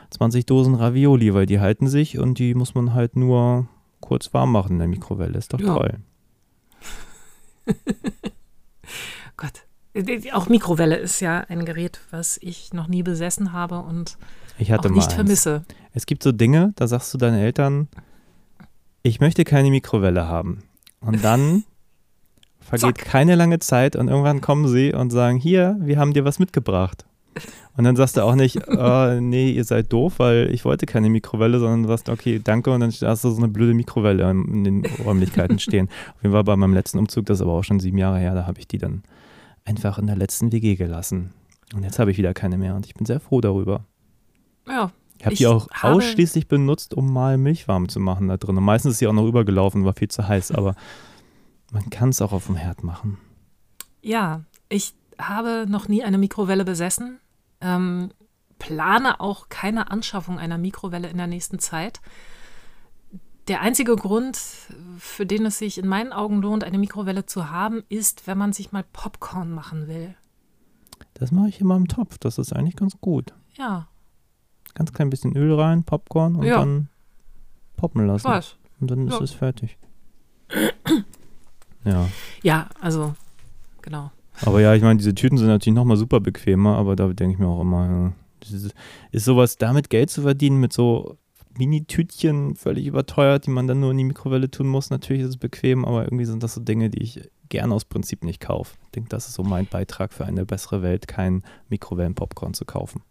20 0.10 0.46
Dosen 0.48 0.76
Ravioli, 0.76 1.34
weil 1.34 1.46
die 1.46 1.60
halten 1.60 1.88
sich 1.88 2.18
und 2.18 2.40
die 2.40 2.56
muss 2.56 2.74
man 2.74 2.94
halt 2.96 3.16
nur 3.16 3.68
kurz 4.12 4.34
warm 4.34 4.52
machen 4.52 4.74
in 4.74 4.80
der 4.80 4.90
Mikrowelle. 4.90 5.38
Ist 5.38 5.54
doch 5.54 5.60
ja. 5.62 5.74
toll. 5.74 6.00
Gott. 9.38 9.64
Auch 10.34 10.50
Mikrowelle 10.50 10.98
ist 10.98 11.22
ja 11.22 11.46
ein 11.48 11.64
Gerät, 11.64 12.02
was 12.12 12.38
ich 12.42 12.74
noch 12.74 12.90
nie 12.90 13.04
besessen 13.04 13.54
habe 13.54 13.80
und 13.80 14.18
ich 14.58 14.70
hatte 14.74 14.90
auch 14.90 14.94
nicht 14.94 15.14
vermisse. 15.14 15.64
Es 15.94 16.06
gibt 16.06 16.24
so 16.24 16.34
Dinge, 16.34 16.74
da 16.76 16.88
sagst 16.88 17.14
du 17.14 17.18
deinen 17.18 17.40
Eltern, 17.40 17.88
ich 19.02 19.22
möchte 19.22 19.46
keine 19.46 19.70
Mikrowelle 19.70 20.28
haben. 20.28 20.64
Und 21.00 21.24
dann 21.24 21.64
vergeht 22.60 22.98
Zack. 22.98 23.06
keine 23.06 23.36
lange 23.36 23.60
Zeit 23.60 23.96
und 23.96 24.10
irgendwann 24.10 24.42
kommen 24.42 24.68
sie 24.68 24.94
und 24.94 25.12
sagen, 25.12 25.38
hier, 25.38 25.78
wir 25.80 25.98
haben 25.98 26.12
dir 26.12 26.26
was 26.26 26.38
mitgebracht. 26.38 27.06
Und 27.78 27.86
dann 27.86 27.96
sagst 27.96 28.18
du 28.18 28.22
auch 28.22 28.36
nicht, 28.36 28.58
äh, 28.68 29.22
nee, 29.22 29.52
ihr 29.52 29.64
seid 29.64 29.92
doof, 29.94 30.16
weil 30.18 30.50
ich 30.54 30.66
wollte 30.66 30.86
keine 30.86 31.10
Mikrowelle, 31.10 31.60
sondern 31.60 31.84
du 31.84 31.90
sagst, 31.90 32.10
okay, 32.10 32.40
danke, 32.44 32.72
und 32.72 32.82
dann 32.82 32.92
hast 32.92 33.24
du 33.24 33.30
so 33.30 33.38
eine 33.38 33.48
blöde 33.48 33.74
Mikrowelle 33.74 34.30
in 34.30 34.64
den 34.64 34.86
Räumlichkeiten 35.06 35.60
stehen. 35.60 35.88
Auf 36.16 36.24
jeden 36.24 36.34
Fall 36.34 36.44
bei 36.44 36.56
meinem 36.56 36.74
letzten 36.74 37.00
Umzug, 37.00 37.26
das 37.26 37.40
ist 37.40 37.42
aber 37.42 37.54
auch 37.54 37.64
schon 37.64 37.80
sieben 37.80 37.98
Jahre 37.98 38.20
her, 38.20 38.34
da 38.36 38.46
habe 38.46 38.60
ich 38.60 38.68
die 38.68 38.78
dann 38.78 39.04
einfach 39.64 39.98
in 39.98 40.08
der 40.08 40.18
letzten 40.18 40.52
WG 40.52 40.76
gelassen. 40.76 41.34
Und 41.74 41.84
jetzt 41.84 42.00
habe 42.00 42.12
ich 42.12 42.18
wieder 42.18 42.34
keine 42.34 42.58
mehr 42.58 42.76
und 42.76 42.86
ich 42.86 42.94
bin 42.94 43.06
sehr 43.06 43.20
froh 43.20 43.40
darüber. 43.40 43.86
Ja. 44.68 44.92
Ich 45.18 45.26
habe 45.26 45.36
die 45.36 45.48
auch 45.48 45.68
ausschließlich 45.82 46.48
benutzt, 46.48 46.96
um 46.96 47.14
mal 47.14 47.38
Milch 47.38 47.68
warm 47.68 47.88
zu 47.90 48.00
machen 48.00 48.28
da 48.28 48.38
drin. 48.38 48.58
Und 48.58 48.64
meistens 48.64 48.94
ist 48.94 49.00
sie 49.00 49.08
auch 49.08 49.14
noch 49.14 49.28
übergelaufen, 49.28 49.86
war 49.86 49.94
viel 49.94 50.08
zu 50.08 50.28
heiß, 50.28 50.52
aber 50.52 50.76
man 51.72 51.90
kann 51.92 52.10
es 52.10 52.22
auch 52.22 52.32
auf 52.32 52.48
dem 52.48 52.56
Herd 52.56 52.84
machen. 52.84 53.20
Ja, 54.02 54.42
ich 54.68 54.96
habe 55.30 55.66
noch 55.68 55.88
nie 55.88 56.04
eine 56.04 56.18
Mikrowelle 56.18 56.66
besessen. 56.66 57.20
Ähm, 57.60 58.12
plane 58.60 59.20
auch 59.20 59.50
keine 59.50 59.92
Anschaffung 59.92 60.38
einer 60.38 60.58
Mikrowelle 60.58 61.10
in 61.10 61.18
der 61.18 61.28
nächsten 61.28 61.60
Zeit. 61.60 62.02
Der 63.48 63.62
einzige 63.62 63.96
Grund, 63.96 64.38
für 65.00 65.26
den 65.26 65.46
es 65.48 65.58
sich 65.58 65.78
in 65.78 65.88
meinen 65.88 66.14
Augen 66.14 66.42
lohnt, 66.42 66.64
eine 66.64 66.78
Mikrowelle 66.78 67.26
zu 67.26 67.50
haben, 67.50 67.84
ist, 67.90 68.28
wenn 68.28 68.38
man 68.38 68.54
sich 68.54 68.72
mal 68.72 68.84
Popcorn 68.94 69.52
machen 69.52 69.88
will. 69.88 70.16
Das 71.16 71.32
mache 71.32 71.50
ich 71.50 71.60
immer 71.60 71.76
im 71.76 71.88
Topf. 71.88 72.18
Das 72.20 72.38
ist 72.38 72.54
eigentlich 72.54 72.76
ganz 72.76 73.02
gut. 73.02 73.34
Ja. 73.56 73.88
Ganz 74.76 74.94
klein 74.94 75.10
bisschen 75.10 75.36
Öl 75.36 75.54
rein, 75.60 75.84
Popcorn 75.84 76.36
und 76.36 76.46
ja. 76.46 76.60
dann 76.60 76.88
poppen 77.78 78.06
lassen. 78.06 78.28
Was? 78.28 78.58
Und 78.80 78.92
dann 78.92 79.08
ist 79.08 79.20
es 79.20 79.32
fertig. 79.32 79.78
ja. 81.84 82.08
Ja, 82.44 82.70
also, 82.80 83.16
genau. 83.82 84.12
Aber 84.46 84.62
ja, 84.62 84.74
ich 84.74 84.82
meine, 84.82 84.98
diese 84.98 85.16
Tüten 85.16 85.38
sind 85.38 85.48
natürlich 85.48 85.76
nochmal 85.76 85.98
super 85.98 86.20
bequemer, 86.20 86.78
aber 86.78 86.96
da 86.96 87.08
denke 87.08 87.34
ich 87.34 87.40
mir 87.40 87.48
auch 87.48 87.62
immer, 87.62 88.14
ist 89.12 89.26
sowas, 89.26 89.58
damit 89.58 89.90
Geld 89.90 90.10
zu 90.10 90.24
verdienen 90.24 90.60
mit 90.60 90.74
so 90.74 91.18
Mini-Tütchen 91.58 92.56
völlig 92.56 92.88
überteuert, 92.88 93.46
die 93.46 93.52
man 93.52 93.68
dann 93.68 93.80
nur 93.80 93.92
in 93.92 93.98
die 93.98 94.04
Mikrowelle 94.04 94.50
tun 94.50 94.68
muss. 94.68 94.90
Natürlich 94.90 95.24
ist 95.24 95.30
es 95.30 95.38
bequem, 95.38 95.86
aber 95.86 96.06
irgendwie 96.06 96.26
sind 96.26 96.44
das 96.44 96.54
so 96.54 96.62
Dinge, 96.62 96.90
die 96.90 97.04
ich 97.04 97.30
gerne 97.50 97.74
aus 97.74 97.86
Prinzip 97.86 98.24
nicht 98.24 98.40
kaufe. 98.40 98.76
Ich 98.86 98.92
denke, 98.92 99.10
das 99.10 99.28
ist 99.28 99.36
so 99.36 99.44
mein 99.44 99.68
Beitrag 99.68 100.14
für 100.14 100.26
eine 100.26 100.46
bessere 100.46 100.82
Welt, 100.82 101.08
kein 101.08 101.44
Mikrowellen-Popcorn 101.70 102.54
zu 102.54 102.66
kaufen. 102.66 103.04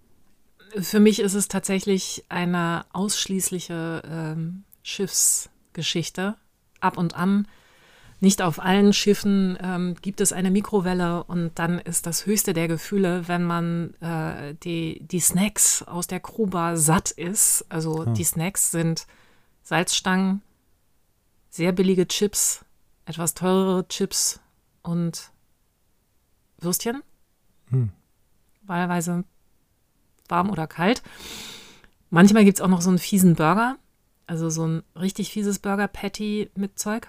Für 0.78 1.00
mich 1.00 1.20
ist 1.20 1.34
es 1.34 1.48
tatsächlich 1.48 2.24
eine 2.28 2.86
ausschließliche 2.92 4.02
ähm, 4.08 4.64
Schiffsgeschichte. 4.82 6.36
Ab 6.80 6.96
und 6.96 7.14
an 7.14 7.46
nicht 8.20 8.42
auf 8.42 8.60
allen 8.60 8.92
Schiffen 8.92 9.56
ähm, 9.62 9.94
gibt 10.00 10.20
es 10.20 10.32
eine 10.32 10.50
Mikrowelle 10.50 11.24
und 11.24 11.58
dann 11.58 11.78
ist 11.78 12.06
das 12.06 12.26
höchste 12.26 12.52
der 12.52 12.68
Gefühle, 12.68 13.26
wenn 13.28 13.44
man 13.44 13.94
äh, 14.00 14.54
die, 14.62 15.00
die 15.06 15.20
Snacks 15.20 15.82
aus 15.82 16.06
der 16.06 16.20
Crewbar 16.20 16.76
satt 16.76 17.10
ist. 17.10 17.64
Also 17.70 18.04
oh. 18.06 18.12
die 18.12 18.24
Snacks 18.24 18.70
sind 18.70 19.06
Salzstangen, 19.62 20.42
sehr 21.48 21.72
billige 21.72 22.06
Chips, 22.06 22.64
etwas 23.06 23.32
teurere 23.32 23.88
Chips 23.88 24.40
und 24.82 25.30
Würstchen. 26.58 27.02
Hm. 27.70 27.90
Wahlweise 28.62 29.24
warm 30.28 30.50
oder 30.50 30.66
kalt. 30.66 31.02
Manchmal 32.10 32.44
gibt 32.44 32.58
es 32.58 32.60
auch 32.60 32.68
noch 32.68 32.82
so 32.82 32.90
einen 32.90 32.98
fiesen 32.98 33.34
Burger, 33.34 33.78
also 34.26 34.50
so 34.50 34.66
ein 34.66 34.82
richtig 34.94 35.30
fieses 35.30 35.58
Burger-Patty 35.58 36.50
mit 36.54 36.78
Zeug 36.78 37.08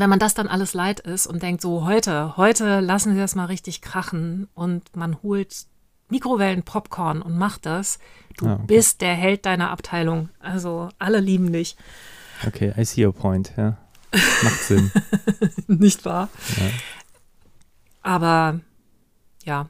wenn 0.00 0.10
man 0.10 0.18
das 0.18 0.34
dann 0.34 0.48
alles 0.48 0.74
leid 0.74 1.00
ist 1.00 1.26
und 1.26 1.42
denkt, 1.42 1.62
so 1.62 1.86
heute, 1.86 2.36
heute 2.36 2.80
lassen 2.80 3.14
wir 3.14 3.22
das 3.22 3.34
mal 3.34 3.46
richtig 3.46 3.80
krachen 3.80 4.48
und 4.54 4.96
man 4.96 5.22
holt 5.22 5.66
Mikrowellen-Popcorn 6.10 7.22
und 7.22 7.38
macht 7.38 7.66
das, 7.66 7.98
du 8.36 8.46
ah, 8.46 8.54
okay. 8.54 8.64
bist 8.66 9.00
der 9.00 9.14
Held 9.14 9.46
deiner 9.46 9.70
Abteilung. 9.70 10.28
Also 10.38 10.88
alle 10.98 11.20
lieben 11.20 11.52
dich. 11.52 11.76
Okay, 12.46 12.74
I 12.76 12.84
see 12.84 13.06
your 13.06 13.12
point, 13.12 13.52
ja. 13.56 13.78
Macht 14.42 14.62
Sinn. 14.62 14.90
Nicht 15.66 16.04
wahr? 16.04 16.28
Ja. 16.56 16.70
Aber 18.02 18.60
ja, 19.44 19.68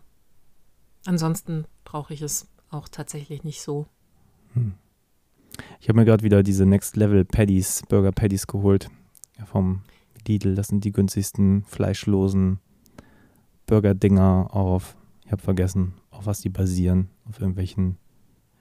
ansonsten 1.06 1.66
brauche 1.84 2.12
ich 2.12 2.22
es 2.22 2.48
auch 2.70 2.88
tatsächlich 2.88 3.44
nicht 3.44 3.62
so. 3.62 3.86
Hm. 4.54 4.74
Ich 5.80 5.88
habe 5.88 5.98
mir 5.98 6.04
gerade 6.04 6.24
wieder 6.24 6.42
diese 6.42 6.66
Next 6.66 6.96
Level 6.96 7.24
Patties, 7.24 7.82
Burger 7.88 8.10
Patties 8.10 8.46
geholt. 8.46 8.90
Vom 9.46 9.82
Lidl. 10.26 10.54
Das 10.54 10.68
sind 10.68 10.84
die 10.84 10.92
günstigsten 10.92 11.64
fleischlosen 11.64 12.58
Burger-Dinger 13.66 14.48
auf, 14.50 14.96
ich 15.24 15.32
habe 15.32 15.42
vergessen, 15.42 15.94
auf 16.10 16.26
was 16.26 16.40
die 16.40 16.50
basieren. 16.50 17.08
Auf 17.28 17.40
irgendwelchen, 17.40 17.96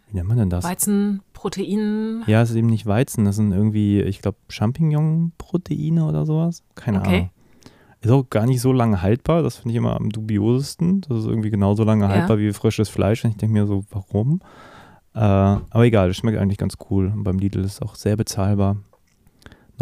wie 0.08 0.16
nennt 0.16 0.28
man 0.28 0.38
denn 0.38 0.50
das? 0.50 0.64
Weizen, 0.64 1.22
Proteinen. 1.34 2.24
Ja, 2.28 2.42
es 2.42 2.52
ist 2.52 2.56
eben 2.56 2.68
nicht 2.68 2.86
Weizen, 2.86 3.26
das 3.26 3.36
sind 3.36 3.52
irgendwie, 3.52 4.02
ich 4.02 4.22
glaube, 4.22 4.38
Champignon-Proteine 4.50 6.06
oder 6.06 6.26
sowas. 6.26 6.64
Keine 6.76 7.00
okay. 7.00 7.16
Ahnung. 7.16 7.30
Ist 8.02 8.12
auch 8.12 8.30
gar 8.30 8.46
nicht 8.46 8.60
so 8.60 8.74
lange 8.74 9.02
haltbar, 9.02 9.44
das 9.44 9.58
finde 9.58 9.72
ich 9.72 9.78
immer 9.78 9.96
am 9.96 10.10
dubiosesten. 10.10 11.02
Das 11.02 11.20
ist 11.20 11.26
irgendwie 11.26 11.52
genauso 11.52 11.86
lange 11.86 12.04
ja. 12.04 12.10
haltbar 12.10 12.38
wie 12.38 12.52
frisches 12.52 12.90
Fleisch. 12.90 13.24
Und 13.24 13.32
ich 13.32 13.38
denke 13.38 13.54
mir 13.54 13.66
so, 13.66 13.86
warum? 13.92 14.42
Äh, 15.16 15.20
aber 15.20 15.86
egal, 15.86 16.10
das 16.10 16.18
schmeckt 16.18 16.38
eigentlich 16.38 16.58
ganz 16.58 16.76
cool. 16.90 17.08
Und 17.08 17.24
beim 17.24 17.40
Lidl 17.40 17.62
ist 17.64 17.74
es 17.74 17.82
auch 17.82 17.96
sehr 17.96 18.18
bezahlbar. 18.18 18.78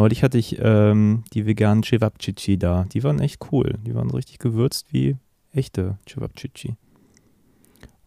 Neulich 0.01 0.23
hatte 0.23 0.39
ich 0.39 0.57
ähm, 0.57 1.23
die 1.31 1.45
veganen 1.45 1.83
Cevapcici 1.83 2.57
da. 2.57 2.85
Die 2.91 3.03
waren 3.03 3.19
echt 3.19 3.39
cool. 3.51 3.77
Die 3.85 3.93
waren 3.93 4.09
richtig 4.09 4.39
gewürzt 4.39 4.87
wie 4.91 5.15
echte 5.51 5.99
Cevapcici. 6.09 6.75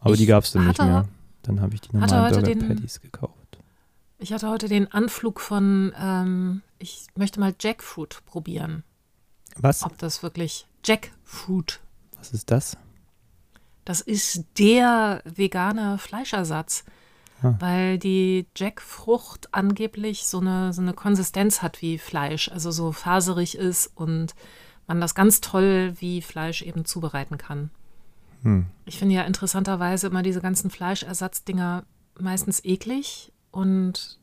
Aber 0.00 0.14
ich 0.14 0.18
die 0.18 0.26
gab 0.26 0.42
es 0.42 0.50
dann 0.50 0.66
nicht 0.66 0.80
mehr. 0.80 1.06
Dann 1.42 1.60
habe 1.60 1.72
ich 1.72 1.82
die 1.82 1.96
normalen 1.96 2.34
Burger 2.34 2.66
Patties 2.66 3.00
gekauft. 3.00 3.60
Ich 4.18 4.32
hatte 4.32 4.48
heute 4.48 4.66
den 4.66 4.90
Anflug 4.90 5.38
von, 5.38 5.92
ähm, 5.96 6.62
ich 6.80 7.06
möchte 7.14 7.38
mal 7.38 7.54
Jackfruit 7.60 8.22
probieren. 8.26 8.82
Was? 9.54 9.84
Ob 9.84 9.96
das 9.98 10.24
wirklich 10.24 10.66
Jackfruit. 10.84 11.78
Was 12.16 12.32
ist 12.32 12.50
das? 12.50 12.76
Das 13.84 14.00
ist 14.00 14.46
der 14.58 15.22
vegane 15.24 15.98
Fleischersatz. 15.98 16.84
Ah. 17.44 17.56
Weil 17.60 17.98
die 17.98 18.46
Jackfrucht 18.56 19.52
angeblich 19.52 20.26
so 20.26 20.40
eine, 20.40 20.72
so 20.72 20.80
eine 20.80 20.94
Konsistenz 20.94 21.62
hat 21.62 21.82
wie 21.82 21.98
Fleisch, 21.98 22.48
also 22.48 22.70
so 22.70 22.92
faserig 22.92 23.56
ist 23.56 23.92
und 23.94 24.34
man 24.86 25.00
das 25.00 25.14
ganz 25.14 25.40
toll 25.40 25.94
wie 25.98 26.22
Fleisch 26.22 26.62
eben 26.62 26.84
zubereiten 26.84 27.38
kann. 27.38 27.70
Hm. 28.42 28.66
Ich 28.86 28.98
finde 28.98 29.14
ja 29.14 29.22
interessanterweise 29.22 30.06
immer 30.06 30.22
diese 30.22 30.40
ganzen 30.40 30.70
Fleischersatzdinger 30.70 31.84
meistens 32.18 32.64
eklig 32.64 33.32
und 33.50 34.18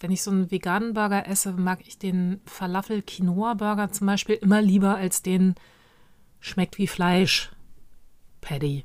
wenn 0.00 0.10
ich 0.10 0.22
so 0.22 0.30
einen 0.30 0.50
veganen 0.50 0.94
Burger 0.94 1.26
esse, 1.26 1.52
mag 1.52 1.80
ich 1.86 1.98
den 1.98 2.40
Falafel-Quinoa-Burger 2.44 3.92
zum 3.92 4.06
Beispiel 4.06 4.34
immer 4.36 4.60
lieber 4.60 4.96
als 4.96 5.22
den 5.22 5.54
schmeckt 6.40 6.78
wie 6.78 6.86
Fleisch 6.86 7.50
Paddy. 8.40 8.84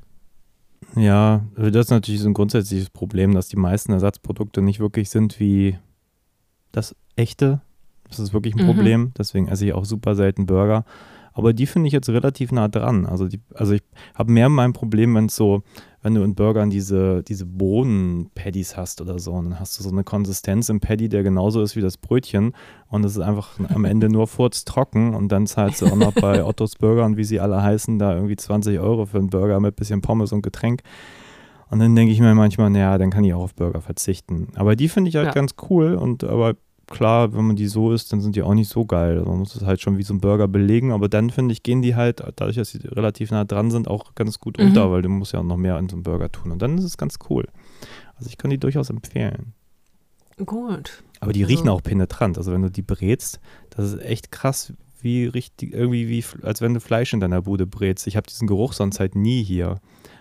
Ja, 0.96 1.44
das 1.56 1.86
ist 1.86 1.90
natürlich 1.90 2.20
so 2.20 2.28
ein 2.28 2.34
grundsätzliches 2.34 2.90
Problem, 2.90 3.34
dass 3.34 3.48
die 3.48 3.56
meisten 3.56 3.92
Ersatzprodukte 3.92 4.62
nicht 4.62 4.80
wirklich 4.80 5.10
sind 5.10 5.40
wie 5.40 5.78
das 6.70 6.94
echte. 7.16 7.60
Das 8.08 8.18
ist 8.18 8.34
wirklich 8.34 8.54
ein 8.54 8.62
mhm. 8.62 8.66
Problem. 8.66 9.12
Deswegen 9.16 9.48
esse 9.48 9.64
ich 9.64 9.72
auch 9.72 9.84
super 9.84 10.14
selten 10.14 10.46
Burger. 10.46 10.84
Aber 11.32 11.52
die 11.52 11.66
finde 11.66 11.86
ich 11.86 11.92
jetzt 11.92 12.10
relativ 12.10 12.52
nah 12.52 12.68
dran. 12.68 13.06
Also, 13.06 13.26
die, 13.26 13.40
also 13.54 13.72
ich 13.72 13.82
habe 14.14 14.32
mehr 14.32 14.48
mein 14.48 14.74
Problem, 14.74 15.14
wenn 15.14 15.26
es 15.26 15.36
so, 15.36 15.62
wenn 16.02 16.14
du 16.14 16.22
in 16.22 16.34
Burgern 16.34 16.68
diese, 16.68 17.22
diese 17.22 17.46
Bohnen-Patties 17.46 18.76
hast 18.76 19.00
oder 19.00 19.18
so, 19.18 19.32
und 19.32 19.50
dann 19.50 19.60
hast 19.60 19.78
du 19.78 19.84
so 19.84 19.90
eine 19.90 20.04
Konsistenz 20.04 20.68
im 20.68 20.80
Patty, 20.80 21.08
der 21.08 21.22
genauso 21.22 21.62
ist 21.62 21.76
wie 21.76 21.80
das 21.80 21.96
Brötchen 21.96 22.54
und 22.88 23.04
es 23.04 23.12
ist 23.12 23.22
einfach 23.22 23.58
am 23.68 23.84
Ende 23.84 24.08
nur 24.08 24.26
furztrocken 24.26 25.14
und 25.14 25.30
dann 25.30 25.46
zahlst 25.46 25.82
du 25.82 25.86
auch 25.86 25.96
noch 25.96 26.12
bei 26.12 26.44
Ottos 26.44 26.76
Burgern, 26.76 27.16
wie 27.16 27.24
sie 27.24 27.40
alle 27.40 27.62
heißen, 27.62 27.98
da 27.98 28.14
irgendwie 28.14 28.36
20 28.36 28.80
Euro 28.80 29.06
für 29.06 29.18
einen 29.18 29.30
Burger 29.30 29.60
mit 29.60 29.76
bisschen 29.76 30.00
Pommes 30.00 30.32
und 30.32 30.42
Getränk. 30.42 30.82
Und 31.70 31.78
dann 31.78 31.94
denke 31.94 32.12
ich 32.12 32.20
mir 32.20 32.34
manchmal, 32.34 32.68
naja, 32.68 32.98
dann 32.98 33.10
kann 33.10 33.24
ich 33.24 33.32
auch 33.32 33.44
auf 33.44 33.54
Burger 33.54 33.80
verzichten. 33.80 34.48
Aber 34.56 34.76
die 34.76 34.88
finde 34.88 35.08
ich 35.08 35.16
halt 35.16 35.28
ja. 35.28 35.32
ganz 35.32 35.54
cool 35.70 35.94
und 35.94 36.22
aber 36.24 36.54
klar, 36.86 37.34
wenn 37.34 37.46
man 37.46 37.56
die 37.56 37.68
so 37.68 37.92
isst, 37.92 38.12
dann 38.12 38.20
sind 38.20 38.36
die 38.36 38.42
auch 38.42 38.54
nicht 38.54 38.68
so 38.68 38.84
geil. 38.84 39.18
Also 39.18 39.30
man 39.30 39.40
muss 39.40 39.54
es 39.54 39.64
halt 39.64 39.80
schon 39.80 39.98
wie 39.98 40.02
so 40.02 40.14
ein 40.14 40.20
Burger 40.20 40.48
belegen, 40.48 40.92
aber 40.92 41.08
dann 41.08 41.30
finde 41.30 41.52
ich, 41.52 41.62
gehen 41.62 41.82
die 41.82 41.94
halt, 41.94 42.22
dadurch, 42.36 42.56
dass 42.56 42.70
sie 42.70 42.78
relativ 42.86 43.30
nah 43.30 43.44
dran 43.44 43.70
sind, 43.70 43.88
auch 43.88 44.14
ganz 44.14 44.40
gut 44.40 44.58
mhm. 44.58 44.66
unter, 44.66 44.90
weil 44.90 45.02
du 45.02 45.08
musst 45.08 45.32
ja 45.32 45.40
auch 45.40 45.44
noch 45.44 45.56
mehr 45.56 45.76
an 45.76 45.88
so 45.88 45.96
einem 45.96 46.02
Burger 46.02 46.30
tun. 46.30 46.52
Und 46.52 46.62
dann 46.62 46.78
ist 46.78 46.84
es 46.84 46.96
ganz 46.96 47.18
cool. 47.30 47.46
Also 48.16 48.28
ich 48.28 48.36
kann 48.36 48.50
die 48.50 48.58
durchaus 48.58 48.90
empfehlen. 48.90 49.54
Gut. 50.44 51.02
Aber 51.20 51.32
die 51.32 51.44
also. 51.44 51.54
riechen 51.54 51.68
auch 51.68 51.82
penetrant. 51.82 52.38
Also 52.38 52.52
wenn 52.52 52.62
du 52.62 52.70
die 52.70 52.82
brätst, 52.82 53.40
das 53.70 53.92
ist 53.92 54.02
echt 54.02 54.30
krass, 54.30 54.72
wie 55.00 55.26
richtig, 55.26 55.72
irgendwie 55.72 56.08
wie, 56.08 56.24
als 56.42 56.60
wenn 56.60 56.74
du 56.74 56.80
Fleisch 56.80 57.12
in 57.12 57.20
deiner 57.20 57.42
Bude 57.42 57.66
brätst. 57.66 58.06
Ich 58.06 58.16
habe 58.16 58.26
diesen 58.26 58.46
Geruch 58.46 58.72
sonst 58.72 59.00
halt 59.00 59.14
nie 59.14 59.42
hier. 59.42 59.80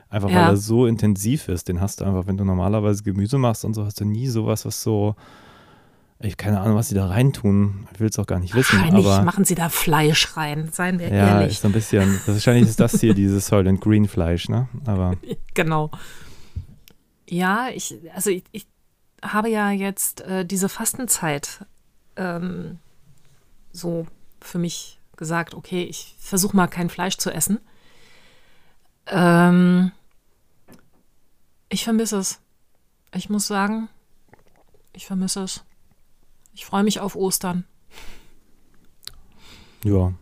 Einfach 0.09 0.29
ja. 0.29 0.35
weil 0.35 0.49
er 0.49 0.57
so 0.57 0.87
intensiv 0.87 1.47
ist. 1.47 1.69
Den 1.69 1.79
hast 1.79 2.01
du 2.01 2.05
einfach, 2.05 2.27
wenn 2.27 2.37
du 2.37 2.43
normalerweise 2.43 3.03
Gemüse 3.03 3.37
machst 3.37 3.63
und 3.63 3.73
so, 3.73 3.85
hast 3.85 3.99
du 4.01 4.05
nie 4.05 4.27
sowas, 4.27 4.65
was 4.65 4.81
so 4.81 5.15
Ich 6.23 6.37
keine 6.37 6.59
Ahnung, 6.59 6.75
was 6.75 6.89
sie 6.89 6.95
da 6.95 7.07
reintun. 7.07 7.87
Ich 7.93 7.99
will 7.99 8.09
es 8.09 8.19
auch 8.19 8.27
gar 8.27 8.39
nicht 8.39 8.53
wissen. 8.53 8.77
Wahrscheinlich 8.77 9.05
aber 9.05 9.23
machen 9.23 9.45
sie 9.45 9.55
da 9.55 9.69
Fleisch 9.69 10.35
rein, 10.37 10.69
seien 10.71 10.99
wir 10.99 11.07
ja, 11.07 11.39
ehrlich. 11.39 11.53
ist 11.53 11.61
so 11.61 11.67
ein 11.67 11.71
bisschen. 11.71 12.19
Wahrscheinlich 12.25 12.69
ist 12.69 12.79
das 12.79 12.99
hier 12.99 13.13
dieses 13.13 13.47
Soylent 13.47 13.81
Green 13.81 14.07
Fleisch, 14.07 14.49
ne? 14.49 14.67
Aber 14.85 15.15
Genau. 15.53 15.89
Ja, 17.27 17.69
ich, 17.73 17.97
also 18.13 18.29
ich, 18.29 18.43
ich 18.51 18.67
habe 19.23 19.49
ja 19.49 19.71
jetzt 19.71 20.21
äh, 20.21 20.45
diese 20.45 20.69
Fastenzeit 20.69 21.65
ähm, 22.17 22.79
so 23.71 24.05
für 24.41 24.57
mich 24.57 24.99
gesagt, 25.15 25.53
okay, 25.53 25.83
ich 25.83 26.15
versuche 26.19 26.55
mal 26.55 26.67
kein 26.67 26.89
Fleisch 26.89 27.17
zu 27.17 27.31
essen. 27.31 27.59
Ähm, 29.07 29.91
ich 31.69 31.83
vermisse 31.83 32.17
es. 32.17 32.39
Ich 33.13 33.29
muss 33.29 33.47
sagen, 33.47 33.87
ich 34.93 35.05
vermisse 35.05 35.43
es. 35.43 35.63
Ich 36.53 36.65
freue 36.65 36.83
mich 36.83 36.99
auf 36.99 37.15
Ostern. 37.15 37.65
ja. 39.83 40.13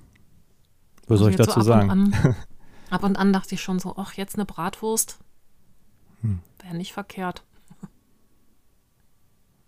Was 1.08 1.20
soll 1.20 1.32
ich 1.32 1.40
Also 1.40 1.52
dazu 1.52 1.62
so 1.62 1.74
ab 1.74 1.80
sagen? 1.88 1.90
Und 1.90 2.14
an, 2.26 2.36
ab 2.92 3.04
und 3.04 3.16
an 3.18 3.34
dachte 3.34 3.56
ich 3.56 3.62
schon 3.62 3.80
so, 3.80 3.96
ach, 3.98 4.14
jetzt 4.14 4.36
eine 4.36 4.46
Bratwurst. 4.46 5.18
Hm. 6.22 6.40
Wäre 6.62 6.76
nicht 6.78 6.94
verkehrt. 6.94 7.44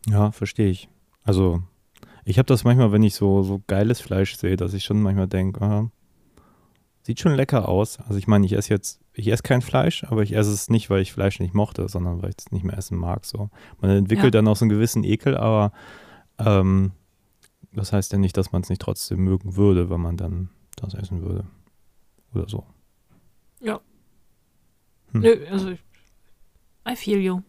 Ja, 0.08 0.32
verstehe 0.32 0.70
ich. 0.70 0.88
Also, 1.24 1.62
ich 2.26 2.38
habe 2.38 2.46
das 2.48 2.64
manchmal, 2.64 2.92
wenn 2.92 3.04
ich 3.04 3.16
so, 3.16 3.44
so 3.44 3.62
geiles 3.68 4.02
Fleisch 4.02 4.36
sehe, 4.36 4.56
dass 4.56 4.74
ich 4.74 4.84
schon 4.84 5.02
manchmal 5.02 5.28
denke, 5.28 5.62
ah, 5.62 5.90
sieht 7.04 7.20
schon 7.20 7.34
lecker 7.34 7.68
aus. 7.68 8.00
Also 8.00 8.18
ich 8.20 8.28
meine, 8.28 8.46
ich 8.46 8.54
esse 8.54 8.70
jetzt, 8.70 9.00
ich 9.14 9.28
esse 9.28 9.42
kein 9.44 9.62
Fleisch, 9.62 10.04
aber 10.04 10.22
ich 10.22 10.34
esse 10.36 10.52
es 10.52 10.70
nicht, 10.70 10.90
weil 10.92 11.02
ich 11.02 11.12
Fleisch 11.14 11.40
nicht 11.40 11.54
mochte, 11.56 11.88
sondern 11.90 12.22
weil 12.22 12.30
ich 12.30 12.36
es 12.38 12.52
nicht 12.52 12.64
mehr 12.64 12.78
essen 12.78 12.98
mag. 12.98 13.26
So. 13.26 13.50
Man 13.80 13.90
entwickelt 13.92 14.34
Ja. 14.36 14.42
dann 14.42 14.48
auch 14.48 14.56
so 14.56 14.66
einen 14.66 14.70
gewissen 14.70 15.04
Ekel, 15.04 15.36
aber 15.38 15.72
ähm, 16.46 16.92
das 17.74 17.94
heißt 17.94 18.12
ja 18.12 18.18
nicht, 18.18 18.36
dass 18.38 18.52
man 18.52 18.62
es 18.62 18.70
nicht 18.70 18.82
trotzdem 18.82 19.24
mögen 19.24 19.56
würde, 19.56 19.90
wenn 19.90 20.02
man 20.02 20.18
dann 20.18 20.50
das 20.76 20.94
essen 20.94 21.22
würde. 21.22 21.46
Oder 22.34 22.48
so. 22.50 22.66
Hm. 25.14 25.22
Nö, 25.22 25.46
also 25.50 25.72
ich- 25.72 25.84
I 26.90 26.96
feel 26.96 27.20
you. 27.20 27.42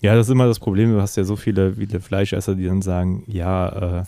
Ja, 0.00 0.14
das 0.14 0.26
ist 0.26 0.32
immer 0.32 0.46
das 0.46 0.60
Problem. 0.60 0.92
Du 0.92 1.00
hast 1.00 1.16
ja 1.16 1.24
so 1.24 1.34
viele, 1.36 1.74
viele 1.76 2.00
Fleischesser, 2.00 2.54
die 2.54 2.66
dann 2.66 2.82
sagen, 2.82 3.24
ja, 3.26 4.00
äh, 4.00 4.04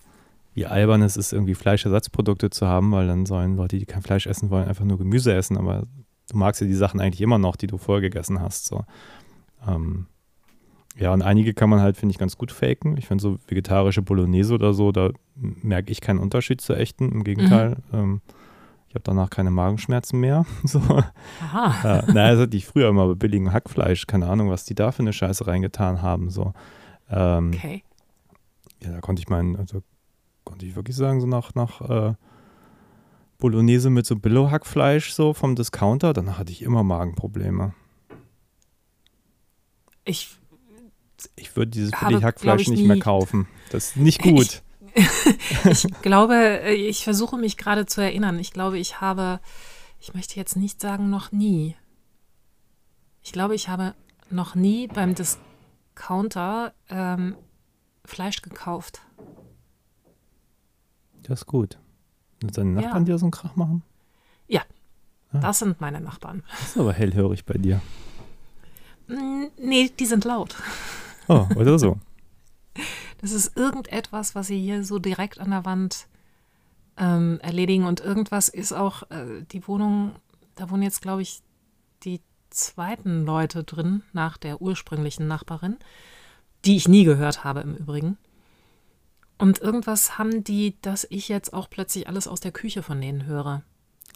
wie 0.53 0.67
albern 0.67 1.03
es 1.03 1.17
ist, 1.17 1.33
irgendwie 1.33 1.55
Fleischersatzprodukte 1.55 2.51
zu 2.51 2.67
haben, 2.67 2.93
weil 2.93 3.07
dann 3.07 3.25
sollen 3.27 3.57
Leute, 3.57 3.79
die 3.79 3.87
kein 3.87 4.03
Fleisch 4.03 4.27
essen 4.27 4.51
wollen, 4.51 4.69
einfach 4.69 4.85
nur 4.85 4.99
Gemüse 4.99 5.33
essen. 5.33 5.57
Aber 5.57 5.85
du 6.31 6.37
magst 6.37 6.61
ja 6.61 6.67
die 6.67 6.75
Sachen 6.75 7.01
eigentlich 7.01 7.21
immer 7.23 7.39
noch, 7.39 7.57
die 7.57 7.67
du 7.67 7.79
vorher 7.79 8.03
gegessen 8.03 8.41
hast. 8.41 8.67
So. 8.67 8.85
Ähm, 9.67 10.07
ja, 10.99 11.13
und 11.13 11.23
einige 11.23 11.53
kann 11.55 11.69
man 11.69 11.81
halt, 11.81 11.97
finde 11.97 12.13
ich, 12.13 12.19
ganz 12.19 12.39
gut 12.39 12.51
faken. 12.51 12.97
Ich 12.97 13.07
finde 13.07 13.23
so 13.23 13.39
vegetarische 13.49 14.03
Bolognese 14.03 14.55
oder 14.55 14.73
so, 14.73 14.93
da 14.93 15.11
merke 15.35 15.93
ich 15.93 16.01
keinen 16.01 16.19
Unterschied 16.19 16.61
zu 16.61 16.75
echten. 16.75 17.13
Im 17.13 17.25
Gegenteil. 17.25 17.77
Ähm, 17.93 18.23
ich 18.89 18.95
habe 18.95 19.03
danach 19.05 19.29
keine 19.29 19.51
Magenschmerzen 19.51 20.21
mehr. 20.21 20.47
so. 20.65 20.81
Aha. 20.81 21.75
Ja, 21.85 22.13
naja, 22.13 22.33
das 22.33 22.41
hatte 22.41 22.57
ich 22.57 22.67
früher 22.67 22.89
immer 22.89 23.07
bei 23.09 23.15
billigem 23.15 23.53
Hackfleisch. 23.53 24.07
Keine 24.07 24.27
Ahnung, 24.29 24.49
was 24.49 24.65
die 24.65 24.75
da 24.75 24.91
für 24.91 25.01
eine 25.01 25.13
Scheiße 25.13 25.47
reingetan 25.47 26.01
haben. 26.01 26.31
So. 26.31 26.55
Ähm, 27.11 27.53
Okay. 27.55 27.83
Ja, 28.83 28.93
da 28.93 29.01
konnte 29.01 29.21
ich 29.21 29.29
meinen, 29.29 29.57
also 29.57 29.83
konnte 30.45 30.67
ich 30.67 30.77
wirklich 30.77 30.97
sagen, 30.97 31.21
so 31.21 31.27
nach, 31.27 31.55
nach 31.55 31.81
äh, 31.81 32.15
Bolognese 33.39 33.91
mit 33.91 34.07
so 34.07 34.17
Billo-Hackfleisch 34.17 35.13
so 35.13 35.33
vom 35.33 35.57
Discounter, 35.57 36.13
danach 36.13 36.39
hatte 36.39 36.53
ich 36.53 36.63
immer 36.63 36.83
Magenprobleme. 36.83 37.75
Ich, 40.05 40.39
Ich 41.37 41.55
würde 41.57 41.71
dieses 41.71 41.91
Billig-Hackfleisch 41.93 42.63
ich, 42.63 42.69
nicht 42.69 42.81
nie- 42.83 42.89
mehr 42.89 42.99
kaufen. 42.99 43.49
Das 43.71 43.89
ist 43.91 43.97
nicht 43.97 44.21
gut. 44.23 44.63
ich 44.95 45.87
glaube, 46.03 46.35
äh, 46.35 46.75
ich 46.75 47.05
versuche 47.05 47.37
mich 47.39 47.57
gerade 47.57 47.87
zu 47.87 48.01
erinnern. 48.01 48.39
Ich 48.39 48.53
glaube, 48.53 48.79
ich 48.79 49.01
habe, 49.01 49.41
ich 50.01 50.15
möchte 50.15 50.37
jetzt 50.37 50.57
nicht 50.57 50.81
sagen, 50.81 51.11
noch 51.11 51.33
nie. 51.33 51.77
Ich 53.23 53.33
glaube, 53.33 53.55
ich 53.55 53.69
habe 53.69 53.95
noch 54.31 54.55
nie 54.55 54.87
beim 54.89 55.15
Discounter 55.15 56.73
ähm, 56.89 57.37
Fleisch 58.05 58.43
gekauft. 58.43 59.01
Das 61.23 61.41
ist 61.41 61.47
gut. 61.47 61.79
Und 62.43 62.57
deine 62.57 62.81
Ja. 62.81 62.83
Nachbarn 62.87 63.05
dir 63.05 63.19
so 63.19 63.27
einen 63.27 63.33
Krach 63.33 63.57
machen? 63.57 63.83
Ah. 65.33 65.39
Das 65.41 65.59
sind 65.59 65.81
meine 65.81 66.01
Nachbarn. 66.01 66.45
Das 66.61 66.69
ist 66.69 66.79
aber 66.79 66.93
hellhörig 66.93 67.45
bei 67.45 67.55
dir. 67.59 67.83
Nee, 69.09 69.91
die 69.99 70.07
sind 70.07 70.25
laut. 70.25 70.55
Oh, 71.29 71.47
oder 71.57 71.79
so. 71.79 71.99
Das 73.19 73.33
ist 73.33 73.57
irgendetwas, 73.57 74.35
was 74.35 74.49
sie 74.49 74.61
hier 74.61 74.85
so 74.85 74.99
direkt 74.99 75.41
an 75.41 75.51
der 75.51 75.65
Wand 75.65 76.07
ähm, 76.99 77.41
erledigen. 77.41 77.87
Und 77.87 78.01
irgendwas 78.01 78.51
ist 78.51 78.73
auch, 78.73 79.05
äh, 79.11 79.43
die 79.51 79.67
Wohnung, 79.67 80.17
da 80.55 80.69
wohnen 80.69 80.83
jetzt, 80.83 81.01
glaube 81.01 81.23
ich, 81.23 81.41
die 82.03 82.21
zweiten 82.51 83.25
Leute 83.25 83.65
drin, 83.65 84.03
nach 84.13 84.37
der 84.37 84.61
ursprünglichen 84.61 85.27
Nachbarin, 85.27 85.77
die 86.67 86.77
ich 86.77 86.89
nie 86.89 87.05
gehört 87.05 87.43
habe 87.43 87.61
im 87.61 87.75
Übrigen. 87.75 88.19
Und 89.39 89.61
irgendwas 89.61 90.19
haben 90.19 90.45
die, 90.45 90.77
dass 90.81 91.07
ich 91.09 91.29
jetzt 91.29 91.53
auch 91.53 91.69
plötzlich 91.69 92.09
alles 92.09 92.27
aus 92.27 92.41
der 92.41 92.53
Küche 92.53 92.83
von 92.83 93.01
denen 93.01 93.27
höre. 93.27 93.63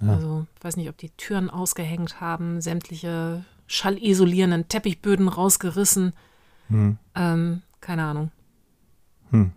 Ah. 0.01 0.15
Also, 0.15 0.47
ich 0.57 0.65
weiß 0.65 0.77
nicht, 0.77 0.89
ob 0.89 0.97
die 0.97 1.11
Türen 1.11 1.51
ausgehängt 1.51 2.21
haben, 2.21 2.61
sämtliche 2.61 3.45
schallisolierenden 3.67 4.69
Teppichböden 4.69 5.29
rausgerissen. 5.29 6.15
Hm. 6.71 6.97
Ähm, 7.15 7.63
keine 7.81 8.05
Ahnung. 8.05 8.31
Hm. 9.31 9.53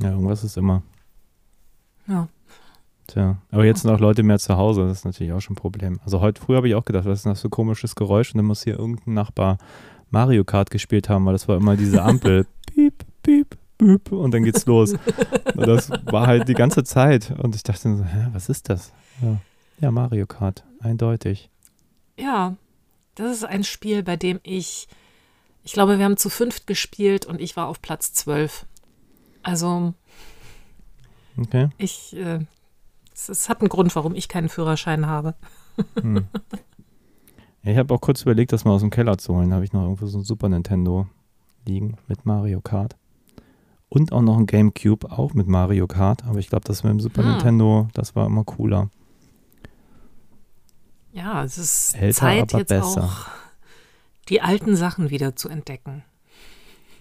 Ja, 0.00 0.10
irgendwas 0.10 0.42
ist 0.44 0.56
immer. 0.56 0.82
Ja. 2.06 2.28
Tja, 3.08 3.36
aber 3.50 3.64
jetzt 3.64 3.82
sind 3.82 3.90
auch 3.90 4.00
Leute 4.00 4.22
mehr 4.22 4.38
zu 4.38 4.56
Hause, 4.56 4.86
das 4.86 4.98
ist 4.98 5.04
natürlich 5.04 5.32
auch 5.32 5.40
schon 5.40 5.54
ein 5.54 5.56
Problem. 5.56 6.00
Also 6.04 6.20
heute 6.20 6.40
früh 6.40 6.56
habe 6.56 6.68
ich 6.68 6.74
auch 6.74 6.84
gedacht, 6.84 7.04
was 7.04 7.18
ist 7.18 7.24
denn 7.24 7.32
das 7.32 7.40
für 7.40 7.48
ein 7.48 7.50
komisches 7.50 7.94
Geräusch? 7.94 8.32
Und 8.32 8.38
dann 8.38 8.46
muss 8.46 8.62
hier 8.62 8.78
irgendein 8.78 9.14
Nachbar 9.14 9.58
Mario 10.10 10.44
Kart 10.44 10.70
gespielt 10.70 11.08
haben, 11.08 11.26
weil 11.26 11.32
das 11.32 11.48
war 11.48 11.56
immer 11.56 11.76
diese 11.76 12.02
Ampel. 12.02 12.46
piep, 12.66 13.04
piep, 13.22 13.58
piep 13.78 14.12
und 14.12 14.32
dann 14.32 14.44
geht's 14.44 14.66
los. 14.66 14.92
Und 14.92 15.66
das 15.66 15.90
war 16.04 16.26
halt 16.26 16.48
die 16.48 16.54
ganze 16.54 16.84
Zeit. 16.84 17.32
Und 17.38 17.54
ich 17.54 17.62
dachte 17.62 17.96
so, 17.96 18.04
hä, 18.04 18.28
was 18.32 18.48
ist 18.48 18.68
das? 18.68 18.92
Ja, 19.20 19.38
ja 19.80 19.90
Mario 19.90 20.26
Kart, 20.26 20.64
eindeutig. 20.80 21.50
Ja, 22.18 22.56
das 23.14 23.36
ist 23.36 23.44
ein 23.44 23.64
Spiel, 23.64 24.02
bei 24.02 24.16
dem 24.16 24.40
ich, 24.42 24.88
ich 25.64 25.72
glaube, 25.72 25.98
wir 25.98 26.04
haben 26.04 26.16
zu 26.16 26.28
fünft 26.30 26.66
gespielt 26.66 27.26
und 27.26 27.40
ich 27.40 27.56
war 27.56 27.68
auf 27.68 27.80
Platz 27.82 28.12
zwölf. 28.12 28.66
Also 29.42 29.94
Okay. 31.38 31.68
ich, 31.78 32.14
äh, 32.16 32.40
es, 33.14 33.28
es 33.28 33.48
hat 33.48 33.60
einen 33.60 33.68
Grund, 33.68 33.94
warum 33.96 34.14
ich 34.14 34.28
keinen 34.28 34.48
Führerschein 34.48 35.06
habe. 35.06 35.34
Hm. 36.00 36.26
Ich 37.64 37.76
habe 37.78 37.94
auch 37.94 38.00
kurz 38.00 38.22
überlegt, 38.22 38.50
das 38.52 38.64
mal 38.64 38.72
aus 38.72 38.80
dem 38.80 38.90
Keller 38.90 39.18
zu 39.18 39.36
holen. 39.36 39.50
Da 39.50 39.54
habe 39.54 39.64
ich 39.64 39.72
noch 39.72 39.82
irgendwo 39.82 40.06
so 40.06 40.18
ein 40.18 40.24
Super 40.24 40.48
Nintendo 40.48 41.06
liegen 41.64 41.96
mit 42.08 42.26
Mario 42.26 42.60
Kart. 42.60 42.96
Und 43.88 44.10
auch 44.10 44.20
noch 44.20 44.36
ein 44.36 44.46
Gamecube, 44.46 45.12
auch 45.12 45.32
mit 45.34 45.46
Mario 45.46 45.86
Kart. 45.86 46.24
Aber 46.24 46.40
ich 46.40 46.48
glaube, 46.48 46.64
das 46.64 46.82
mit 46.82 46.90
dem 46.90 46.98
Super 46.98 47.22
Hm. 47.22 47.30
Nintendo, 47.30 47.86
das 47.94 48.16
war 48.16 48.26
immer 48.26 48.42
cooler. 48.42 48.90
Ja, 51.12 51.44
es 51.44 51.56
ist 51.56 51.94
Älter, 51.94 52.16
Zeit 52.18 52.52
aber 52.52 52.58
jetzt 52.58 52.68
besser. 52.70 53.04
auch 53.04 53.26
die 54.28 54.40
alten 54.40 54.76
Sachen 54.76 55.10
wieder 55.10 55.36
zu 55.36 55.48
entdecken. 55.48 56.02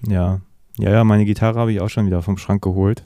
Ja. 0.07 0.41
Ja, 0.78 0.89
ja, 0.91 1.03
meine 1.03 1.26
Gitarre 1.26 1.59
habe 1.59 1.72
ich 1.74 1.82
auch 1.82 1.89
schon 1.89 2.05
wieder 2.05 2.22
vom 2.22 2.38
Schrank 2.38 2.61
geholt. 2.63 3.05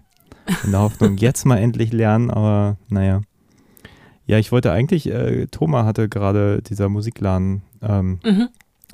In 0.63 0.71
der 0.71 0.81
Hoffnung, 0.81 1.17
jetzt 1.17 1.45
mal 1.45 1.57
endlich 1.57 1.91
lernen, 1.91 2.29
aber 2.29 2.77
naja. 2.89 3.21
Ja, 4.27 4.37
ich 4.39 4.51
wollte 4.51 4.71
eigentlich, 4.71 5.07
äh, 5.09 5.47
Thomas 5.47 5.85
hatte 5.85 6.07
gerade 6.09 6.61
dieser 6.61 6.89
Musikladen 6.89 7.63
ähm, 7.81 8.19
Mhm. 8.23 8.49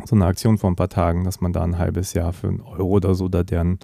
so 0.05 0.15
eine 0.15 0.25
Aktion 0.25 0.57
vor 0.57 0.71
ein 0.71 0.75
paar 0.75 0.89
Tagen, 0.89 1.23
dass 1.25 1.41
man 1.41 1.53
da 1.53 1.63
ein 1.63 1.77
halbes 1.77 2.13
Jahr 2.13 2.33
für 2.33 2.47
einen 2.47 2.61
Euro 2.61 2.87
oder 2.89 3.13
so 3.15 3.27
da 3.29 3.43
deren 3.43 3.79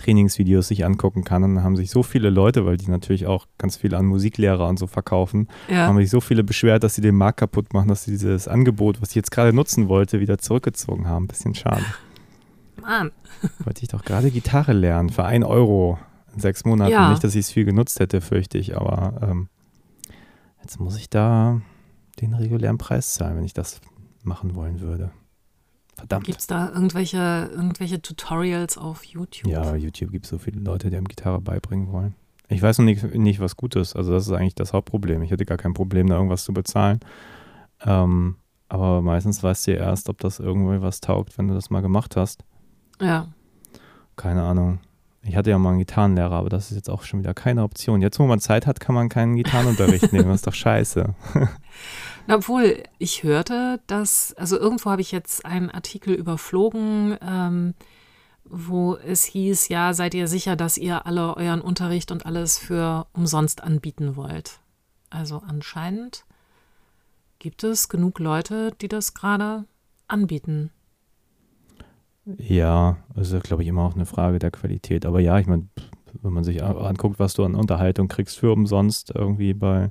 Trainingsvideos 0.00 0.68
sich 0.68 0.84
angucken 0.84 1.24
kann. 1.24 1.42
Und 1.44 1.54
dann 1.56 1.64
haben 1.64 1.76
sich 1.76 1.90
so 1.90 2.02
viele 2.02 2.30
Leute, 2.30 2.66
weil 2.66 2.76
die 2.76 2.90
natürlich 2.90 3.26
auch 3.26 3.46
ganz 3.58 3.76
viel 3.76 3.94
an 3.94 4.06
Musiklehrer 4.06 4.66
und 4.68 4.78
so 4.78 4.86
verkaufen, 4.86 5.48
Ja. 5.68 5.86
haben 5.86 5.96
sich 5.98 6.10
so 6.10 6.20
viele 6.20 6.42
beschwert, 6.44 6.82
dass 6.84 6.94
sie 6.94 7.00
den 7.02 7.14
Markt 7.16 7.38
kaputt 7.40 7.72
machen, 7.72 7.88
dass 7.88 8.04
sie 8.04 8.10
dieses 8.12 8.48
Angebot, 8.48 9.00
was 9.02 9.10
ich 9.10 9.14
jetzt 9.16 9.30
gerade 9.30 9.52
nutzen 9.52 9.88
wollte, 9.88 10.20
wieder 10.20 10.38
zurückgezogen 10.38 11.06
haben. 11.08 11.26
Bisschen 11.28 11.54
schade. 11.54 11.84
Mann. 12.80 13.10
Wollte 13.64 13.82
ich 13.82 13.88
doch 13.88 14.04
gerade 14.04 14.30
Gitarre 14.30 14.72
lernen 14.72 15.10
für 15.10 15.24
ein 15.24 15.44
Euro 15.44 15.98
in 16.34 16.40
sechs 16.40 16.64
Monaten. 16.64 16.92
Ja. 16.92 17.10
Nicht, 17.10 17.22
dass 17.24 17.34
ich 17.34 17.40
es 17.46 17.50
viel 17.50 17.64
genutzt 17.64 18.00
hätte, 18.00 18.20
fürchte 18.20 18.58
ich, 18.58 18.76
aber 18.76 19.20
ähm, 19.22 19.48
jetzt 20.62 20.80
muss 20.80 20.96
ich 20.96 21.10
da 21.10 21.60
den 22.20 22.34
regulären 22.34 22.78
Preis 22.78 23.14
zahlen, 23.14 23.36
wenn 23.36 23.44
ich 23.44 23.54
das 23.54 23.80
machen 24.22 24.54
wollen 24.54 24.80
würde. 24.80 25.10
Verdammt. 26.00 26.24
Gibt 26.24 26.40
es 26.40 26.46
da 26.46 26.70
irgendwelche, 26.70 27.50
irgendwelche 27.52 28.00
Tutorials 28.00 28.78
auf 28.78 29.04
YouTube? 29.04 29.52
Ja, 29.52 29.74
YouTube 29.76 30.10
gibt 30.10 30.24
so 30.24 30.38
viele 30.38 30.58
Leute, 30.58 30.88
die 30.88 30.96
einem 30.96 31.08
Gitarre 31.08 31.42
beibringen 31.42 31.92
wollen. 31.92 32.14
Ich 32.48 32.62
weiß 32.62 32.78
noch 32.78 32.86
nicht, 32.86 33.14
nicht, 33.14 33.38
was 33.38 33.56
gut 33.56 33.76
ist. 33.76 33.94
Also 33.94 34.10
das 34.12 34.26
ist 34.26 34.32
eigentlich 34.32 34.54
das 34.54 34.72
Hauptproblem. 34.72 35.22
Ich 35.22 35.30
hätte 35.30 35.44
gar 35.44 35.58
kein 35.58 35.74
Problem, 35.74 36.08
da 36.08 36.16
irgendwas 36.16 36.44
zu 36.44 36.54
bezahlen. 36.54 37.00
Ähm, 37.84 38.36
aber 38.70 39.02
meistens 39.02 39.42
weißt 39.42 39.66
du 39.66 39.72
ja 39.72 39.78
erst, 39.78 40.08
ob 40.08 40.18
das 40.20 40.38
irgendwie 40.38 40.80
was 40.80 41.02
taugt, 41.02 41.36
wenn 41.36 41.48
du 41.48 41.54
das 41.54 41.68
mal 41.68 41.82
gemacht 41.82 42.16
hast. 42.16 42.44
Ja. 42.98 43.28
Keine 44.16 44.42
Ahnung. 44.42 44.80
Ich 45.22 45.36
hatte 45.36 45.50
ja 45.50 45.58
mal 45.58 45.70
einen 45.70 45.80
Gitarrenlehrer, 45.80 46.32
aber 46.32 46.48
das 46.48 46.70
ist 46.70 46.76
jetzt 46.76 46.88
auch 46.88 47.02
schon 47.02 47.20
wieder 47.20 47.34
keine 47.34 47.62
Option. 47.62 48.00
Jetzt, 48.00 48.18
wo 48.18 48.26
man 48.26 48.40
Zeit 48.40 48.66
hat, 48.66 48.80
kann 48.80 48.94
man 48.94 49.10
keinen 49.10 49.36
Gitarrenunterricht 49.36 50.12
nehmen. 50.14 50.28
Das 50.28 50.36
ist 50.36 50.46
doch 50.46 50.54
scheiße. 50.54 51.14
Obwohl, 52.32 52.82
ich 52.98 53.24
hörte, 53.24 53.80
dass, 53.86 54.34
also 54.34 54.56
irgendwo 54.56 54.90
habe 54.90 55.00
ich 55.00 55.10
jetzt 55.10 55.44
einen 55.44 55.70
Artikel 55.70 56.14
überflogen, 56.14 57.16
ähm, 57.26 57.74
wo 58.44 58.94
es 58.96 59.24
hieß, 59.24 59.68
ja, 59.68 59.92
seid 59.94 60.14
ihr 60.14 60.28
sicher, 60.28 60.54
dass 60.54 60.78
ihr 60.78 61.06
alle 61.06 61.36
euren 61.36 61.60
Unterricht 61.60 62.12
und 62.12 62.26
alles 62.26 62.58
für 62.58 63.06
umsonst 63.12 63.62
anbieten 63.62 64.16
wollt? 64.16 64.60
Also 65.08 65.42
anscheinend 65.46 66.24
gibt 67.40 67.64
es 67.64 67.88
genug 67.88 68.20
Leute, 68.20 68.72
die 68.80 68.88
das 68.88 69.14
gerade 69.14 69.64
anbieten. 70.06 70.70
Ja, 72.38 72.98
ist, 73.16 73.42
glaube 73.42 73.62
ich, 73.62 73.68
immer 73.68 73.82
auch 73.82 73.94
eine 73.94 74.06
Frage 74.06 74.38
der 74.38 74.52
Qualität. 74.52 75.04
Aber 75.04 75.20
ja, 75.20 75.38
ich 75.38 75.46
meine, 75.46 75.66
wenn 76.22 76.32
man 76.32 76.44
sich 76.44 76.62
anguckt, 76.62 77.18
was 77.18 77.34
du 77.34 77.44
an 77.44 77.56
Unterhaltung 77.56 78.06
kriegst 78.06 78.38
für 78.38 78.52
umsonst, 78.52 79.12
irgendwie 79.14 79.54
bei 79.54 79.90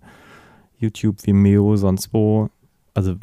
YouTube, 0.80 1.26
Vimeo, 1.26 1.76
sonst 1.76 2.14
wo, 2.14 2.50
also 2.94 3.16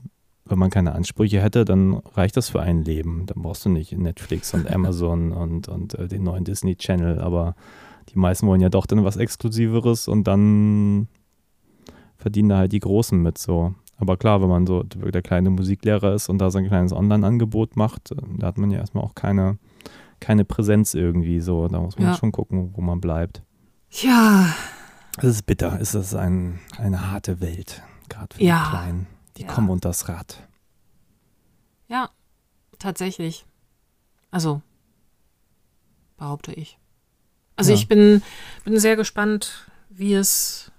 wenn 0.49 0.59
man 0.59 0.71
keine 0.71 0.93
Ansprüche 0.95 1.43
hätte, 1.43 1.65
dann 1.65 1.95
reicht 2.15 2.37
das 2.37 2.51
für 2.51 2.61
ein 2.61 2.83
Leben. 2.83 3.25
Dann 3.27 3.43
brauchst 3.43 3.65
du 3.65 3.69
nicht 3.69 3.93
Netflix 3.93 4.55
und 4.55 4.71
Amazon 4.73 5.33
und, 5.33 5.69
und 5.69 5.95
äh, 5.95 6.09
den 6.09 6.23
neuen 6.23 6.45
Disney 6.45 6.77
Channel. 6.77 7.21
Aber 7.21 7.57
die 8.11 8.19
meisten 8.19 8.47
wollen 8.47 8.61
ja 8.61 8.69
doch 8.69 8.87
dann 8.87 9.05
was 9.05 9.17
Exklusiveres 9.17 10.09
und 10.09 10.25
dann 10.25 11.09
verdienen 12.17 12.49
da 12.49 12.59
halt 12.59 12.73
die 12.73 12.81
Großen 12.81 13.21
mit 13.21 13.39
so. 13.39 13.75
Aber 13.99 14.17
klar, 14.17 14.43
wenn 14.43 14.49
man 14.49 14.67
so 14.67 14.83
der 14.83 15.23
kleine 15.23 15.51
Musiklehrer 15.51 16.15
ist 16.15 16.29
und 16.29 16.39
da 16.39 16.51
sein 16.51 16.67
kleines 16.67 16.93
Online-Angebot 16.93 17.77
macht, 17.77 18.13
äh, 18.13 18.17
da 18.39 18.49
hat 18.49 18.59
man 18.59 18.71
ja 18.71 18.79
erstmal 18.79 19.05
auch 19.05 19.15
keine, 19.15 19.59
keine 20.21 20.45
Präsenz 20.45 20.95
irgendwie 20.95 21.41
so. 21.41 21.67
Da 21.69 21.81
muss 21.81 21.99
man 21.99 22.09
ja. 22.09 22.15
schon 22.15 22.33
gucken, 22.33 22.71
wo 22.75 22.81
man 22.81 23.01
bleibt. 23.01 23.43
Ja. 23.91 24.55
Es 25.19 25.25
ist 25.25 25.47
bitter. 25.47 25.79
Es 25.81 25.95
ist 25.95 26.15
ein, 26.15 26.61
eine 26.79 27.11
harte 27.11 27.41
Welt, 27.41 27.83
gerade 28.09 28.35
für 28.35 28.43
ja. 28.43 28.65
die 28.65 28.71
Kleinen. 28.71 29.07
Die 29.37 29.43
ja. 29.43 29.49
kommen 29.49 29.71
unter 29.71 29.91
das 29.91 30.09
Rad. 30.09 30.43
Ja, 31.89 32.11
tatsächlich. 32.79 33.47
Also, 34.31 34.63
behaupte 36.17 36.53
ich. 36.53 36.79
Also 37.57 37.71
ja. 37.71 37.79
ich 37.79 37.89
bin, 37.89 38.23
bin 38.65 38.79
sehr 38.79 38.97
gespannt, 38.97 39.67
wie 39.89 40.15
es 40.15 40.71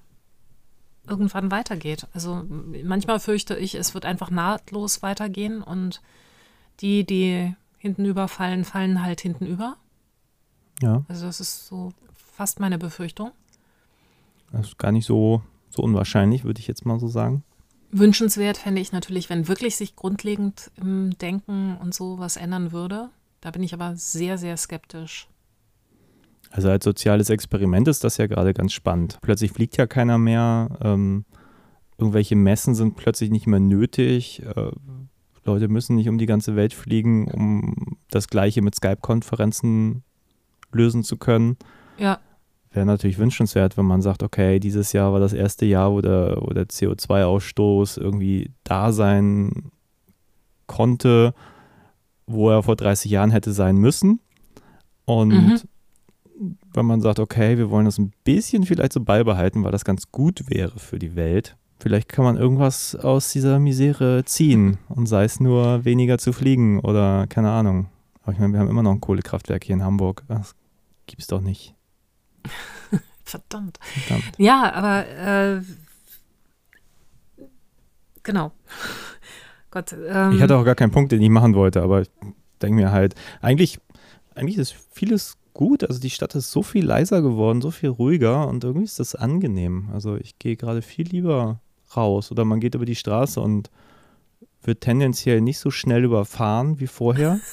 irgendwann 1.07 1.51
weitergeht. 1.51 2.07
Also 2.13 2.45
manchmal 2.83 3.19
fürchte 3.19 3.55
ich, 3.55 3.75
es 3.75 3.93
wird 3.93 4.05
einfach 4.05 4.29
nahtlos 4.29 5.01
weitergehen 5.01 5.63
und 5.63 6.01
die, 6.81 7.05
die 7.05 7.55
hinten 7.77 8.05
überfallen, 8.05 8.65
fallen 8.65 9.01
halt 9.03 9.21
hinten 9.21 9.45
über. 9.45 9.77
Ja. 10.81 11.03
Also 11.07 11.25
das 11.25 11.39
ist 11.39 11.67
so 11.67 11.93
fast 12.13 12.59
meine 12.59 12.77
Befürchtung. 12.77 13.31
Das 14.51 14.67
ist 14.67 14.77
gar 14.77 14.91
nicht 14.91 15.05
so, 15.05 15.41
so 15.69 15.81
unwahrscheinlich, 15.81 16.43
würde 16.43 16.59
ich 16.59 16.67
jetzt 16.67 16.85
mal 16.85 16.99
so 16.99 17.07
sagen. 17.07 17.43
Wünschenswert 17.91 18.57
fände 18.57 18.81
ich 18.81 18.91
natürlich, 18.91 19.29
wenn 19.29 19.47
wirklich 19.47 19.75
sich 19.75 19.95
grundlegend 19.95 20.71
im 20.75 21.17
Denken 21.17 21.77
und 21.77 21.93
so 21.93 22.19
was 22.19 22.37
ändern 22.37 22.71
würde. 22.71 23.09
Da 23.41 23.51
bin 23.51 23.63
ich 23.63 23.73
aber 23.73 23.95
sehr, 23.95 24.37
sehr 24.37 24.57
skeptisch. 24.57 25.27
Also 26.51 26.69
als 26.69 26.83
soziales 26.83 27.29
Experiment 27.29 27.87
ist 27.87 28.03
das 28.03 28.17
ja 28.17 28.27
gerade 28.27 28.53
ganz 28.53 28.73
spannend. 28.73 29.19
Plötzlich 29.21 29.51
fliegt 29.51 29.77
ja 29.77 29.87
keiner 29.87 30.17
mehr. 30.17 30.69
Ähm, 30.81 31.25
irgendwelche 31.97 32.35
Messen 32.35 32.75
sind 32.75 32.95
plötzlich 32.95 33.29
nicht 33.29 33.47
mehr 33.47 33.59
nötig. 33.59 34.41
Äh, 34.43 34.71
Leute 35.45 35.67
müssen 35.67 35.95
nicht 35.95 36.09
um 36.09 36.17
die 36.17 36.25
ganze 36.25 36.55
Welt 36.55 36.73
fliegen, 36.73 37.31
um 37.31 37.97
das 38.09 38.27
Gleiche 38.27 38.61
mit 38.61 38.75
Skype-Konferenzen 38.75 40.03
lösen 40.71 41.03
zu 41.03 41.17
können. 41.17 41.57
Ja. 41.97 42.19
Wäre 42.77 42.85
natürlich 42.85 43.17
wünschenswert, 43.17 43.75
wenn 43.75 43.87
man 43.87 44.03
sagt, 44.03 44.21
okay, 44.21 44.59
dieses 44.59 44.93
Jahr 44.93 45.11
war 45.11 45.19
das 45.19 45.33
erste 45.33 45.65
Jahr, 45.65 45.91
wo 45.91 46.01
der, 46.01 46.37
wo 46.41 46.53
der 46.53 46.67
CO2-Ausstoß 46.67 47.99
irgendwie 47.99 48.51
da 48.63 48.91
sein 48.91 49.71
konnte, 50.67 51.33
wo 52.27 52.51
er 52.51 52.61
vor 52.61 52.75
30 52.75 53.09
Jahren 53.09 53.31
hätte 53.31 53.51
sein 53.51 53.77
müssen. 53.77 54.19
Und 55.05 55.29
mhm 55.29 55.59
wenn 56.73 56.85
man 56.85 57.01
sagt, 57.01 57.19
okay, 57.19 57.57
wir 57.57 57.69
wollen 57.69 57.85
das 57.85 57.97
ein 57.97 58.13
bisschen 58.23 58.63
vielleicht 58.63 58.93
so 58.93 59.01
beibehalten, 59.01 59.63
weil 59.63 59.71
das 59.71 59.85
ganz 59.85 60.11
gut 60.11 60.49
wäre 60.49 60.77
für 60.79 60.99
die 60.99 61.15
Welt. 61.15 61.57
Vielleicht 61.79 62.09
kann 62.09 62.25
man 62.25 62.37
irgendwas 62.37 62.95
aus 62.95 63.31
dieser 63.31 63.59
Misere 63.59 64.23
ziehen 64.25 64.77
und 64.89 65.07
sei 65.07 65.23
es 65.23 65.39
nur 65.39 65.85
weniger 65.85 66.17
zu 66.17 66.33
fliegen 66.33 66.79
oder 66.79 67.27
keine 67.27 67.51
Ahnung. 67.51 67.87
Aber 68.23 68.33
ich 68.33 68.39
meine, 68.39 68.53
wir 68.53 68.59
haben 68.59 68.69
immer 68.69 68.83
noch 68.83 68.91
ein 68.91 69.01
Kohlekraftwerk 69.01 69.63
hier 69.63 69.75
in 69.75 69.83
Hamburg. 69.83 70.23
Das 70.27 70.55
gibt 71.05 71.21
es 71.21 71.27
doch 71.27 71.41
nicht. 71.41 71.76
Verdammt. 73.23 73.79
Verdammt. 73.81 74.31
Ja, 74.37 74.71
aber 74.73 75.07
äh, 75.07 75.61
genau. 78.23 78.51
Gott. 79.71 79.93
Ähm, 79.93 80.31
ich 80.33 80.41
hatte 80.41 80.55
auch 80.55 80.63
gar 80.63 80.75
keinen 80.75 80.91
Punkt, 80.91 81.11
den 81.11 81.21
ich 81.21 81.29
machen 81.29 81.55
wollte, 81.55 81.81
aber 81.81 82.01
ich 82.01 82.09
denke 82.61 82.75
mir 82.75 82.91
halt, 82.91 83.15
eigentlich, 83.41 83.79
eigentlich 84.33 84.57
ist 84.57 84.75
vieles 84.91 85.37
gut. 85.53 85.83
Also 85.83 85.99
die 85.99 86.09
Stadt 86.09 86.35
ist 86.35 86.51
so 86.51 86.63
viel 86.63 86.85
leiser 86.85 87.21
geworden, 87.21 87.61
so 87.61 87.71
viel 87.71 87.89
ruhiger 87.89 88.47
und 88.47 88.63
irgendwie 88.63 88.85
ist 88.85 88.99
das 88.99 89.15
angenehm. 89.15 89.89
Also 89.93 90.15
ich 90.15 90.39
gehe 90.39 90.55
gerade 90.55 90.81
viel 90.81 91.07
lieber 91.07 91.59
raus 91.95 92.31
oder 92.31 92.45
man 92.45 92.59
geht 92.59 92.75
über 92.75 92.85
die 92.85 92.95
Straße 92.95 93.41
und 93.41 93.69
wird 94.63 94.81
tendenziell 94.81 95.41
nicht 95.41 95.59
so 95.59 95.71
schnell 95.71 96.03
überfahren 96.05 96.79
wie 96.79 96.87
vorher. 96.87 97.39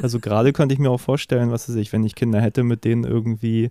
Also 0.00 0.18
gerade 0.18 0.52
könnte 0.52 0.72
ich 0.72 0.80
mir 0.80 0.90
auch 0.90 0.98
vorstellen, 0.98 1.52
was 1.52 1.68
weiß 1.68 1.76
ich, 1.76 1.92
wenn 1.92 2.02
ich 2.02 2.16
Kinder 2.16 2.40
hätte, 2.40 2.64
mit 2.64 2.84
denen 2.84 3.04
irgendwie 3.04 3.70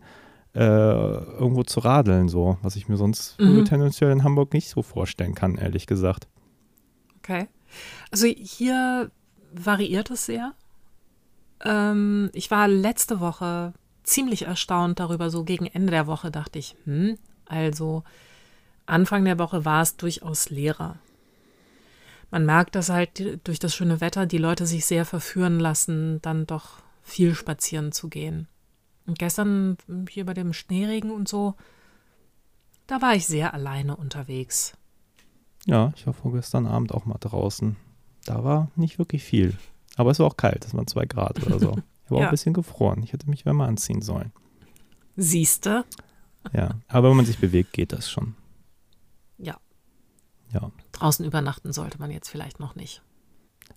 äh, 0.54 0.60
irgendwo 0.60 1.64
zu 1.64 1.80
radeln, 1.80 2.28
so, 2.28 2.58
was 2.62 2.76
ich 2.76 2.90
mir 2.90 2.98
sonst 2.98 3.40
mhm. 3.40 3.66
tendenziell 3.66 4.12
in 4.12 4.24
Hamburg 4.24 4.54
nicht 4.54 4.70
so 4.70 4.82
vorstellen 4.82 5.36
kann, 5.36 5.56
ehrlich 5.56 5.88
gesagt. 5.88 6.28
Okay. 7.20 7.48
Also 8.12 8.28
hier 8.28 9.12
variiert 9.54 10.12
es 10.12 10.26
sehr. 10.26 10.54
Ähm, 11.64 12.30
ich 12.34 12.52
war 12.52 12.68
letzte 12.68 13.20
Woche 13.20 13.74
ziemlich 14.04 14.44
erstaunt 14.44 15.00
darüber. 15.00 15.30
So 15.30 15.44
gegen 15.44 15.68
Ende 15.68 15.92
der 15.92 16.08
Woche 16.08 16.32
dachte 16.32 16.60
ich, 16.60 16.76
hm, 16.86 17.18
also 17.46 18.04
Anfang 18.86 19.24
der 19.26 19.40
Woche 19.40 19.64
war 19.64 19.82
es 19.82 19.96
durchaus 19.96 20.50
leerer. 20.50 20.98
Man 22.30 22.46
merkt, 22.46 22.76
dass 22.76 22.90
halt 22.90 23.46
durch 23.46 23.60
das 23.60 23.76
schöne 23.76 24.02
Wetter 24.02 24.26
die 24.26 24.38
Leute 24.38 24.66
sich 24.66 24.86
sehr 24.86 25.06
verführen 25.06 25.60
lassen, 25.60 26.22
dann 26.22 26.48
doch 26.48 26.82
viel 27.04 27.36
spazieren 27.36 27.92
zu 27.92 28.10
gehen. 28.10 28.48
Und 29.12 29.20
gestern 29.20 29.76
hier 30.08 30.26
bei 30.26 30.34
dem 30.34 30.54
Schneeregen 30.54 31.12
und 31.12 31.28
so, 31.28 31.56
da 32.88 33.02
war 33.02 33.14
ich 33.14 33.28
sehr 33.28 33.54
alleine 33.54 33.98
unterwegs. 33.98 34.72
Ja, 35.66 35.92
ich 35.98 36.08
war 36.08 36.14
vorgestern 36.14 36.66
Abend 36.66 36.94
auch 36.94 37.04
mal 37.04 37.18
draußen. 37.20 37.76
Da 38.24 38.46
war 38.46 38.72
nicht 38.78 39.00
wirklich 39.00 39.22
viel. 39.22 39.58
Aber 39.98 40.12
es 40.12 40.20
war 40.20 40.28
auch 40.28 40.38
kalt, 40.38 40.64
es 40.64 40.74
waren 40.74 40.88
zwei 40.88 41.06
Grad 41.06 41.46
oder 41.46 41.60
so. 41.60 41.78
Ich 42.06 42.12
war 42.12 42.20
ja. 42.20 42.26
auch 42.26 42.30
ein 42.30 42.34
bisschen 42.34 42.54
gefroren. 42.54 43.04
Ich 43.04 43.12
hätte 43.14 43.30
mich 43.30 43.46
wärmer 43.46 43.68
anziehen 43.68 44.02
sollen. 44.02 44.34
Siehste? 45.16 45.86
Ja, 46.52 46.76
aber 46.90 47.10
wenn 47.10 47.18
man 47.18 47.26
sich 47.26 47.38
bewegt, 47.38 47.72
geht 47.72 47.94
das 47.94 48.10
schon. 48.10 48.36
Ja. 49.38 49.58
Ja. 50.54 50.72
Draußen 50.92 51.26
übernachten 51.26 51.72
sollte 51.72 52.00
man 52.00 52.12
jetzt 52.12 52.30
vielleicht 52.30 52.60
noch 52.60 52.76
nicht. 52.76 53.02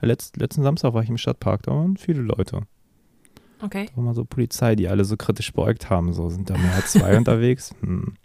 Letzt, 0.01 0.37
letzten 0.37 0.63
Samstag 0.63 0.95
war 0.95 1.03
ich 1.03 1.09
im 1.11 1.19
Stadtpark, 1.19 1.63
da 1.63 1.73
waren 1.73 1.97
viele 1.97 2.23
Leute. 2.23 2.67
Okay. 3.61 3.87
Da 3.91 3.97
war 3.97 4.05
mal 4.05 4.15
so 4.15 4.25
Polizei, 4.25 4.75
die 4.77 4.89
alle 4.89 5.05
so 5.05 5.17
kritisch 5.17 5.53
beäugt 5.53 5.91
haben. 5.91 6.13
So 6.13 6.29
sind 6.31 6.51
da 6.51 6.57
mehr 6.57 6.75
als 6.75 6.93
zwei 6.93 7.17
unterwegs. 7.17 7.75
Hm. 7.81 8.17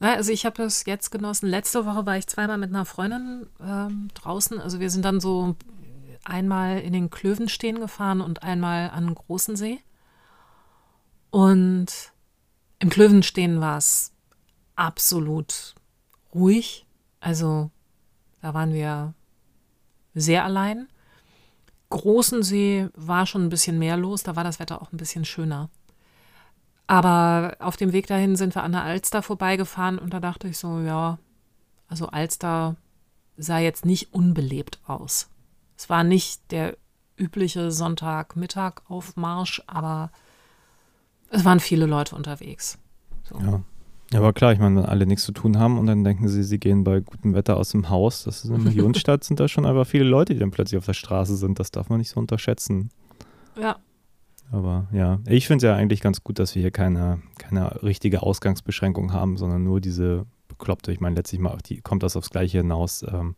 Na, 0.00 0.14
also 0.14 0.32
ich 0.32 0.44
habe 0.44 0.56
das 0.56 0.84
jetzt 0.86 1.10
genossen. 1.10 1.48
Letzte 1.48 1.86
Woche 1.86 2.04
war 2.04 2.18
ich 2.18 2.26
zweimal 2.26 2.58
mit 2.58 2.70
einer 2.70 2.84
Freundin 2.84 3.46
ähm, 3.60 4.08
draußen. 4.14 4.60
Also 4.60 4.80
wir 4.80 4.90
sind 4.90 5.04
dann 5.04 5.20
so 5.20 5.56
einmal 6.24 6.80
in 6.80 6.92
den 6.92 7.10
Klövenstehen 7.10 7.80
gefahren 7.80 8.20
und 8.20 8.42
einmal 8.42 8.90
an 8.90 9.06
den 9.06 9.14
Großen 9.14 9.56
See. 9.56 9.80
Und 11.30 12.12
im 12.78 12.90
Klövenstehen 12.90 13.60
war 13.60 13.78
es 13.78 14.12
absolut 14.76 15.74
ruhig. 16.34 16.86
Also 17.20 17.70
da 18.40 18.52
waren 18.52 18.72
wir 18.72 19.14
sehr 20.14 20.44
allein. 20.44 20.88
Großen 21.94 22.42
See 22.42 22.88
war 22.94 23.24
schon 23.24 23.44
ein 23.44 23.50
bisschen 23.50 23.78
mehr 23.78 23.96
los, 23.96 24.24
da 24.24 24.34
war 24.34 24.42
das 24.42 24.58
Wetter 24.58 24.82
auch 24.82 24.90
ein 24.90 24.96
bisschen 24.96 25.24
schöner. 25.24 25.70
Aber 26.88 27.56
auf 27.60 27.76
dem 27.76 27.92
Weg 27.92 28.08
dahin 28.08 28.34
sind 28.34 28.56
wir 28.56 28.64
an 28.64 28.72
der 28.72 28.82
Alster 28.82 29.22
vorbeigefahren 29.22 30.00
und 30.00 30.12
da 30.12 30.18
dachte 30.18 30.48
ich 30.48 30.58
so, 30.58 30.80
ja, 30.80 31.18
also 31.88 32.08
Alster 32.08 32.74
sah 33.36 33.58
jetzt 33.58 33.84
nicht 33.84 34.12
unbelebt 34.12 34.80
aus. 34.86 35.28
Es 35.76 35.88
war 35.88 36.02
nicht 36.02 36.50
der 36.50 36.76
übliche 37.16 37.70
Sonntagmittag 37.70 38.82
auf 38.88 39.14
Marsch, 39.16 39.62
aber 39.68 40.10
es 41.30 41.44
waren 41.44 41.60
viele 41.60 41.86
Leute 41.86 42.16
unterwegs. 42.16 42.76
So. 43.22 43.38
Ja. 43.38 43.62
Ja, 44.14 44.20
aber 44.20 44.32
klar, 44.32 44.52
ich 44.52 44.60
meine, 44.60 44.76
wenn 44.76 44.84
alle 44.84 45.06
nichts 45.06 45.24
zu 45.24 45.32
tun 45.32 45.58
haben 45.58 45.76
und 45.76 45.86
dann 45.86 46.04
denken 46.04 46.28
sie, 46.28 46.44
sie 46.44 46.60
gehen 46.60 46.84
bei 46.84 47.00
gutem 47.00 47.34
Wetter 47.34 47.56
aus 47.56 47.70
dem 47.70 47.90
Haus, 47.90 48.22
das 48.22 48.44
ist 48.44 48.50
eine 48.50 48.58
Millionenstadt, 48.62 49.24
sind 49.24 49.40
da 49.40 49.48
schon 49.48 49.66
einfach 49.66 49.88
viele 49.88 50.04
Leute, 50.04 50.34
die 50.34 50.38
dann 50.38 50.52
plötzlich 50.52 50.78
auf 50.78 50.86
der 50.86 50.92
Straße 50.92 51.34
sind. 51.34 51.58
Das 51.58 51.72
darf 51.72 51.88
man 51.88 51.98
nicht 51.98 52.10
so 52.10 52.20
unterschätzen. 52.20 52.90
Ja. 53.60 53.76
Aber 54.52 54.86
ja, 54.92 55.18
ich 55.26 55.48
finde 55.48 55.66
es 55.66 55.68
ja 55.68 55.74
eigentlich 55.74 56.00
ganz 56.00 56.22
gut, 56.22 56.38
dass 56.38 56.54
wir 56.54 56.62
hier 56.62 56.70
keine, 56.70 57.22
keine 57.38 57.82
richtige 57.82 58.22
Ausgangsbeschränkung 58.22 59.12
haben, 59.12 59.36
sondern 59.36 59.64
nur 59.64 59.80
diese 59.80 60.26
bekloppte, 60.46 60.92
ich 60.92 61.00
meine, 61.00 61.16
letztlich 61.16 61.40
mal, 61.40 61.58
die, 61.66 61.80
kommt 61.80 62.04
das 62.04 62.16
aufs 62.16 62.30
Gleiche 62.30 62.58
hinaus, 62.58 63.04
ähm, 63.10 63.34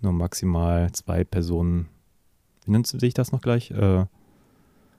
nur 0.00 0.12
maximal 0.12 0.92
zwei 0.92 1.24
Personen, 1.24 1.88
wie 2.64 2.70
nennt 2.70 2.86
sich 2.86 3.14
das 3.14 3.32
noch 3.32 3.40
gleich? 3.40 3.72
Äh, 3.72 4.06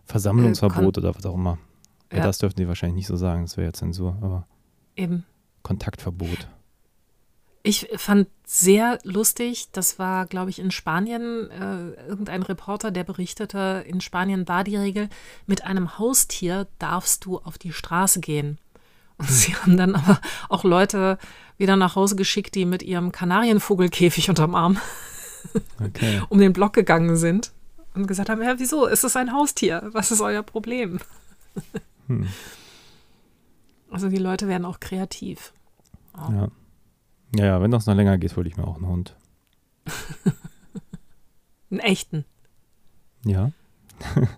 Versammlungsverbot 0.03 0.97
äh, 0.97 0.99
oder 0.99 1.15
was 1.15 1.25
auch 1.25 1.35
immer. 1.35 1.57
Ja. 2.11 2.17
ja. 2.17 2.23
das 2.25 2.39
dürften 2.39 2.59
die 2.59 2.67
wahrscheinlich 2.67 2.97
nicht 2.97 3.07
so 3.07 3.15
sagen, 3.15 3.43
das 3.43 3.55
wäre 3.55 3.67
ja 3.67 3.73
Zensur, 3.73 4.17
aber 4.19 4.45
eben. 4.99 5.25
Kontaktverbot. 5.63 6.47
Ich 7.61 7.89
fand 7.97 8.27
sehr 8.45 8.99
lustig, 9.03 9.67
das 9.73 9.99
war, 9.99 10.25
glaube 10.25 10.49
ich, 10.49 10.59
in 10.59 10.71
Spanien, 10.71 11.49
äh, 11.51 12.07
irgendein 12.07 12.41
Reporter, 12.43 12.89
der 12.89 13.03
berichtete, 13.03 13.83
in 13.85 13.99
Spanien 13.99 14.47
war 14.47 14.63
die 14.63 14.77
Regel, 14.77 15.09
mit 15.45 15.65
einem 15.65 15.99
Haustier 15.99 16.67
darfst 16.79 17.25
du 17.25 17.39
auf 17.39 17.57
die 17.57 17.73
Straße 17.73 18.21
gehen. 18.21 18.59
Und 19.17 19.29
sie 19.29 19.53
haben 19.55 19.75
dann 19.75 19.95
aber 19.95 20.21
auch 20.47 20.63
Leute 20.63 21.17
wieder 21.57 21.75
nach 21.75 21.95
Hause 21.95 22.15
geschickt, 22.15 22.55
die 22.55 22.65
mit 22.65 22.81
ihrem 22.81 23.11
Kanarienvogelkäfig 23.11 24.29
unterm 24.29 24.55
Arm 24.55 24.79
okay. 25.83 26.21
um 26.29 26.39
den 26.39 26.53
Block 26.53 26.71
gegangen 26.71 27.17
sind 27.17 27.51
und 27.93 28.07
gesagt 28.07 28.29
haben, 28.29 28.41
ja, 28.41 28.57
wieso? 28.57 28.85
Ist 28.85 29.03
es 29.03 29.17
ein 29.17 29.33
Haustier? 29.33 29.89
Was 29.91 30.11
ist 30.11 30.21
euer 30.21 30.43
Problem? 30.43 30.99
Hm. 32.07 32.27
Also 33.91 34.09
die 34.09 34.17
Leute 34.17 34.47
werden 34.47 34.65
auch 34.65 34.79
kreativ. 34.79 35.53
Oh. 36.15 36.31
Ja. 36.31 36.51
Ja, 37.35 37.45
ja, 37.45 37.61
wenn 37.61 37.71
das 37.71 37.85
noch 37.85 37.95
länger 37.95 38.17
geht, 38.17 38.35
hole 38.35 38.47
ich 38.47 38.57
mir 38.57 38.67
auch 38.67 38.77
einen 38.77 38.87
Hund. 38.87 39.15
einen 41.69 41.79
echten. 41.79 42.25
Ja. 43.23 43.51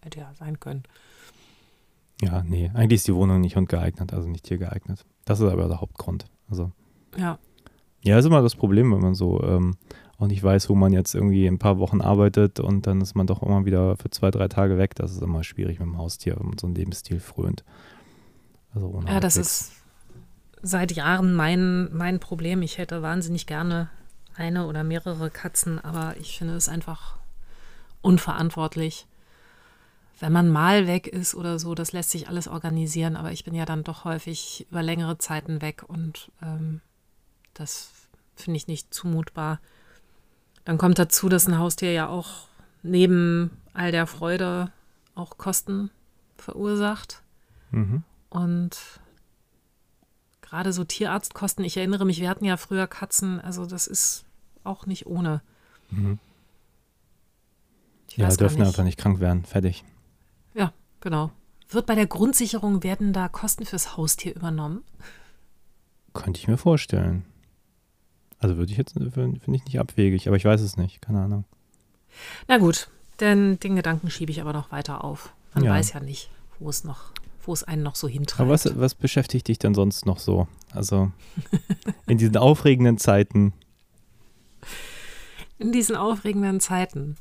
Hätte 0.00 0.20
ja 0.20 0.34
sein 0.34 0.60
können. 0.60 0.82
Ja, 2.20 2.42
nee, 2.42 2.70
eigentlich 2.74 2.98
ist 2.98 3.08
die 3.08 3.14
Wohnung 3.14 3.40
nicht 3.40 3.56
hundgeeignet, 3.56 4.12
also 4.12 4.28
nicht 4.28 4.48
hier 4.48 4.58
geeignet. 4.58 5.04
Das 5.24 5.40
ist 5.40 5.48
aber 5.50 5.68
der 5.68 5.80
Hauptgrund. 5.80 6.26
Also. 6.50 6.72
Ja. 7.16 7.38
Ja, 8.02 8.18
ist 8.18 8.24
immer 8.24 8.42
das 8.42 8.54
Problem, 8.54 8.92
wenn 8.92 9.00
man 9.00 9.14
so 9.14 9.42
ähm, 9.42 9.76
auch 10.18 10.26
nicht 10.26 10.42
weiß, 10.42 10.68
wo 10.68 10.74
man 10.74 10.92
jetzt 10.92 11.14
irgendwie 11.14 11.46
ein 11.46 11.58
paar 11.58 11.78
Wochen 11.78 12.00
arbeitet 12.00 12.58
und 12.58 12.86
dann 12.86 13.00
ist 13.00 13.14
man 13.14 13.26
doch 13.26 13.42
immer 13.42 13.64
wieder 13.64 13.96
für 13.96 14.10
zwei, 14.10 14.30
drei 14.30 14.48
Tage 14.48 14.76
weg. 14.76 14.96
Das 14.96 15.12
ist 15.12 15.22
immer 15.22 15.44
schwierig 15.44 15.78
mit 15.78 15.86
dem 15.86 15.96
Haustier, 15.96 16.36
wenn 16.38 16.48
man 16.48 16.58
so 16.58 16.66
einen 16.66 16.74
Lebensstil 16.74 17.20
frönt. 17.20 17.64
Also 18.74 19.00
ja, 19.06 19.20
das 19.20 19.36
ist 19.36 19.72
seit 20.60 20.92
Jahren 20.92 21.34
mein, 21.34 21.88
mein 21.96 22.18
Problem. 22.18 22.62
Ich 22.62 22.78
hätte 22.78 23.00
wahnsinnig 23.00 23.46
gerne 23.46 23.90
eine 24.34 24.66
oder 24.66 24.82
mehrere 24.82 25.30
Katzen, 25.30 25.78
aber 25.78 26.16
ich 26.18 26.38
finde 26.38 26.56
es 26.56 26.68
einfach 26.68 27.18
unverantwortlich. 28.02 29.06
Wenn 30.20 30.32
man 30.32 30.48
mal 30.48 30.88
weg 30.88 31.06
ist 31.06 31.36
oder 31.36 31.60
so, 31.60 31.76
das 31.76 31.92
lässt 31.92 32.10
sich 32.10 32.28
alles 32.28 32.48
organisieren, 32.48 33.14
aber 33.14 33.30
ich 33.30 33.44
bin 33.44 33.54
ja 33.54 33.64
dann 33.64 33.84
doch 33.84 34.04
häufig 34.04 34.66
über 34.68 34.82
längere 34.82 35.18
Zeiten 35.18 35.62
weg 35.62 35.84
und 35.86 36.32
ähm, 36.42 36.80
das 37.54 37.90
finde 38.34 38.56
ich 38.56 38.66
nicht 38.66 38.92
zumutbar. 38.92 39.60
Dann 40.68 40.76
kommt 40.76 40.98
dazu, 40.98 41.30
dass 41.30 41.48
ein 41.48 41.56
Haustier 41.56 41.92
ja 41.92 42.10
auch 42.10 42.46
neben 42.82 43.50
all 43.72 43.90
der 43.90 44.06
Freude 44.06 44.70
auch 45.14 45.38
Kosten 45.38 45.88
verursacht. 46.36 47.22
Mhm. 47.70 48.02
Und 48.28 48.76
gerade 50.42 50.74
so 50.74 50.84
Tierarztkosten, 50.84 51.64
ich 51.64 51.78
erinnere 51.78 52.04
mich, 52.04 52.20
wir 52.20 52.28
hatten 52.28 52.44
ja 52.44 52.58
früher 52.58 52.86
Katzen, 52.86 53.40
also 53.40 53.64
das 53.64 53.86
ist 53.86 54.26
auch 54.62 54.84
nicht 54.84 55.06
ohne. 55.06 55.40
Mhm. 55.88 56.18
Ja, 58.10 58.28
dürfen 58.28 58.60
einfach 58.60 58.84
nicht 58.84 58.98
krank 58.98 59.20
werden. 59.20 59.46
Fertig. 59.46 59.84
Ja, 60.52 60.74
genau. 61.00 61.30
Wird 61.70 61.86
bei 61.86 61.94
der 61.94 62.06
Grundsicherung, 62.06 62.82
werden 62.82 63.14
da 63.14 63.30
Kosten 63.30 63.64
fürs 63.64 63.96
Haustier 63.96 64.36
übernommen? 64.36 64.84
Könnte 66.12 66.40
ich 66.40 66.46
mir 66.46 66.58
vorstellen. 66.58 67.24
Also 68.38 68.56
würde 68.56 68.70
ich 68.72 68.78
jetzt, 68.78 68.92
finde 68.92 69.40
ich 69.44 69.64
nicht 69.64 69.80
abwegig, 69.80 70.28
aber 70.28 70.36
ich 70.36 70.44
weiß 70.44 70.60
es 70.60 70.76
nicht, 70.76 71.02
keine 71.02 71.22
Ahnung. 71.22 71.44
Na 72.46 72.58
gut, 72.58 72.88
denn 73.20 73.58
den 73.60 73.76
Gedanken 73.76 74.10
schiebe 74.10 74.30
ich 74.30 74.40
aber 74.40 74.52
noch 74.52 74.70
weiter 74.70 75.04
auf. 75.04 75.32
Man 75.54 75.64
ja. 75.64 75.72
weiß 75.72 75.92
ja 75.92 76.00
nicht, 76.00 76.30
wo 76.58 76.68
es 76.68 76.84
noch 76.84 77.12
wo 77.48 77.54
es 77.54 77.64
einen 77.64 77.82
noch 77.82 77.96
so 77.96 78.06
hintreibt. 78.06 78.42
Aber 78.42 78.50
was, 78.50 78.78
was 78.78 78.94
beschäftigt 78.94 79.48
dich 79.48 79.58
denn 79.58 79.74
sonst 79.74 80.04
noch 80.04 80.18
so? 80.18 80.46
Also 80.72 81.10
in 82.06 82.18
diesen 82.18 82.36
aufregenden 82.36 82.98
Zeiten. 82.98 83.54
In 85.58 85.72
diesen 85.72 85.96
aufregenden 85.96 86.60
Zeiten. 86.60 87.16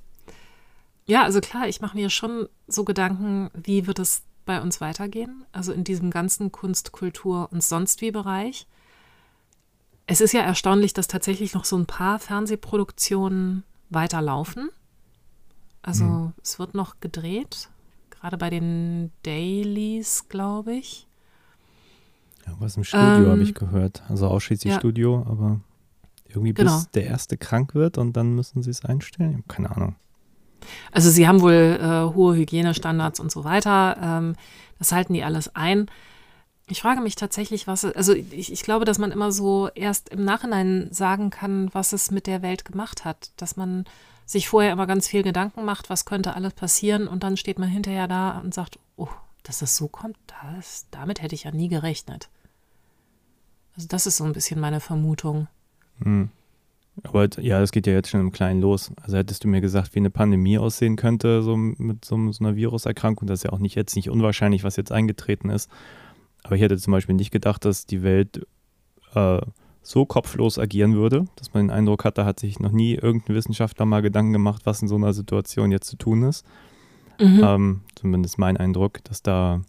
Ja, 1.06 1.24
also 1.24 1.40
klar, 1.40 1.70
ich 1.70 1.80
mache 1.80 1.96
mir 1.96 2.10
schon 2.10 2.50
so 2.68 2.84
Gedanken, 2.84 3.50
wie 3.54 3.88
wird 3.88 4.00
es 4.00 4.24
bei 4.46 4.62
uns 4.62 4.82
weitergehen? 4.82 5.46
Also 5.54 5.72
in 5.72 5.86
diesem 5.86 6.12
ganzen 6.12 6.52
Kunst, 6.52 6.92
Kultur 6.92 7.48
und 7.52 7.64
sonst 7.64 8.02
wie 8.02 8.12
Bereich. 8.12 8.68
Es 10.08 10.22
ist 10.22 10.32
ja 10.32 10.42
erstaunlich, 10.42 10.94
dass 10.94 11.08
tatsächlich 11.08 11.54
noch 11.54 11.66
so 11.66 11.78
ein 11.78 11.86
paar 11.86 12.18
Fernsehproduktionen 12.18 13.64
weiterlaufen. 13.90 14.70
Also 15.82 16.06
hm. 16.06 16.34
es 16.42 16.60
wird 16.60 16.74
noch 16.74 17.00
gedreht, 17.02 17.70
gerade 18.10 18.38
bei 18.38 18.50
den 18.50 19.12
Dailies, 19.24 20.28
glaube 20.30 20.74
ich. 20.74 21.08
Ja, 22.46 22.54
was 22.60 22.78
im 22.78 22.86
Studio 22.86 23.06
ähm, 23.06 23.28
habe 23.28 23.44
ich 23.44 23.54
gehört. 23.54 24.02
Also 24.10 24.28
ausschließlich 24.28 24.74
ja. 24.74 24.80
Studio, 24.80 25.26
aber 25.30 25.60
irgendwie 26.26 26.54
bis 26.54 26.66
genau. 26.66 26.82
der 26.94 27.06
erste 27.06 27.38
krank 27.38 27.76
wird 27.76 27.98
und 27.98 28.14
dann 28.14 28.34
müssen 28.34 28.64
sie 28.64 28.70
es 28.70 28.84
einstellen. 28.86 29.44
keine 29.48 29.72
Ahnung. 29.72 29.96
Also 30.92 31.10
sie 31.10 31.28
haben 31.28 31.42
wohl 31.42 31.80
äh, 31.82 32.14
hohe 32.16 32.36
Hygienestandards 32.36 33.20
und 33.20 33.32
so 33.32 33.44
weiter. 33.44 33.98
Ähm, 34.02 34.36
das 34.80 34.92
halten 34.92 35.14
die 35.14 35.24
alles 35.24 35.54
ein. 35.56 35.88
Ich 36.70 36.82
frage 36.82 37.02
mich 37.02 37.16
tatsächlich, 37.16 37.66
was, 37.66 37.86
also 37.86 38.14
ich, 38.14 38.52
ich 38.52 38.62
glaube, 38.62 38.84
dass 38.84 39.00
man 39.00 39.12
immer 39.12 39.32
so 39.32 39.70
erst 39.74 40.10
im 40.10 40.26
Nachhinein 40.26 40.90
sagen 40.92 41.30
kann, 41.30 41.70
was 41.74 41.94
es 41.94 42.12
mit 42.12 42.28
der 42.28 42.42
Welt 42.42 42.66
gemacht 42.66 43.06
hat. 43.06 43.32
Dass 43.38 43.56
man 43.56 43.86
sich 44.26 44.50
vorher 44.50 44.74
immer 44.74 44.88
ganz 44.88 45.08
viel 45.08 45.24
Gedanken 45.24 45.64
macht, 45.64 45.90
was 45.90 46.04
könnte 46.04 46.36
alles 46.36 46.54
passieren 46.54 47.08
und 47.08 47.24
dann 47.24 47.38
steht 47.38 47.58
man 47.58 47.70
hinterher 47.70 48.10
da 48.10 48.40
und 48.40 48.54
sagt, 48.54 48.78
oh, 48.98 49.08
dass 49.44 49.60
das 49.60 49.78
so 49.78 49.88
kommt, 49.88 50.18
das, 50.58 50.86
damit 50.92 51.22
hätte 51.22 51.34
ich 51.34 51.46
ja 51.46 51.52
nie 51.52 51.70
gerechnet. 51.70 52.28
Also 53.78 53.88
das 53.88 54.06
ist 54.06 54.18
so 54.18 54.26
ein 54.26 54.34
bisschen 54.34 54.60
meine 54.60 54.82
Vermutung. 54.82 55.48
Hm. 56.00 56.30
Aber 57.04 57.30
ja, 57.40 57.60
das 57.60 57.72
geht 57.72 57.88
ja 57.88 57.94
jetzt 57.94 58.10
schon 58.10 58.20
im 58.20 58.32
Kleinen 58.32 58.60
los. 58.60 58.92
Also 59.02 59.18
hättest 59.18 59.44
du 59.44 59.48
mir 59.48 59.62
gesagt, 59.62 59.94
wie 59.94 60.00
eine 60.00 60.10
Pandemie 60.10 60.58
aussehen 60.58 60.96
könnte, 60.96 61.44
so 61.44 61.56
mit 61.56 62.04
so, 62.04 62.32
so 62.32 62.44
einer 62.44 62.56
Viruserkrankung, 62.56 63.28
das 63.28 63.40
ist 63.40 63.44
ja 63.44 63.54
auch 63.54 63.60
nicht 63.60 63.76
jetzt 63.76 63.96
nicht 63.96 64.10
unwahrscheinlich, 64.10 64.64
was 64.64 64.76
jetzt 64.76 64.92
eingetreten 64.92 65.50
ist. 65.50 65.70
Aber 66.48 66.56
ich 66.56 66.62
hätte 66.62 66.78
zum 66.78 66.92
Beispiel 66.92 67.16
nicht 67.16 67.32
gedacht, 67.32 67.66
dass 67.66 67.86
die 67.86 68.04
Welt 68.04 68.48
äh, 69.14 69.42
so 69.82 70.06
kopflos 70.06 70.58
agieren 70.58 70.96
würde, 70.96 71.26
dass 71.36 71.54
man 71.54 71.66
den 71.66 71.72
Eindruck 71.72 72.06
hat, 72.06 72.18
da 72.18 72.24
hat 72.24 72.40
sich 72.40 72.62
noch 72.62 72.72
nie 72.72 72.96
irgendein 72.96 73.36
Wissenschaftler 73.36 73.86
mal 73.86 74.02
Gedanken 74.02 74.32
gemacht, 74.32 74.62
was 74.64 74.82
in 74.82 74.88
so 74.88 74.96
einer 74.96 75.14
Situation 75.14 75.72
jetzt 75.72 75.90
zu 75.90 75.98
tun 75.98 76.24
ist. 76.24 76.46
Mhm. 77.20 77.42
Ähm, 77.44 77.82
zumindest 77.96 78.38
mein 78.38 78.56
Eindruck, 78.56 79.04
dass 79.04 79.22
da, 79.22 79.62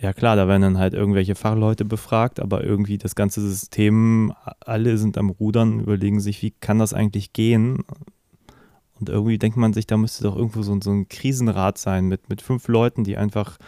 ja 0.00 0.12
klar, 0.12 0.34
da 0.34 0.48
werden 0.48 0.62
dann 0.62 0.78
halt 0.78 0.92
irgendwelche 0.92 1.36
Fachleute 1.36 1.84
befragt, 1.84 2.40
aber 2.40 2.64
irgendwie 2.64 2.98
das 2.98 3.14
ganze 3.14 3.40
System, 3.40 4.32
alle 4.58 4.98
sind 4.98 5.18
am 5.18 5.30
Rudern, 5.30 5.78
überlegen 5.78 6.18
sich, 6.18 6.42
wie 6.42 6.50
kann 6.50 6.80
das 6.80 6.94
eigentlich 6.94 7.32
gehen? 7.32 7.84
Und 8.98 9.08
irgendwie 9.08 9.38
denkt 9.38 9.56
man 9.56 9.72
sich, 9.72 9.86
da 9.86 9.96
müsste 9.96 10.24
doch 10.24 10.34
irgendwo 10.34 10.62
so, 10.62 10.76
so 10.82 10.90
ein 10.90 11.08
Krisenrat 11.08 11.78
sein 11.78 12.06
mit, 12.06 12.28
mit 12.28 12.42
fünf 12.42 12.66
Leuten, 12.66 13.04
die 13.04 13.16
einfach 13.16 13.58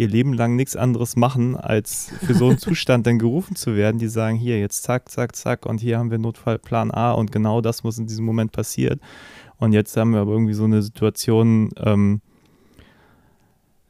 ihr 0.00 0.08
Leben 0.08 0.32
lang 0.32 0.56
nichts 0.56 0.76
anderes 0.76 1.14
machen, 1.14 1.56
als 1.56 2.10
für 2.24 2.34
so 2.34 2.48
einen 2.48 2.58
Zustand 2.58 3.06
dann 3.06 3.18
gerufen 3.18 3.54
zu 3.54 3.76
werden, 3.76 3.98
die 3.98 4.08
sagen, 4.08 4.36
hier, 4.36 4.58
jetzt 4.58 4.82
zack, 4.82 5.10
zack, 5.10 5.36
zack 5.36 5.66
und 5.66 5.78
hier 5.78 5.98
haben 5.98 6.10
wir 6.10 6.18
Notfallplan 6.18 6.90
A 6.90 7.12
und 7.12 7.30
genau 7.30 7.60
das 7.60 7.84
muss 7.84 7.98
in 7.98 8.06
diesem 8.06 8.24
Moment 8.24 8.52
passieren. 8.52 9.00
Und 9.58 9.72
jetzt 9.72 9.96
haben 9.96 10.12
wir 10.12 10.20
aber 10.20 10.32
irgendwie 10.32 10.54
so 10.54 10.64
eine 10.64 10.80
Situation, 10.80 11.70
ähm, 11.76 12.22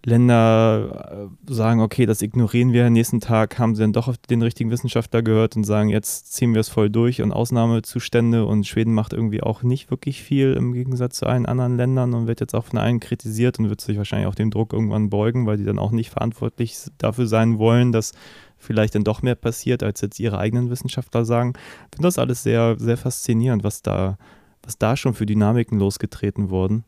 Länder 0.04 1.28
äh, 1.46 1.52
sagen, 1.52 1.80
okay, 1.80 2.06
das 2.06 2.22
ignorieren 2.22 2.72
wir. 2.72 2.88
Nächsten 2.88 3.20
Tag 3.20 3.58
haben 3.58 3.74
sie 3.74 3.82
dann 3.82 3.92
doch 3.92 4.08
auf 4.08 4.16
den 4.16 4.40
richtigen 4.40 4.70
Wissenschaftler 4.70 5.22
gehört 5.22 5.56
und 5.56 5.64
sagen, 5.64 5.90
jetzt 5.90 6.32
ziehen 6.32 6.54
wir 6.54 6.60
es 6.60 6.70
voll 6.70 6.88
durch 6.88 7.20
und 7.20 7.32
Ausnahmezustände. 7.32 8.46
Und 8.46 8.66
Schweden 8.66 8.94
macht 8.94 9.12
irgendwie 9.12 9.42
auch 9.42 9.62
nicht 9.62 9.90
wirklich 9.90 10.22
viel 10.22 10.54
im 10.54 10.72
Gegensatz 10.72 11.18
zu 11.18 11.26
allen 11.26 11.44
anderen 11.44 11.76
Ländern 11.76 12.14
und 12.14 12.26
wird 12.26 12.40
jetzt 12.40 12.54
auch 12.54 12.64
von 12.64 12.78
allen 12.78 13.00
kritisiert 13.00 13.58
und 13.58 13.68
wird 13.68 13.82
sich 13.82 13.98
wahrscheinlich 13.98 14.28
auch 14.28 14.34
dem 14.34 14.50
Druck 14.50 14.72
irgendwann 14.72 15.10
beugen, 15.10 15.46
weil 15.46 15.58
die 15.58 15.64
dann 15.64 15.78
auch 15.78 15.90
nicht 15.90 16.08
verantwortlich 16.08 16.78
dafür 16.96 17.26
sein 17.26 17.58
wollen, 17.58 17.92
dass 17.92 18.12
vielleicht 18.56 18.94
dann 18.94 19.04
doch 19.04 19.20
mehr 19.20 19.34
passiert, 19.34 19.82
als 19.82 20.00
jetzt 20.00 20.18
ihre 20.18 20.38
eigenen 20.38 20.70
Wissenschaftler 20.70 21.26
sagen. 21.26 21.52
Ich 21.56 21.96
finde 21.96 22.08
das 22.08 22.18
alles 22.18 22.42
sehr, 22.42 22.76
sehr 22.78 22.96
faszinierend, 22.96 23.64
was 23.64 23.82
da, 23.82 24.16
was 24.62 24.78
da 24.78 24.96
schon 24.96 25.12
für 25.12 25.26
Dynamiken 25.26 25.78
losgetreten 25.78 26.48
wurden. 26.48 26.84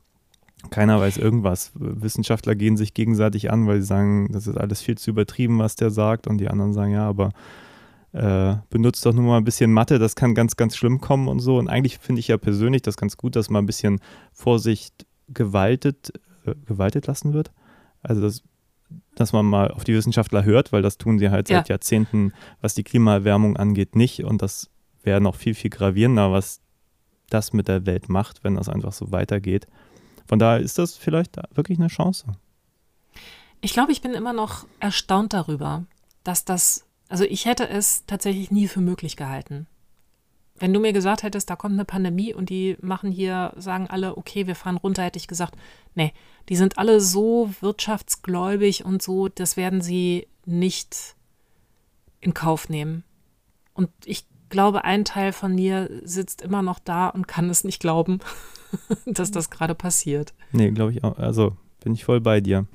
Keiner 0.70 1.00
weiß 1.00 1.18
irgendwas. 1.18 1.72
Wissenschaftler 1.74 2.54
gehen 2.54 2.76
sich 2.76 2.94
gegenseitig 2.94 3.50
an, 3.50 3.66
weil 3.66 3.80
sie 3.80 3.86
sagen, 3.86 4.30
das 4.32 4.46
ist 4.46 4.56
alles 4.56 4.80
viel 4.80 4.96
zu 4.96 5.10
übertrieben, 5.10 5.58
was 5.58 5.76
der 5.76 5.90
sagt. 5.90 6.26
Und 6.26 6.38
die 6.38 6.48
anderen 6.48 6.72
sagen, 6.72 6.92
ja, 6.92 7.06
aber 7.06 7.32
äh, 8.12 8.56
benutzt 8.70 9.04
doch 9.04 9.12
nur 9.12 9.24
mal 9.24 9.38
ein 9.38 9.44
bisschen 9.44 9.72
Mathe, 9.72 9.98
das 9.98 10.16
kann 10.16 10.34
ganz, 10.34 10.56
ganz 10.56 10.76
schlimm 10.76 11.00
kommen 11.00 11.28
und 11.28 11.40
so. 11.40 11.58
Und 11.58 11.68
eigentlich 11.68 11.98
finde 11.98 12.20
ich 12.20 12.28
ja 12.28 12.36
persönlich 12.36 12.82
das 12.82 12.96
ganz 12.96 13.16
gut, 13.16 13.36
dass 13.36 13.50
mal 13.50 13.58
ein 13.58 13.66
bisschen 13.66 14.00
Vorsicht 14.32 15.06
gewaltet, 15.28 16.12
äh, 16.44 16.54
gewaltet 16.66 17.06
lassen 17.06 17.32
wird. 17.32 17.52
Also 18.02 18.20
dass, 18.20 18.42
dass 19.14 19.32
man 19.32 19.46
mal 19.46 19.70
auf 19.70 19.84
die 19.84 19.94
Wissenschaftler 19.94 20.44
hört, 20.44 20.72
weil 20.72 20.82
das 20.82 20.98
tun 20.98 21.18
sie 21.18 21.30
halt 21.30 21.48
seit 21.48 21.68
Ja. 21.68 21.74
Jahrzehnten, 21.74 22.32
was 22.60 22.74
die 22.74 22.84
Klimaerwärmung 22.84 23.56
angeht, 23.56 23.96
nicht. 23.96 24.24
Und 24.24 24.42
das 24.42 24.70
wäre 25.02 25.20
noch 25.20 25.36
viel, 25.36 25.54
viel 25.54 25.70
gravierender, 25.70 26.32
was 26.32 26.60
das 27.30 27.52
mit 27.52 27.68
der 27.68 27.86
Welt 27.86 28.08
macht, 28.08 28.44
wenn 28.44 28.56
das 28.56 28.68
einfach 28.68 28.92
so 28.92 29.10
weitergeht. 29.10 29.66
Von 30.26 30.38
daher 30.38 30.60
ist 30.60 30.78
das 30.78 30.96
vielleicht 30.96 31.36
wirklich 31.54 31.78
eine 31.78 31.88
Chance. 31.88 32.26
Ich 33.60 33.72
glaube, 33.72 33.92
ich 33.92 34.02
bin 34.02 34.14
immer 34.14 34.32
noch 34.32 34.66
erstaunt 34.80 35.32
darüber, 35.32 35.84
dass 36.24 36.44
das, 36.44 36.84
also 37.08 37.24
ich 37.24 37.44
hätte 37.44 37.68
es 37.68 38.04
tatsächlich 38.06 38.50
nie 38.50 38.68
für 38.68 38.80
möglich 38.80 39.16
gehalten. 39.16 39.66
Wenn 40.56 40.72
du 40.72 40.80
mir 40.80 40.92
gesagt 40.92 41.22
hättest, 41.22 41.50
da 41.50 41.56
kommt 41.56 41.74
eine 41.74 41.84
Pandemie 41.84 42.34
und 42.34 42.50
die 42.50 42.76
machen 42.80 43.10
hier, 43.10 43.52
sagen 43.56 43.88
alle, 43.88 44.16
okay, 44.16 44.46
wir 44.46 44.54
fahren 44.54 44.76
runter, 44.76 45.02
hätte 45.02 45.18
ich 45.18 45.28
gesagt, 45.28 45.56
nee, 45.94 46.12
die 46.48 46.56
sind 46.56 46.78
alle 46.78 47.00
so 47.00 47.52
wirtschaftsgläubig 47.60 48.84
und 48.84 49.02
so, 49.02 49.28
das 49.28 49.56
werden 49.56 49.80
sie 49.80 50.28
nicht 50.44 51.16
in 52.20 52.34
Kauf 52.34 52.68
nehmen. 52.68 53.04
Und 53.74 53.90
ich 54.04 54.26
glaube, 54.48 54.84
ein 54.84 55.04
Teil 55.04 55.32
von 55.32 55.54
mir 55.54 55.88
sitzt 56.04 56.42
immer 56.42 56.62
noch 56.62 56.78
da 56.78 57.08
und 57.08 57.26
kann 57.26 57.50
es 57.50 57.64
nicht 57.64 57.80
glauben, 57.80 58.20
dass 59.06 59.30
das 59.30 59.50
gerade 59.50 59.74
passiert. 59.74 60.34
Nee, 60.52 60.70
glaube 60.70 60.92
ich 60.92 61.04
auch. 61.04 61.18
Also 61.18 61.56
bin 61.82 61.94
ich 61.94 62.04
voll 62.04 62.20
bei 62.20 62.40
dir. 62.40 62.66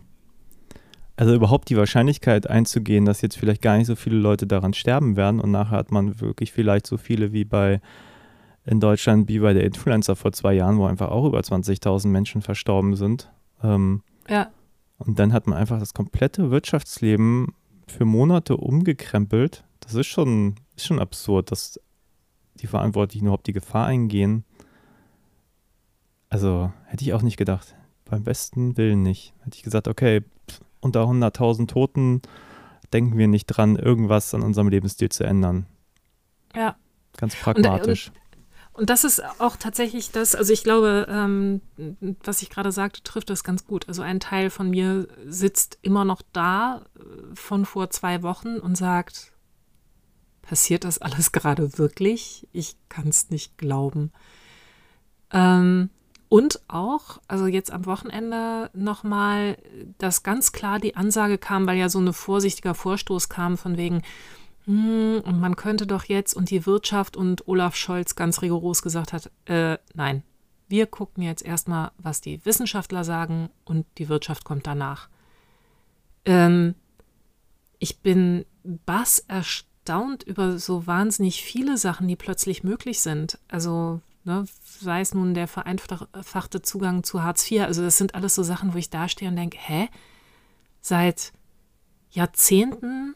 Also 1.16 1.34
überhaupt 1.34 1.70
die 1.70 1.78
Wahrscheinlichkeit 1.78 2.48
einzugehen, 2.48 3.06
dass 3.06 3.22
jetzt 3.22 3.38
vielleicht 3.38 3.62
gar 3.62 3.78
nicht 3.78 3.88
so 3.88 3.96
viele 3.96 4.18
Leute 4.18 4.46
daran 4.46 4.74
sterben 4.74 5.16
werden 5.16 5.40
und 5.40 5.50
nachher 5.50 5.78
hat 5.78 5.92
man 5.92 6.22
wirklich 6.22 6.52
vielleicht 6.52 6.86
so 6.86 6.98
viele 6.98 7.34
wie 7.34 7.46
bei 7.46 7.82
in 8.66 8.80
Deutschland 8.80 9.30
wie 9.30 9.40
bei 9.40 9.54
der 9.54 9.64
Influencer 9.64 10.16
vor 10.16 10.34
zwei 10.34 10.54
Jahren, 10.54 10.78
wo 10.78 10.86
einfach 10.86 11.10
auch 11.10 11.26
über 11.26 11.40
20.000 11.40 12.08
Menschen 12.08 12.42
verstorben 12.42 12.96
sind. 12.96 13.32
Ähm, 13.64 14.04
Ja, 14.30 14.52
und 14.98 15.20
dann 15.20 15.34
hat 15.34 15.48
man 15.48 15.58
einfach 15.58 15.80
das 15.80 15.94
komplette 15.94 16.52
Wirtschaftsleben 16.52 17.54
für 17.88 18.06
Monate 18.06 18.58
umgekrempelt. 18.58 19.64
Das 19.80 19.94
ist 19.94 20.08
schon, 20.08 20.56
ist 20.76 20.88
schon 20.88 21.00
absurd, 21.00 21.52
dass 21.52 21.80
die 22.56 22.68
Verantwortlichen 22.68 23.26
überhaupt 23.26 23.48
die 23.48 23.54
Gefahr 23.54 23.86
eingehen. 23.86 24.44
Also 26.30 26.72
hätte 26.86 27.04
ich 27.04 27.14
auch 27.14 27.22
nicht 27.22 27.38
gedacht. 27.38 27.76
Beim 28.06 28.24
besten 28.24 28.78
Willen 28.78 29.02
nicht. 29.02 29.34
Hätte 29.44 29.58
ich 29.58 29.64
gesagt, 29.64 29.88
okay, 29.88 30.24
pff, 30.50 30.62
unter 30.80 31.04
100.000 31.04 31.68
Toten 31.68 32.22
denken 32.94 33.18
wir 33.18 33.28
nicht 33.28 33.48
dran, 33.48 33.76
irgendwas 33.76 34.34
an 34.34 34.44
unserem 34.44 34.70
Lebensstil 34.70 35.10
zu 35.10 35.24
ändern. 35.24 35.66
ja. 36.56 36.76
Ganz 37.18 37.36
pragmatisch. 37.36 38.12
Und 38.78 38.92
das 38.92 39.04
ist 39.04 39.24
auch 39.40 39.56
tatsächlich 39.56 40.12
das, 40.12 40.36
also 40.36 40.54
ich 40.54 40.64
glaube, 40.64 41.08
ähm, 41.10 41.62
was 42.24 42.44
ich 42.44 42.52
gerade 42.52 42.72
sagte, 42.72 43.02
trifft 43.02 43.32
das 43.32 43.44
ganz 43.44 43.66
gut. 43.66 43.88
Also 43.88 44.04
ein 44.04 44.20
Teil 44.20 44.52
von 44.52 44.70
mir 44.70 45.08
sitzt 45.26 45.80
immer 45.82 46.06
noch 46.06 46.22
da 46.32 46.86
äh, 46.96 47.02
von 47.34 47.66
vor 47.66 47.90
zwei 47.90 48.22
Wochen 48.22 48.60
und 48.60 48.78
sagt, 48.78 49.34
passiert 50.44 50.84
das 50.84 51.00
alles 51.00 51.32
gerade 51.32 51.80
wirklich? 51.80 52.48
Ich 52.52 52.76
kann 52.88 53.08
es 53.08 53.32
nicht 53.32 53.58
glauben. 53.58 54.12
Ähm, 55.32 55.90
und 56.30 56.62
auch, 56.68 57.20
also 57.28 57.48
jetzt 57.48 57.72
am 57.72 57.86
Wochenende 57.86 58.70
nochmal, 58.74 59.58
dass 59.98 60.24
ganz 60.24 60.52
klar 60.52 60.80
die 60.80 60.96
Ansage 60.96 61.38
kam, 61.38 61.68
weil 61.68 61.78
ja 61.78 61.90
so 61.90 62.00
ein 62.00 62.12
vorsichtiger 62.12 62.76
Vorstoß 62.76 63.30
kam 63.30 63.58
von 63.58 63.78
wegen, 63.78 64.02
hm, 64.66 65.22
und 65.24 65.40
man 65.40 65.56
könnte 65.56 65.88
doch 65.88 66.04
jetzt 66.04 66.34
und 66.34 66.50
die 66.50 66.66
Wirtschaft 66.66 67.16
und 67.16 67.48
Olaf 67.48 67.76
Scholz 67.76 68.16
ganz 68.16 68.42
rigoros 68.42 68.82
gesagt 68.82 69.14
hat, 69.14 69.32
äh, 69.46 69.78
nein, 69.94 70.24
wir 70.68 70.86
gucken 70.86 71.24
jetzt 71.24 71.46
erstmal, 71.46 71.92
was 71.98 72.20
die 72.20 72.44
Wissenschaftler 72.46 73.06
sagen 73.06 73.50
und 73.64 73.86
die 73.98 74.10
Wirtschaft 74.10 74.44
kommt 74.44 74.68
danach. 74.68 75.08
Ähm, 76.26 76.76
ich 77.80 78.00
bin 78.00 78.46
bass 78.64 79.20
erstaunt 79.20 80.24
über 80.24 80.60
so 80.60 80.86
wahnsinnig 80.86 81.42
viele 81.42 81.78
Sachen, 81.78 82.10
die 82.10 82.18
plötzlich 82.18 82.66
möglich 82.66 83.00
sind. 83.00 83.40
Also, 83.48 84.02
ne, 84.28 84.46
sei 84.64 85.02
es 85.02 85.14
nun 85.16 85.34
der 85.34 85.48
vereinfachte 85.48 86.62
Zugang 86.62 87.04
zu 87.04 87.24
Hartz 87.24 87.50
IV. 87.50 87.62
Also, 87.64 87.82
das 87.82 87.98
sind 87.98 88.14
alles 88.14 88.36
so 88.36 88.44
Sachen, 88.44 88.74
wo 88.74 88.78
ich 88.78 88.90
dastehe 88.92 89.30
und 89.30 89.36
denke, 89.36 89.58
hä? 89.60 89.90
Seit 90.82 91.34
Jahrzehnten 92.12 93.16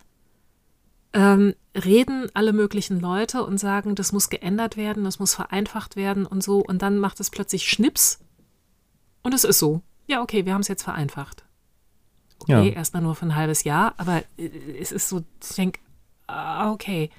ähm, 1.14 1.54
reden 1.76 2.30
alle 2.34 2.54
möglichen 2.54 3.00
Leute 3.00 3.44
und 3.44 3.58
sagen, 3.58 3.96
das 3.96 4.12
muss 4.12 4.30
geändert 4.30 4.78
werden, 4.78 5.04
das 5.04 5.20
muss 5.20 5.36
vereinfacht 5.36 5.96
werden 5.96 6.26
und 6.26 6.44
so. 6.44 6.60
Und 6.60 6.82
dann 6.82 6.98
macht 6.98 7.20
es 7.20 7.30
plötzlich 7.30 7.70
Schnips 7.70 8.20
und 9.22 9.34
es 9.34 9.44
ist 9.44 9.60
so. 9.60 9.82
Ja, 10.08 10.22
okay, 10.22 10.46
wir 10.46 10.54
haben 10.54 10.62
es 10.62 10.68
jetzt 10.68 10.84
vereinfacht. 10.84 11.46
Okay, 12.40 12.70
Ja. 12.70 12.74
erstmal 12.74 13.04
nur 13.04 13.16
für 13.16 13.26
ein 13.26 13.36
halbes 13.36 13.64
Jahr, 13.64 13.94
aber 13.98 14.24
äh, 14.38 14.48
es 14.80 14.92
ist 14.92 15.08
so, 15.10 15.24
ich 15.44 15.56
denke, 15.56 15.80
ah, 16.28 16.72
okay, 16.72 17.10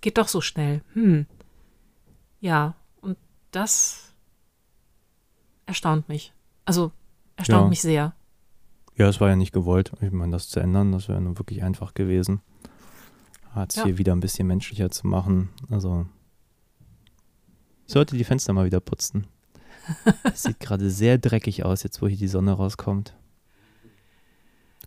geht 0.00 0.18
doch 0.18 0.28
so 0.28 0.40
schnell. 0.40 0.82
Hm. 0.94 1.26
Ja, 2.40 2.74
das 3.54 4.12
erstaunt 5.66 6.08
mich. 6.08 6.32
Also 6.64 6.92
erstaunt 7.36 7.64
Ja. 7.64 7.68
mich 7.68 7.80
sehr. 7.80 8.14
Ja, 8.96 9.08
es 9.08 9.20
war 9.20 9.28
ja 9.28 9.36
nicht 9.36 9.52
gewollt. 9.52 9.92
Ich 10.00 10.12
meine, 10.12 10.32
das 10.32 10.48
zu 10.48 10.60
ändern, 10.60 10.92
das 10.92 11.08
wäre 11.08 11.20
nun 11.20 11.38
wirklich 11.38 11.62
einfach 11.62 11.94
gewesen. 11.94 12.40
Hartz 13.52 13.76
Ja. 13.76 13.86
IV 13.86 13.98
wieder 13.98 14.12
ein 14.14 14.20
bisschen 14.20 14.46
menschlicher 14.46 14.90
zu 14.90 15.06
machen. 15.06 15.48
Also, 15.70 16.06
ich 17.86 17.92
sollte 17.92 18.16
die 18.16 18.24
Fenster 18.24 18.52
mal 18.52 18.66
wieder 18.66 18.80
putzen. 18.80 19.26
Es 20.24 20.42
sieht 20.44 20.60
gerade 20.60 20.90
sehr 20.90 21.18
dreckig 21.18 21.64
aus, 21.64 21.82
jetzt 21.82 22.00
wo 22.02 22.08
hier 22.08 22.16
die 22.18 22.28
Sonne 22.28 22.52
rauskommt. 22.52 23.14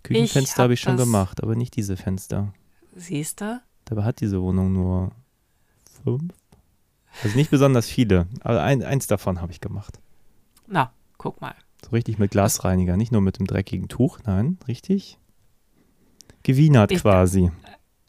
Küchenfenster 0.03 0.57
hab 0.57 0.63
habe 0.65 0.74
ich 0.74 0.80
schon 0.80 0.97
das- 0.97 1.05
gemacht, 1.05 1.43
aber 1.43 1.55
nicht 1.55 1.76
diese 1.76 1.97
Fenster. 1.97 2.53
Siehst 2.95 3.41
du? 3.41 3.61
Dabei 3.86 4.03
hat 4.03 4.22
diese 4.22 4.41
Wohnung 4.41 4.74
nur 4.74 5.11
fünf. 6.03 6.34
Also 7.24 7.36
nicht 7.38 7.49
besonders 7.51 7.88
viele, 7.88 8.28
aber 8.41 8.61
ein, 8.63 8.84
eins 8.84 9.07
davon 9.07 9.41
habe 9.41 9.51
ich 9.51 9.61
gemacht. 9.61 9.99
Na, 10.68 10.91
guck 11.18 11.41
mal. 11.41 11.55
So 11.84 11.91
richtig 11.91 12.18
mit 12.20 12.32
Glasreiniger, 12.32 12.97
nicht 12.97 13.11
nur 13.11 13.22
mit 13.22 13.39
dem 13.39 13.47
dreckigen 13.47 13.88
Tuch, 13.88 14.20
nein, 14.26 14.57
richtig 14.68 15.18
gewienert 16.43 16.91
Ich- 16.91 17.01
quasi. 17.01 17.51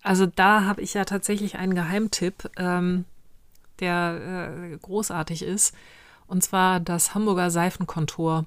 Also 0.02 0.26
da 0.26 0.64
habe 0.64 0.80
ich 0.80 0.94
ja 0.94 1.04
tatsächlich 1.04 1.56
einen 1.56 1.74
Geheimtipp, 1.74 2.50
ähm, 2.56 3.04
der 3.80 4.70
äh, 4.72 4.76
großartig 4.78 5.42
ist. 5.42 5.74
Und 6.26 6.42
zwar 6.44 6.78
das 6.80 7.14
Hamburger 7.14 7.50
Seifenkontor 7.50 8.46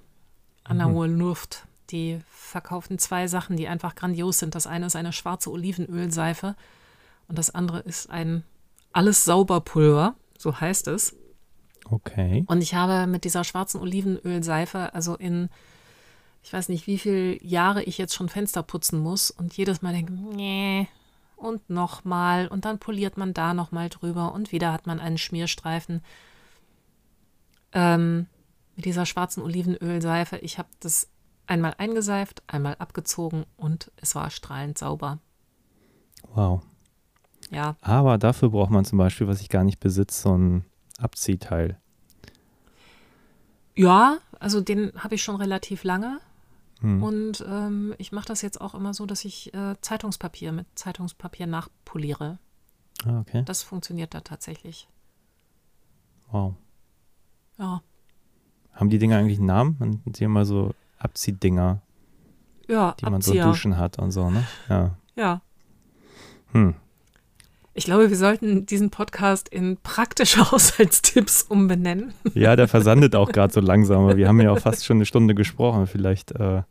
an 0.64 0.78
der 0.78 0.88
Mhm. 0.88 0.93
Hohen 0.93 1.18
Luft. 1.20 1.66
Die 1.89 2.20
verkaufen 2.30 2.99
zwei 2.99 3.28
Sachen, 3.28 3.57
die 3.57 3.68
einfach 3.68 3.95
grandios 3.95 4.39
sind. 4.39 4.55
Das 4.55 4.66
eine 4.66 4.86
ist 4.86 4.95
eine 4.95 5.12
schwarze 5.14 5.51
Olivenölseife 5.51 6.55
und 7.28 7.38
das 7.38 7.53
andere 7.53 7.80
ist 7.80 8.09
ein 8.09 8.43
alles 8.93 9.26
Sauberpulver, 9.26 10.16
so 10.41 10.59
heißt 10.59 10.87
es. 10.87 11.15
Okay. 11.89 12.43
Und 12.47 12.61
ich 12.61 12.73
habe 12.73 13.07
mit 13.07 13.23
dieser 13.23 13.43
schwarzen 13.43 13.81
Olivenölseife, 13.81 14.93
also 14.93 15.15
in, 15.15 15.49
ich 16.43 16.53
weiß 16.53 16.69
nicht, 16.69 16.87
wie 16.87 16.97
viele 16.97 17.43
Jahre 17.43 17.83
ich 17.83 17.97
jetzt 17.97 18.13
schon 18.15 18.29
Fenster 18.29 18.63
putzen 18.63 18.99
muss 18.99 19.31
und 19.31 19.55
jedes 19.55 19.81
Mal 19.81 19.93
denke, 19.93 20.13
nee, 20.13 20.87
und 21.35 21.69
nochmal 21.69 22.47
und 22.47 22.65
dann 22.65 22.79
poliert 22.79 23.17
man 23.17 23.33
da 23.33 23.53
nochmal 23.53 23.89
drüber 23.89 24.33
und 24.33 24.51
wieder 24.51 24.71
hat 24.71 24.87
man 24.87 24.99
einen 24.99 25.17
Schmierstreifen. 25.17 26.01
Ähm, 27.73 28.27
mit 28.75 28.85
dieser 28.85 29.05
schwarzen 29.05 29.41
Olivenölseife, 29.43 30.37
ich 30.37 30.57
habe 30.57 30.69
das 30.79 31.09
einmal 31.47 31.73
eingeseift, 31.77 32.43
einmal 32.47 32.75
abgezogen 32.75 33.45
und 33.57 33.91
es 33.97 34.15
war 34.15 34.29
strahlend 34.29 34.77
sauber. 34.77 35.19
Wow. 36.33 36.61
Ja, 37.52 37.76
Aber 37.82 38.18
dafür 38.18 38.49
braucht 38.49 38.72
man 38.72 38.86
zum 38.86 38.97
Beispiel, 38.97 39.28
was 39.28 39.41
ich 39.41 39.49
gar 39.49 39.64
nicht 39.66 39.80
besitze, 39.80 40.22
so 40.22 40.38
ein 40.38 40.66
Abziehteil. 40.99 41.78
ja, 43.76 44.18
also 44.39 44.62
den 44.62 44.91
habe 44.97 45.16
ich 45.16 45.24
schon 45.24 45.36
relativ 45.36 45.84
lange. 45.84 46.20
Hm. 46.80 47.04
Und 47.04 47.45
ähm, 47.47 47.93
ich 47.97 48.12
mache 48.12 48.26
das 48.26 48.41
jetzt 48.41 48.60
auch 48.60 48.74
immer 48.74 48.93
so, 48.93 49.06
dass 49.06 49.24
ich 49.26 49.54
äh, 49.54 49.76
Zeitungspapier 49.82 50.52
mit 50.52 50.66
Zeitungspapier 50.76 51.45
nachpoliere. 51.45 52.39
Ah, 53.06 53.20
okay. 53.20 53.43
Das 53.45 53.62
funktioniert 53.64 54.14
da 54.14 54.22
tatsächlich. 54.22 54.88
Wow. 56.32 56.56
Ja, 57.60 57.82
Haben 58.74 58.89
die 58.89 58.97
Dinger 58.97 59.18
eigentlich 59.18 59.38
einen 59.38 59.47
Namen? 59.47 59.76
Man 59.78 60.02
sieht 60.08 60.22
immer 60.22 60.45
so 60.45 60.74
Abziehdinger, 60.97 61.82
ja 62.68 62.95
die 62.99 63.06
man 63.06 63.22
so 63.22 63.32
Abzieher. 63.32 63.45
duschen 63.45 63.78
hat 63.78 63.99
und 63.99 64.12
so, 64.12 64.30
ne? 64.32 64.47
Ja. 64.70 64.95
Ja. 65.16 65.41
Hm. 66.54 66.76
Ich 67.74 67.86
glaube, 67.86 68.09
wir 68.09 68.17
sollten 68.17 68.65
diesen 68.65 68.89
Podcast 68.89 69.47
in 69.49 69.78
praktische 69.78 70.39
Haushaltstipps 70.51 71.43
umbenennen. 71.43 72.13
Ja, 72.34 72.55
der 72.55 72.67
versandet 72.67 73.15
auch 73.15 73.32
gerade 73.32 73.53
so 73.53 73.61
langsam. 73.61 74.03
aber 74.03 74.17
Wir 74.17 74.28
haben 74.28 74.41
ja 74.41 74.51
auch 74.51 74.59
fast 74.59 74.86
schon 74.86 74.97
eine 74.97 75.05
Stunde 75.05 75.36
gesprochen. 75.36 75.88
Vielleicht 75.88 76.32
äh, 76.34 76.63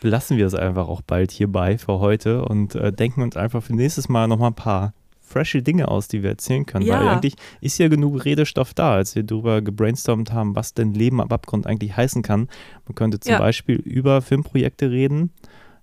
belassen 0.00 0.36
wir 0.38 0.46
es 0.46 0.54
einfach 0.54 0.88
auch 0.88 1.02
bald 1.02 1.30
hierbei 1.30 1.76
für 1.78 1.98
heute 1.98 2.44
und 2.44 2.74
äh, 2.74 2.92
denken 2.92 3.22
uns 3.22 3.36
einfach 3.36 3.62
für 3.62 3.74
nächstes 3.74 4.08
Mal 4.08 4.26
nochmal 4.26 4.50
ein 4.50 4.54
paar 4.54 4.94
frische 5.20 5.62
Dinge 5.62 5.88
aus, 5.88 6.08
die 6.08 6.22
wir 6.22 6.30
erzählen 6.30 6.64
können. 6.64 6.86
Ja. 6.86 7.00
Weil 7.00 7.08
eigentlich 7.08 7.34
ist 7.60 7.78
ja 7.78 7.88
genug 7.88 8.24
Redestoff 8.24 8.72
da, 8.72 8.94
als 8.94 9.14
wir 9.16 9.24
darüber 9.24 9.60
gebrainstormt 9.62 10.32
haben, 10.32 10.54
was 10.56 10.72
denn 10.74 10.94
Leben 10.94 11.20
am 11.20 11.28
Abgrund 11.30 11.66
eigentlich 11.66 11.96
heißen 11.96 12.22
kann. 12.22 12.48
Man 12.86 12.94
könnte 12.94 13.20
zum 13.20 13.32
Ja. 13.32 13.38
Beispiel 13.38 13.76
über 13.76 14.22
Filmprojekte 14.22 14.90
reden. 14.90 15.32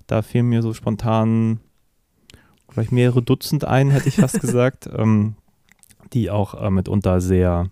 Da 0.08 0.22
fehlen 0.24 0.48
mir 0.48 0.62
so 0.62 0.74
spontan 0.74 1.60
vielleicht 2.72 2.92
mehrere 2.92 3.22
Dutzend 3.22 3.66
ein, 3.66 3.92
hätte 3.92 4.08
ich 4.10 4.16
fast 4.16 4.40
gesagt, 4.42 4.90
ähm, 4.98 5.36
die 6.14 6.30
auch 6.30 6.54
äh, 6.62 6.70
mitunter 6.70 7.22
sehr 7.22 7.70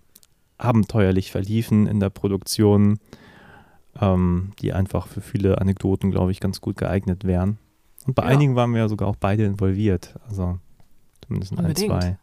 abenteuerlich 0.58 1.30
verliefen 1.30 1.86
in 1.86 2.00
der 2.00 2.10
Produktion, 2.10 2.98
ähm, 4.00 4.52
die 4.60 4.72
einfach 4.72 5.06
für 5.08 5.20
viele 5.20 5.58
Anekdoten, 5.60 6.10
glaube 6.10 6.30
ich, 6.32 6.40
ganz 6.40 6.60
gut 6.60 6.76
geeignet 6.76 7.24
wären. 7.24 7.58
Und 8.06 8.14
bei 8.14 8.22
Ja. 8.24 8.28
einigen 8.28 8.56
waren 8.56 8.72
wir 8.72 8.80
ja 8.80 8.88
sogar 8.88 9.08
auch 9.08 9.16
beide 9.16 9.44
involviert. 9.44 10.14
Also 10.28 10.58
zumindest 11.26 11.52
in 11.52 11.60
ein, 11.60 11.76
zwei. 11.76 12.18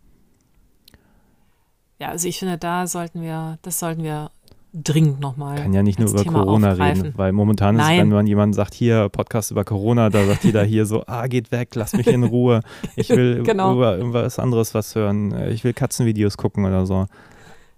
Ja, 2.00 2.10
also 2.10 2.28
ich 2.28 2.38
finde, 2.40 2.58
da 2.58 2.86
sollten 2.86 3.22
wir, 3.22 3.58
das 3.64 3.80
sollten 3.80 4.04
wir 4.04 4.30
dringend 4.74 5.20
nochmal. 5.20 5.58
Kann 5.58 5.74
ja 5.74 5.82
nicht 5.84 6.00
nur 6.00 6.10
über 6.10 6.24
Thema 6.24 6.44
Corona 6.44 6.72
aufgreifen. 6.72 7.02
reden, 7.04 7.18
weil 7.18 7.32
momentan 7.32 7.76
ist 7.76 7.82
es, 7.82 7.88
Nein. 7.88 8.00
wenn 8.02 8.10
man 8.10 8.28
jemand 8.28 8.54
sagt, 8.56 8.74
hier, 8.74 9.10
Podcast 9.10 9.52
über 9.52 9.64
Corona, 9.64 10.10
da 10.10 10.26
sagt 10.26 10.44
jeder 10.44 10.64
hier 10.64 10.86
so, 10.86 11.04
ah, 11.08 11.28
geht 11.28 11.52
weg, 11.52 11.74
lass 11.76 11.94
mich 11.94 12.08
in 12.08 12.24
Ruhe. 12.24 12.62
Ich 12.96 13.10
will 13.10 13.44
Genau. 13.46 13.74
über 13.74 13.98
irgendwas 13.98 14.40
anderes 14.40 14.74
was 14.74 14.94
hören. 14.96 15.34
Ich 15.50 15.64
will 15.64 15.74
Katzenvideos 15.74 16.38
gucken 16.38 16.66
oder 16.66 16.86
so. 16.86 17.08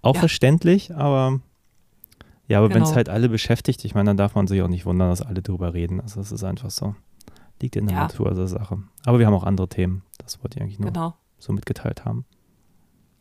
Auch 0.01 0.15
Ja. 0.15 0.19
verständlich, 0.19 0.93
aber 0.95 1.39
ja, 2.47 2.57
aber 2.57 2.69
wenn 2.73 2.81
es 2.81 2.89
Genau. 2.89 2.95
halt 2.95 3.09
alle 3.09 3.29
beschäftigt, 3.29 3.85
ich 3.85 3.93
meine, 3.93 4.09
dann 4.09 4.17
darf 4.17 4.33
man 4.35 4.47
sich 4.47 4.61
auch 4.61 4.67
nicht 4.67 4.85
wundern, 4.85 5.09
dass 5.09 5.21
alle 5.21 5.41
drüber 5.41 5.73
reden. 5.73 6.01
Also 6.01 6.19
es 6.19 6.31
ist 6.31 6.43
einfach 6.43 6.71
so. 6.71 6.95
Liegt 7.61 7.75
in 7.75 7.87
der 7.87 7.95
Ja. 7.95 8.01
Natur 8.03 8.33
der 8.33 8.47
Sache. 8.47 8.79
Aber 9.05 9.19
wir 9.19 9.27
haben 9.27 9.33
auch 9.33 9.43
andere 9.43 9.67
Themen. 9.67 10.01
Das 10.17 10.41
wollte 10.41 10.57
ich 10.57 10.63
eigentlich 10.63 10.79
nur 10.79 10.91
Genau. 10.91 11.13
so 11.37 11.51
mitgeteilt 11.53 12.05
haben. 12.05 12.25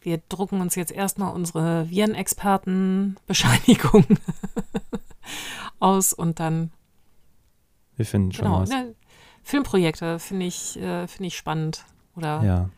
Wir 0.08 0.22
drucken 0.30 0.62
uns 0.62 0.74
jetzt 0.74 0.90
erstmal 0.90 1.34
unsere 1.34 1.90
Virenexperten-Bescheinigung 1.90 4.06
aus 5.80 6.14
und 6.14 6.40
dann, 6.40 6.70
Wir 7.96 8.06
finden 8.06 8.32
schon 8.32 8.46
genau, 8.46 8.60
was. 8.60 8.70
ne, 8.70 8.94
Filmprojekte 9.42 10.18
finde 10.18 10.46
ich, 10.46 10.78
äh, 10.80 11.06
finde 11.06 11.26
ich 11.26 11.36
spannend 11.36 11.84
oder 12.16 12.42
Ja. 12.42 12.70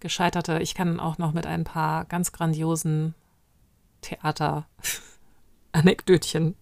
gescheiterte. 0.00 0.58
Ich 0.58 0.74
kann 0.74 1.00
auch 1.00 1.16
noch 1.16 1.32
mit 1.32 1.46
ein 1.46 1.64
paar 1.64 2.04
ganz 2.04 2.32
grandiosen 2.32 3.14
Theater-Anekdötchen, 4.02 6.54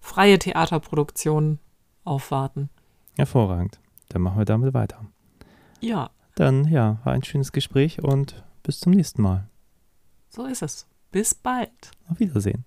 freie 0.00 0.38
Theaterproduktionen 0.38 1.58
aufwarten. 2.04 2.70
Hervorragend. 3.18 3.78
Dann 4.08 4.22
machen 4.22 4.38
wir 4.38 4.46
damit 4.46 4.72
weiter. 4.72 5.04
Ja, 5.80 6.08
Dann, 6.34 6.66
ja, 6.66 6.98
war 7.04 7.12
ein 7.12 7.22
schönes 7.24 7.52
Gespräch 7.52 8.02
und 8.02 8.42
bis 8.62 8.80
zum 8.80 8.92
nächsten 8.92 9.22
Mal. 9.22 9.48
so 10.28 10.46
ist 10.46 10.62
es. 10.62 10.86
Bis 11.10 11.34
bald. 11.34 11.90
Auf 12.08 12.20
Wiedersehen. 12.20 12.64